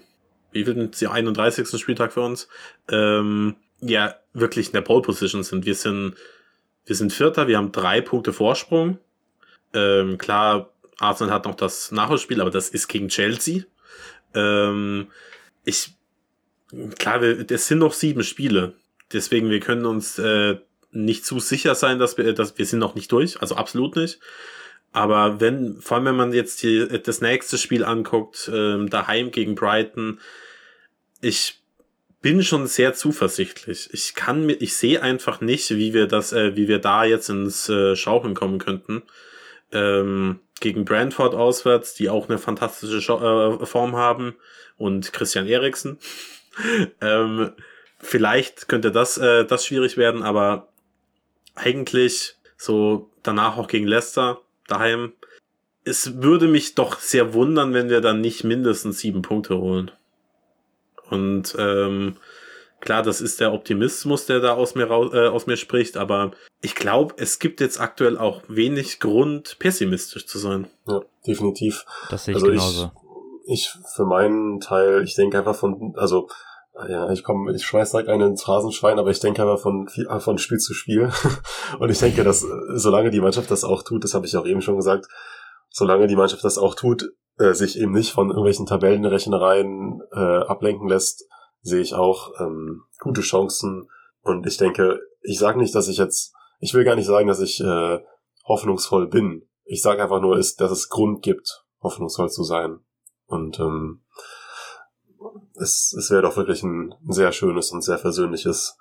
[0.53, 1.68] wie viel sie 31.
[1.80, 2.48] Spieltag für uns,
[2.90, 5.64] ähm, ja, wirklich in der Pole Position sind.
[5.64, 6.14] Wir sind,
[6.86, 8.98] wir sind Vierter, wir haben drei Punkte Vorsprung.
[9.72, 13.64] Ähm, klar, Arsenal hat noch das Nachholspiel, aber das ist gegen Chelsea.
[14.34, 15.09] Ähm,
[15.64, 15.94] ich,
[16.98, 18.74] klar, wir, es sind noch sieben Spiele.
[19.12, 20.59] Deswegen, wir können uns äh,
[20.92, 24.20] nicht zu sicher sein, dass wir, dass wir sind noch nicht durch, also absolut nicht.
[24.93, 29.55] Aber wenn, vor allem wenn man jetzt die, das nächste Spiel anguckt, ähm, daheim gegen
[29.55, 30.20] Brighton,
[31.20, 31.61] ich
[32.22, 33.88] bin schon sehr zuversichtlich.
[33.93, 37.30] Ich kann mir, ich sehe einfach nicht, wie wir das, äh, wie wir da jetzt
[37.30, 39.03] ins äh, Schaukeln kommen könnten.
[39.72, 44.36] Ähm, gegen Brentford auswärts, die auch eine fantastische Schau äh, Form haben
[44.76, 45.99] und Christian Eriksen.
[47.01, 47.53] ähm,
[47.99, 50.68] vielleicht könnte das, äh, das schwierig werden, aber
[51.55, 55.12] eigentlich so danach auch gegen Leicester daheim.
[55.84, 59.90] Es würde mich doch sehr wundern, wenn wir dann nicht mindestens sieben Punkte holen.
[61.08, 62.16] Und ähm,
[62.80, 66.74] klar, das ist der Optimismus, der da aus mir, äh, aus mir spricht, aber ich
[66.74, 70.68] glaube, es gibt jetzt aktuell auch wenig Grund, pessimistisch zu sein.
[70.86, 71.84] Ja, definitiv.
[72.10, 72.92] Das sehe ich also genauso.
[73.46, 76.28] Ich, ich für meinen Teil, ich denke einfach von, also
[76.88, 79.88] ja, ich komme, ich schmeiß direkt einen ins Phrasenschwein, aber ich denke einfach von,
[80.20, 81.10] von Spiel zu Spiel.
[81.78, 84.62] Und ich denke, dass solange die Mannschaft das auch tut, das habe ich auch eben
[84.62, 85.06] schon gesagt,
[85.68, 90.88] solange die Mannschaft das auch tut, äh, sich eben nicht von irgendwelchen Tabellenrechnereien äh, ablenken
[90.88, 91.24] lässt,
[91.62, 93.88] sehe ich auch ähm, gute Chancen.
[94.22, 97.40] Und ich denke, ich sage nicht, dass ich jetzt, ich will gar nicht sagen, dass
[97.40, 97.98] ich äh,
[98.46, 99.48] hoffnungsvoll bin.
[99.64, 102.80] Ich sage einfach nur, ist, dass es Grund gibt, hoffnungsvoll zu sein.
[103.26, 104.02] Und ähm,
[105.61, 108.78] es, es wäre doch wirklich ein, sehr schönes und sehr versöhnliches,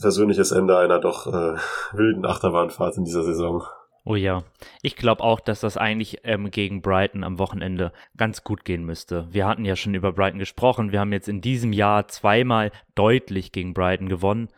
[0.00, 1.56] versöhnliches Ende einer doch äh,
[1.92, 3.62] wilden Achterbahnfahrt in dieser Saison.
[4.04, 4.42] Oh ja,
[4.80, 9.26] ich glaube auch, dass das eigentlich ähm, gegen Brighton am Wochenende ganz gut gehen müsste.
[9.30, 10.92] Wir hatten ja schon über Brighton gesprochen.
[10.92, 14.48] Wir haben jetzt in diesem Jahr zweimal deutlich gegen Brighton gewonnen.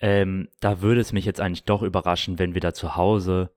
[0.00, 3.50] Ähm, da würde es mich jetzt eigentlich doch überraschen, wenn wir da zu Hause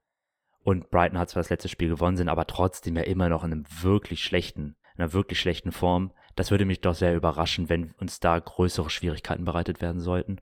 [0.64, 3.52] und Brighton hat zwar das letzte Spiel gewonnen, sind aber trotzdem ja immer noch in
[3.52, 6.12] einem wirklich schlechten, in einer wirklich schlechten Form.
[6.36, 10.40] Das würde mich doch sehr überraschen, wenn uns da größere Schwierigkeiten bereitet werden sollten.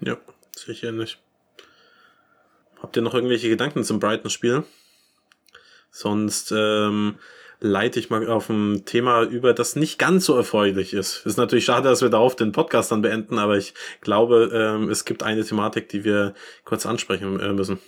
[0.00, 0.16] Ja,
[0.56, 1.20] sicher nicht.
[2.80, 4.64] Habt ihr noch irgendwelche Gedanken zum Brighton-Spiel?
[5.90, 7.18] Sonst ähm,
[7.60, 11.24] leite ich mal auf ein Thema über, das nicht ganz so erfreulich ist.
[11.24, 15.04] Ist natürlich schade, dass wir darauf den Podcast dann beenden, aber ich glaube, ähm, es
[15.04, 16.34] gibt eine Thematik, die wir
[16.64, 17.78] kurz ansprechen äh, müssen.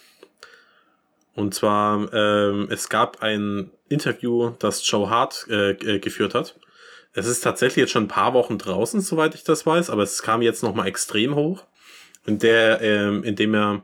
[1.35, 6.59] Und zwar, ähm, es gab ein Interview, das Joe Hart äh, äh geführt hat.
[7.17, 10.23] Es ist tatsächlich jetzt schon ein paar Wochen draußen, soweit ich das weiß, aber es
[10.23, 11.65] kam jetzt nochmal extrem hoch,
[12.27, 13.83] in der, ähm, in dem er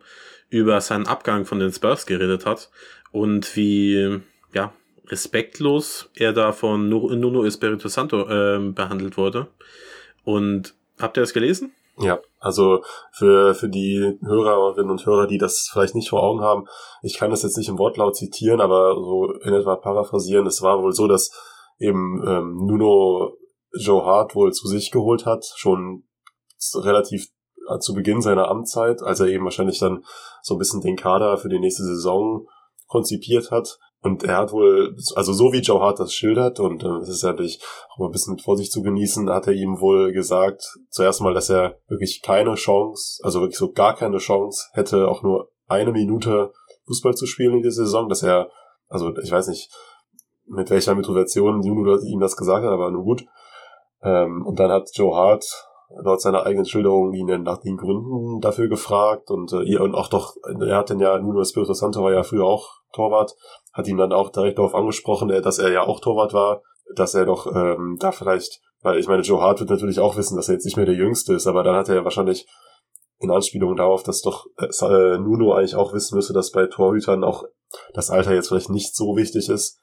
[0.50, 2.70] über seinen Abgang von den Spurs geredet hat
[3.10, 4.20] und wie,
[4.52, 4.74] ja,
[5.08, 9.46] respektlos er da von Nuno Espirito Santo ähm, behandelt wurde.
[10.24, 11.72] Und habt ihr das gelesen?
[11.98, 16.66] Ja, also für, für die Hörerinnen und Hörer, die das vielleicht nicht vor Augen haben,
[17.02, 20.82] ich kann das jetzt nicht im Wortlaut zitieren, aber so in etwa paraphrasieren, es war
[20.82, 21.32] wohl so, dass
[21.82, 23.36] eben ähm, Nuno
[23.78, 26.04] Joe Hart wohl zu sich geholt hat, schon
[26.74, 27.28] relativ
[27.68, 30.04] äh, zu Beginn seiner Amtszeit, als er eben wahrscheinlich dann
[30.42, 32.46] so ein bisschen den Kader für die nächste Saison
[32.86, 33.78] konzipiert hat.
[34.02, 37.22] Und er hat wohl, also so wie Joe Hart das schildert, und äh, es ist
[37.22, 37.60] ja natürlich
[37.90, 41.34] auch mal ein bisschen mit Vorsicht zu genießen, hat er ihm wohl gesagt, zuerst mal,
[41.34, 45.92] dass er wirklich keine Chance, also wirklich so gar keine Chance hätte, auch nur eine
[45.92, 46.52] Minute
[46.86, 48.50] Fußball zu spielen in dieser Saison, dass er,
[48.88, 49.70] also ich weiß nicht,
[50.46, 53.24] mit welcher Motivation Juno ihm das gesagt hat, aber nur gut.
[54.02, 55.44] Ähm, und dann hat Joe Hart
[56.02, 60.36] laut seiner eigenen Schilderung ihn nach den Gründen dafür gefragt und äh, und auch doch,
[60.44, 63.34] er hat den ja, Nuno Espirito Santo war ja früher auch Torwart,
[63.72, 66.62] hat ihn dann auch direkt darauf angesprochen, dass er ja auch Torwart war,
[66.94, 70.36] dass er doch ähm, da vielleicht, weil ich meine, Joe Hart wird natürlich auch wissen,
[70.36, 72.46] dass er jetzt nicht mehr der Jüngste ist, aber dann hat er ja wahrscheinlich
[73.18, 77.44] in Anspielung darauf, dass doch äh, Nuno eigentlich auch wissen müsste, dass bei Torhütern auch
[77.94, 79.80] das Alter jetzt vielleicht nicht so wichtig ist.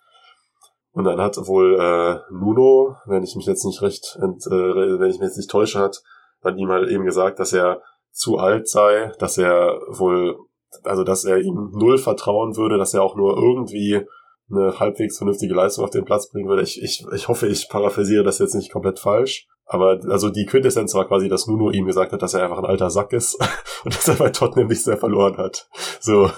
[0.91, 5.09] Und dann hat wohl äh, Nuno, wenn ich mich jetzt nicht recht, ent, äh, wenn
[5.09, 6.01] ich mich jetzt nicht täusche, hat
[6.41, 10.37] dann ihm halt eben gesagt, dass er zu alt sei, dass er wohl,
[10.83, 14.05] also dass er ihm null vertrauen würde, dass er auch nur irgendwie
[14.51, 16.63] eine halbwegs vernünftige Leistung auf den Platz bringen würde.
[16.63, 19.47] Ich, ich, ich hoffe, ich paraphrasiere das jetzt nicht komplett falsch.
[19.65, 22.65] Aber also die Quintessenz war quasi, dass Nuno ihm gesagt hat, dass er einfach ein
[22.65, 23.35] alter Sack ist
[23.85, 25.69] und dass er bei Tottenham nicht sehr verloren hat.
[25.99, 26.31] So.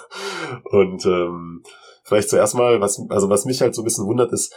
[0.66, 1.64] Und ähm,
[2.12, 4.54] vielleicht zuerst mal, was, also was mich halt so ein bisschen wundert, ist,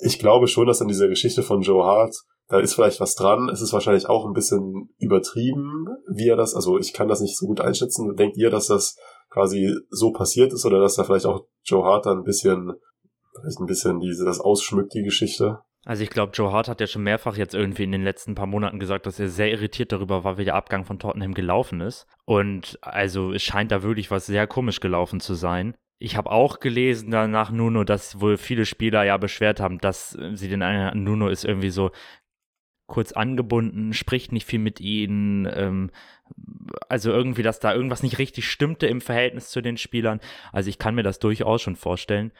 [0.00, 2.16] ich glaube schon, dass an dieser Geschichte von Joe Hart,
[2.48, 3.48] da ist vielleicht was dran.
[3.48, 7.38] Es ist wahrscheinlich auch ein bisschen übertrieben, wie er das, also ich kann das nicht
[7.38, 8.16] so gut einschätzen.
[8.16, 8.96] Denkt ihr, dass das
[9.28, 12.72] quasi so passiert ist oder dass da vielleicht auch Joe Hart dann ein bisschen,
[13.38, 15.60] vielleicht ein bisschen diese, das ausschmückt, die Geschichte?
[15.84, 18.46] Also ich glaube, Joe Hart hat ja schon mehrfach jetzt irgendwie in den letzten paar
[18.46, 22.06] Monaten gesagt, dass er sehr irritiert darüber war, wie der Abgang von Tottenham gelaufen ist.
[22.26, 25.76] Und also es scheint da wirklich was sehr komisch gelaufen zu sein.
[26.02, 30.48] Ich habe auch gelesen danach Nuno, dass wohl viele Spieler ja beschwert haben, dass sie
[30.48, 31.90] den einen Nuno ist irgendwie so
[32.86, 35.90] kurz angebunden, spricht nicht viel mit ihnen, ähm,
[36.88, 40.20] also irgendwie, dass da irgendwas nicht richtig stimmte im Verhältnis zu den Spielern.
[40.52, 42.32] Also ich kann mir das durchaus schon vorstellen.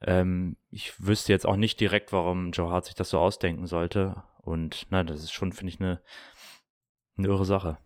[0.00, 4.22] Ähm, ich wüsste jetzt auch nicht direkt, warum Joe Hart sich das so ausdenken sollte.
[4.40, 6.00] Und na, das ist schon, finde ich, eine,
[7.18, 7.76] eine irre Sache.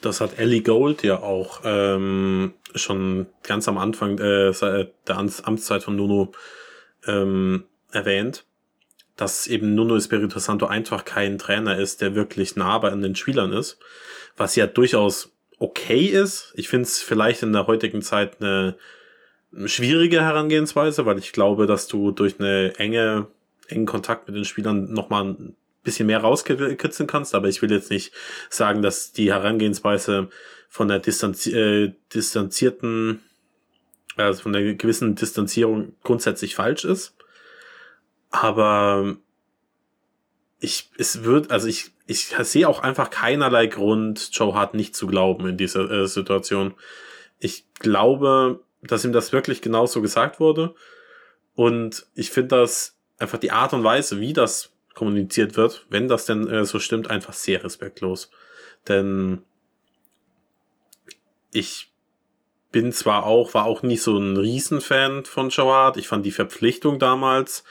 [0.00, 4.52] Das hat Ellie Gold ja auch ähm, schon ganz am Anfang äh,
[5.06, 6.32] der Amtszeit von Nuno
[7.06, 8.44] ähm, erwähnt,
[9.16, 13.52] dass eben Nuno Espirito Santo einfach kein Trainer ist, der wirklich nah bei den Spielern
[13.52, 13.78] ist,
[14.36, 16.52] was ja durchaus okay ist.
[16.56, 18.76] Ich finde es vielleicht in der heutigen Zeit eine
[19.66, 23.26] schwierige Herangehensweise, weil ich glaube, dass du durch eine enge,
[23.68, 25.36] engen Kontakt mit den Spielern nochmal
[25.82, 28.12] bisschen mehr rauskitzeln kannst, aber ich will jetzt nicht
[28.48, 30.28] sagen, dass die Herangehensweise
[30.68, 33.20] von der Distanzi äh, distanzierten,
[34.16, 37.16] also von der gewissen Distanzierung grundsätzlich falsch ist.
[38.30, 39.16] Aber
[40.60, 45.06] ich, es wird, also ich, ich sehe auch einfach keinerlei Grund, Joe Hart nicht zu
[45.06, 46.74] glauben in dieser äh, Situation.
[47.38, 50.74] Ich glaube, dass ihm das wirklich genauso gesagt wurde.
[51.54, 56.26] Und ich finde das einfach die Art und Weise, wie das kommuniziert wird, wenn das
[56.26, 58.30] denn äh, so stimmt, einfach sehr respektlos.
[58.88, 59.42] Denn
[61.52, 61.92] ich
[62.72, 66.98] bin zwar auch, war auch nicht so ein Riesenfan von Joe Ich fand die Verpflichtung
[66.98, 67.64] damals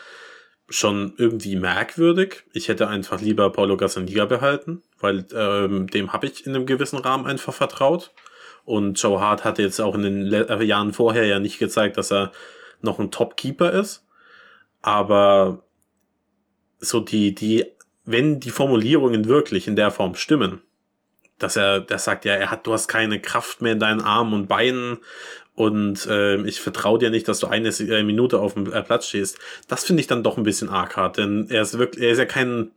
[0.68, 2.44] schon irgendwie merkwürdig.
[2.54, 7.00] Ich hätte einfach lieber Paulo Gazzaniga behalten, weil ähm, dem habe ich in einem gewissen
[7.00, 8.12] Rahmen einfach vertraut.
[8.66, 12.12] Und Joe Hart hat jetzt auch in den äh, Jahren vorher ja nicht gezeigt, dass
[12.12, 12.32] er
[12.82, 14.06] noch ein Top-Keeper ist.
[14.82, 15.64] Aber
[16.80, 17.66] so die, die,
[18.06, 20.62] wenn die Formulierungen wirklich in der Form stimmen,
[21.38, 24.34] dass er, der sagt ja, er hat, du hast keine Kraft mehr in deinen Armen
[24.34, 24.98] und Beinen
[25.56, 29.08] und äh, ich vertraue dir nicht, dass du eine äh, Minute auf dem äh, Platz
[29.08, 29.40] stehst.
[29.68, 32.18] Das finde ich dann doch ein bisschen arg hart, denn er ist wirklich, er ist
[32.18, 32.72] ja kein,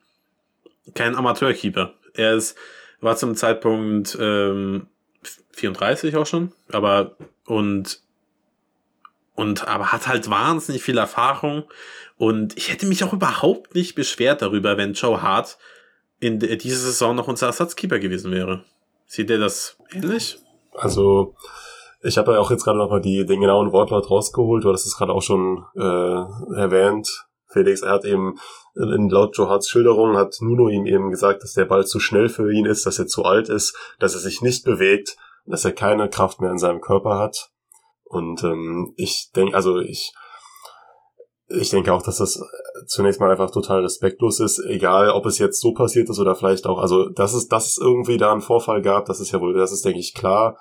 [0.94, 1.94] kein Amateurkeeper.
[2.14, 2.56] Er ist,
[3.00, 4.86] war zum Zeitpunkt ähm,
[5.52, 8.01] 34 auch schon, aber und
[9.34, 11.64] und aber hat halt wahnsinnig viel Erfahrung
[12.16, 15.58] und ich hätte mich auch überhaupt nicht beschwert darüber, wenn Joe Hart
[16.20, 18.64] in dieser Saison noch unser Ersatzkeeper gewesen wäre.
[19.06, 20.38] Seht ihr das ähnlich?
[20.72, 21.34] Also
[22.00, 25.12] ich habe ja auch jetzt gerade nochmal den genauen Wortlaut rausgeholt, du hast es gerade
[25.12, 27.26] auch schon äh, erwähnt.
[27.48, 28.38] Felix, er hat eben
[28.74, 32.30] in laut Joe Harts Schilderung hat Nuno ihm eben gesagt, dass der Ball zu schnell
[32.30, 35.72] für ihn ist, dass er zu alt ist, dass er sich nicht bewegt dass er
[35.72, 37.50] keine Kraft mehr in seinem Körper hat.
[38.12, 40.12] Und ähm, ich denke, also ich,
[41.48, 42.38] ich denke auch, dass das
[42.86, 46.66] zunächst mal einfach total respektlos ist, egal ob es jetzt so passiert ist oder vielleicht
[46.66, 49.54] auch, also dass es, dass es irgendwie da einen Vorfall gab, das ist ja wohl,
[49.54, 50.58] das ist, denke ich, klar.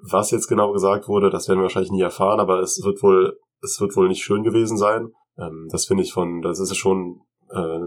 [0.00, 3.38] Was jetzt genau gesagt wurde, das werden wir wahrscheinlich nie erfahren, aber es wird wohl,
[3.62, 5.12] es wird wohl nicht schön gewesen sein.
[5.36, 7.20] Ähm, das finde ich von, das ist schon
[7.50, 7.80] äh,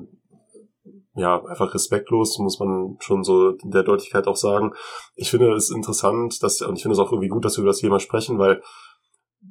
[1.15, 4.73] ja, einfach respektlos, muss man schon so der Deutlichkeit auch sagen.
[5.15, 7.71] Ich finde es interessant, dass, und ich finde es auch irgendwie gut, dass wir über
[7.71, 8.61] das Thema sprechen, weil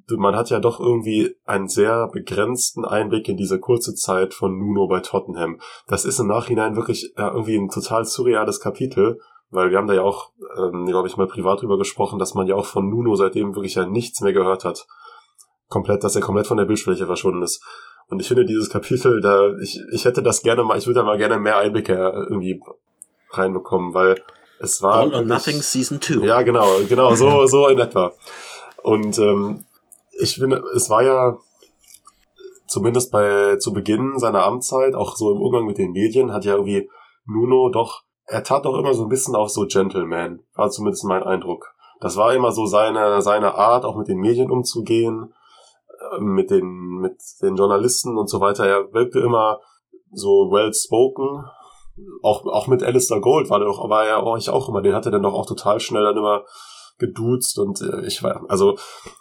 [0.09, 4.87] man hat ja doch irgendwie einen sehr begrenzten Einblick in diese kurze Zeit von Nuno
[4.87, 5.61] bei Tottenham.
[5.89, 9.21] Das ist im Nachhinein wirklich ja, irgendwie ein total surreales Kapitel,
[9.51, 12.47] weil wir haben da ja auch, ähm, glaube ich, mal privat drüber gesprochen, dass man
[12.47, 14.87] ja auch von Nuno seitdem wirklich ja nichts mehr gehört hat.
[15.69, 17.65] Komplett, dass er komplett von der Bildfläche verschwunden ist.
[18.09, 21.05] Und ich finde dieses Kapitel, da, ich, ich hätte das gerne mal, ich würde da
[21.07, 22.61] mal gerne mehr Einblicke irgendwie
[23.31, 24.23] reinbekommen, weil
[24.61, 25.01] es war.
[25.01, 26.25] All or Nothing Season 2.
[26.25, 28.13] Ja, genau, genau, so, so in etwa.
[28.83, 29.65] Und ähm,
[30.19, 31.39] ich finde, es war ja
[32.67, 36.55] zumindest bei zu Beginn seiner Amtszeit, auch so im Umgang mit den Medien, hat ja
[36.55, 36.89] irgendwie
[37.27, 41.23] Nuno doch, er tat doch immer so ein bisschen auch so Gentleman, war zumindest mein
[41.23, 41.75] Eindruck.
[42.01, 45.33] Das war immer so seine, seine Art, auch mit den Medien umzugehen,
[46.13, 48.67] äh, mit den, mit den Journalisten und so weiter.
[48.67, 49.61] Er wirkte immer
[50.13, 51.45] so well spoken.
[52.23, 54.95] Auch, auch mit Alistair Gold war der doch, war er auch, ich auch immer, den
[54.95, 56.45] hatte dann doch auch total schnell dann immer
[56.99, 58.77] geduzt und äh, ich war, also,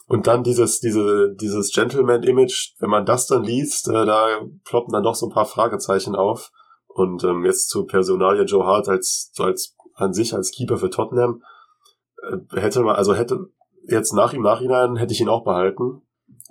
[0.07, 5.03] und dann dieses, diese, dieses Gentleman-Image, wenn man das dann liest, äh, da ploppen dann
[5.03, 6.51] doch so ein paar Fragezeichen auf.
[6.87, 11.43] Und ähm, jetzt zu Personalia Joe Hart als, als an sich als Keeper für Tottenham,
[12.23, 13.49] äh, hätte man, also hätte
[13.87, 16.01] jetzt nach ihm Nachhinein hätte ich ihn auch behalten.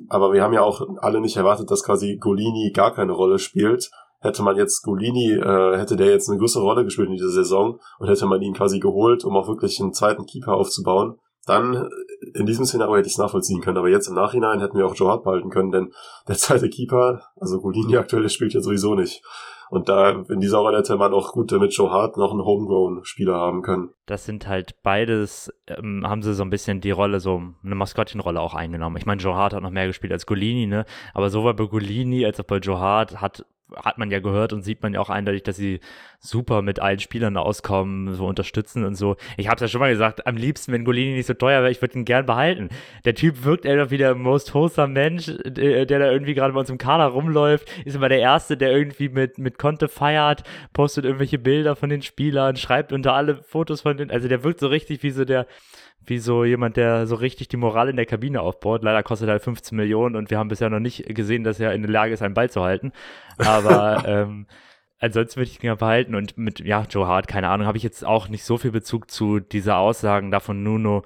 [0.08, 3.90] Aber wir haben ja auch alle nicht erwartet, dass quasi Golini gar keine Rolle spielt
[4.24, 7.78] hätte man jetzt Golini, äh, hätte der jetzt eine größere Rolle gespielt in dieser Saison
[7.98, 11.88] und hätte man ihn quasi geholt, um auch wirklich einen zweiten Keeper aufzubauen, dann äh,
[12.34, 13.76] in diesem Szenario hätte ich es nachvollziehen können.
[13.76, 15.92] Aber jetzt im Nachhinein hätten wir auch Joe Hart behalten können, denn
[16.26, 19.22] der zweite Keeper, also Golini aktuell, spielt ja sowieso nicht.
[19.70, 23.34] Und da in dieser Rolle hätte man auch gut mit Joe Hart noch einen Homegrown-Spieler
[23.34, 23.90] haben können.
[24.06, 28.40] Das sind halt beides, ähm, haben sie so ein bisschen die Rolle, so eine Maskottchenrolle
[28.40, 28.96] auch eingenommen.
[28.96, 30.84] Ich meine, Joe Hart hat noch mehr gespielt als Golini, ne?
[31.12, 34.62] Aber sowohl bei Golini als auch bei Joe Hart hat hat man ja gehört und
[34.62, 35.80] sieht man ja auch eindeutig, dass sie
[36.20, 39.16] super mit allen Spielern auskommen, so unterstützen und so.
[39.36, 41.70] Ich habe es ja schon mal gesagt, am liebsten, wenn Golini nicht so teuer wäre,
[41.70, 42.68] ich würde ihn gern behalten.
[43.04, 46.60] Der Typ wirkt einfach wie der most wholesome Mensch, der, der da irgendwie gerade bei
[46.60, 51.04] uns im Kader rumläuft, ist immer der Erste, der irgendwie mit, mit Conte feiert, postet
[51.04, 54.68] irgendwelche Bilder von den Spielern, schreibt unter alle Fotos von den, also der wirkt so
[54.68, 55.46] richtig wie so der,
[56.06, 58.82] wie so jemand, der so richtig die Moral in der Kabine aufbaut.
[58.82, 61.72] Leider kostet er halt 15 Millionen und wir haben bisher noch nicht gesehen, dass er
[61.72, 62.92] in der Lage ist, einen Ball zu halten.
[63.38, 64.46] Aber ähm,
[64.98, 66.14] ansonsten würde ich ihn ja behalten.
[66.14, 69.10] Und mit, ja, Joe Hart, keine Ahnung, habe ich jetzt auch nicht so viel Bezug
[69.10, 71.04] zu dieser Aussagen davon Nuno.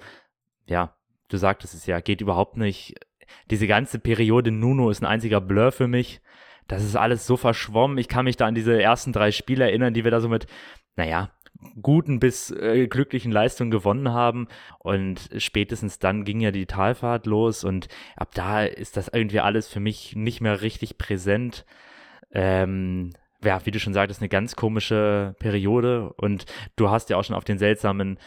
[0.67, 0.95] Ja,
[1.29, 2.95] du sagtest es ja, geht überhaupt nicht.
[3.51, 6.21] Diese ganze Periode Nuno ist ein einziger Blur für mich.
[6.67, 7.99] Das ist alles so verschwommen.
[7.99, 10.47] Ich kann mich da an diese ersten drei Spiele erinnern, die wir da so mit,
[10.97, 11.31] naja,
[11.83, 14.49] guten bis äh, glücklichen Leistungen gewonnen haben.
[14.79, 19.69] Und spätestens dann ging ja die Talfahrt los und ab da ist das irgendwie alles
[19.69, 21.65] für mich nicht mehr richtig präsent.
[22.33, 23.11] Ähm,
[23.43, 27.37] ja, wie du schon sagtest, eine ganz komische Periode und du hast ja auch schon
[27.37, 28.19] auf den seltsamen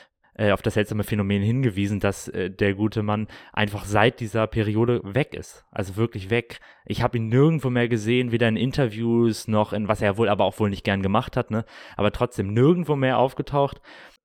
[0.42, 5.02] äh, auf das seltsame Phänomen hingewiesen, dass äh, der gute Mann einfach seit dieser Periode
[5.04, 5.66] weg ist.
[5.72, 6.60] Also wirklich weg.
[6.86, 10.46] Ich habe ihn nirgendwo mehr gesehen, weder in Interviews noch in, was er wohl aber
[10.46, 11.64] auch wohl nicht gern gemacht hat, ne?
[11.96, 13.82] Aber trotzdem nirgendwo mehr aufgetaucht.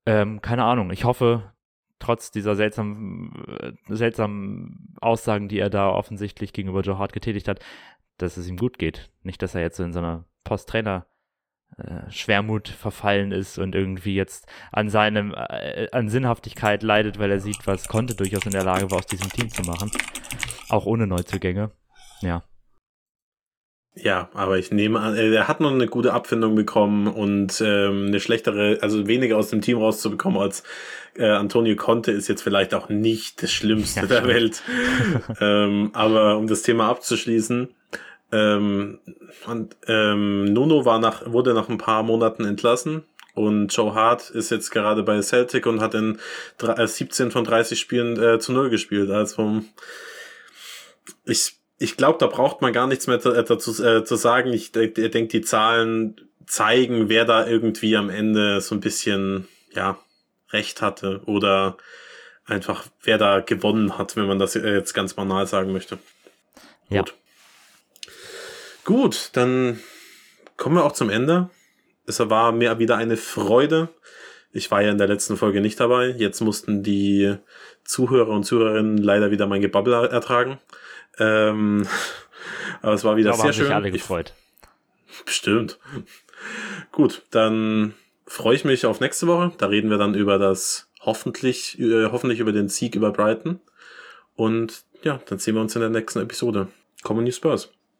[0.07, 0.89] Ähm, keine Ahnung.
[0.89, 1.53] Ich hoffe,
[1.99, 7.59] trotz dieser seltsamen, äh, seltsamen Aussagen, die er da offensichtlich gegenüber Joe Hart getätigt hat,
[8.17, 9.11] dass es ihm gut geht.
[9.21, 11.05] Nicht, dass er jetzt so in so einer Post-Trainer-
[12.09, 17.67] Schwermut verfallen ist und irgendwie jetzt an seinem, äh, an Sinnhaftigkeit leidet, weil er sieht,
[17.67, 19.91] was konnte durchaus in der Lage war, aus diesem Team zu machen.
[20.69, 21.71] Auch ohne Neuzugänge.
[22.21, 22.43] Ja.
[23.93, 28.07] Ja, aber ich nehme an, äh, er hat noch eine gute Abfindung bekommen und ähm,
[28.07, 30.63] eine schlechtere, also weniger aus dem Team rauszubekommen als
[31.15, 34.61] äh, Antonio Conte ist jetzt vielleicht auch nicht das Schlimmste ja, der Welt.
[35.41, 37.69] ähm, aber um das Thema abzuschließen,
[38.31, 38.99] ähm,
[39.45, 43.03] und, ähm, Nuno war nach, wurde nach ein paar Monaten entlassen
[43.37, 46.17] und Joe Hart ist jetzt gerade bei Celtic und hat in
[46.59, 49.11] 17 äh, von 30 Spielen äh, zu Null gespielt.
[49.11, 49.61] Also
[51.23, 54.51] ich, ich glaube, da braucht man gar nichts mehr äh, dazu äh, zu sagen.
[54.53, 59.99] Ich, ich denke, die Zahlen zeigen, wer da irgendwie am Ende so ein bisschen ja
[60.51, 61.77] recht hatte oder
[62.45, 65.99] einfach wer da gewonnen hat, wenn man das äh, jetzt ganz banal sagen möchte.
[66.89, 67.01] Ja.
[67.01, 67.13] Gut.
[68.87, 69.81] Gut, dann
[70.55, 71.49] kommen wir auch zum Ende.
[72.05, 73.89] Es war mir wieder eine Freude.
[74.53, 76.07] Ich war ja in der letzten Folge nicht dabei.
[76.07, 77.35] Jetzt mussten die
[77.83, 80.59] Zuhörer und Zuhörerinnen leider wieder mein Gebabbel ertragen.
[81.19, 81.85] Ähm,
[82.81, 83.65] aber es war wieder aber sehr haben schön.
[83.65, 84.33] Sich alle gefreut.
[85.11, 85.79] Ich, bestimmt.
[86.93, 87.93] Gut, dann
[88.25, 89.51] freue ich mich auf nächste Woche.
[89.57, 93.59] Da reden wir dann über das hoffentlich, äh, hoffentlich über den Sieg über Brighton.
[94.37, 96.69] Und ja, dann sehen wir uns in der nächsten Episode.
[97.03, 97.69] Common New Spurs.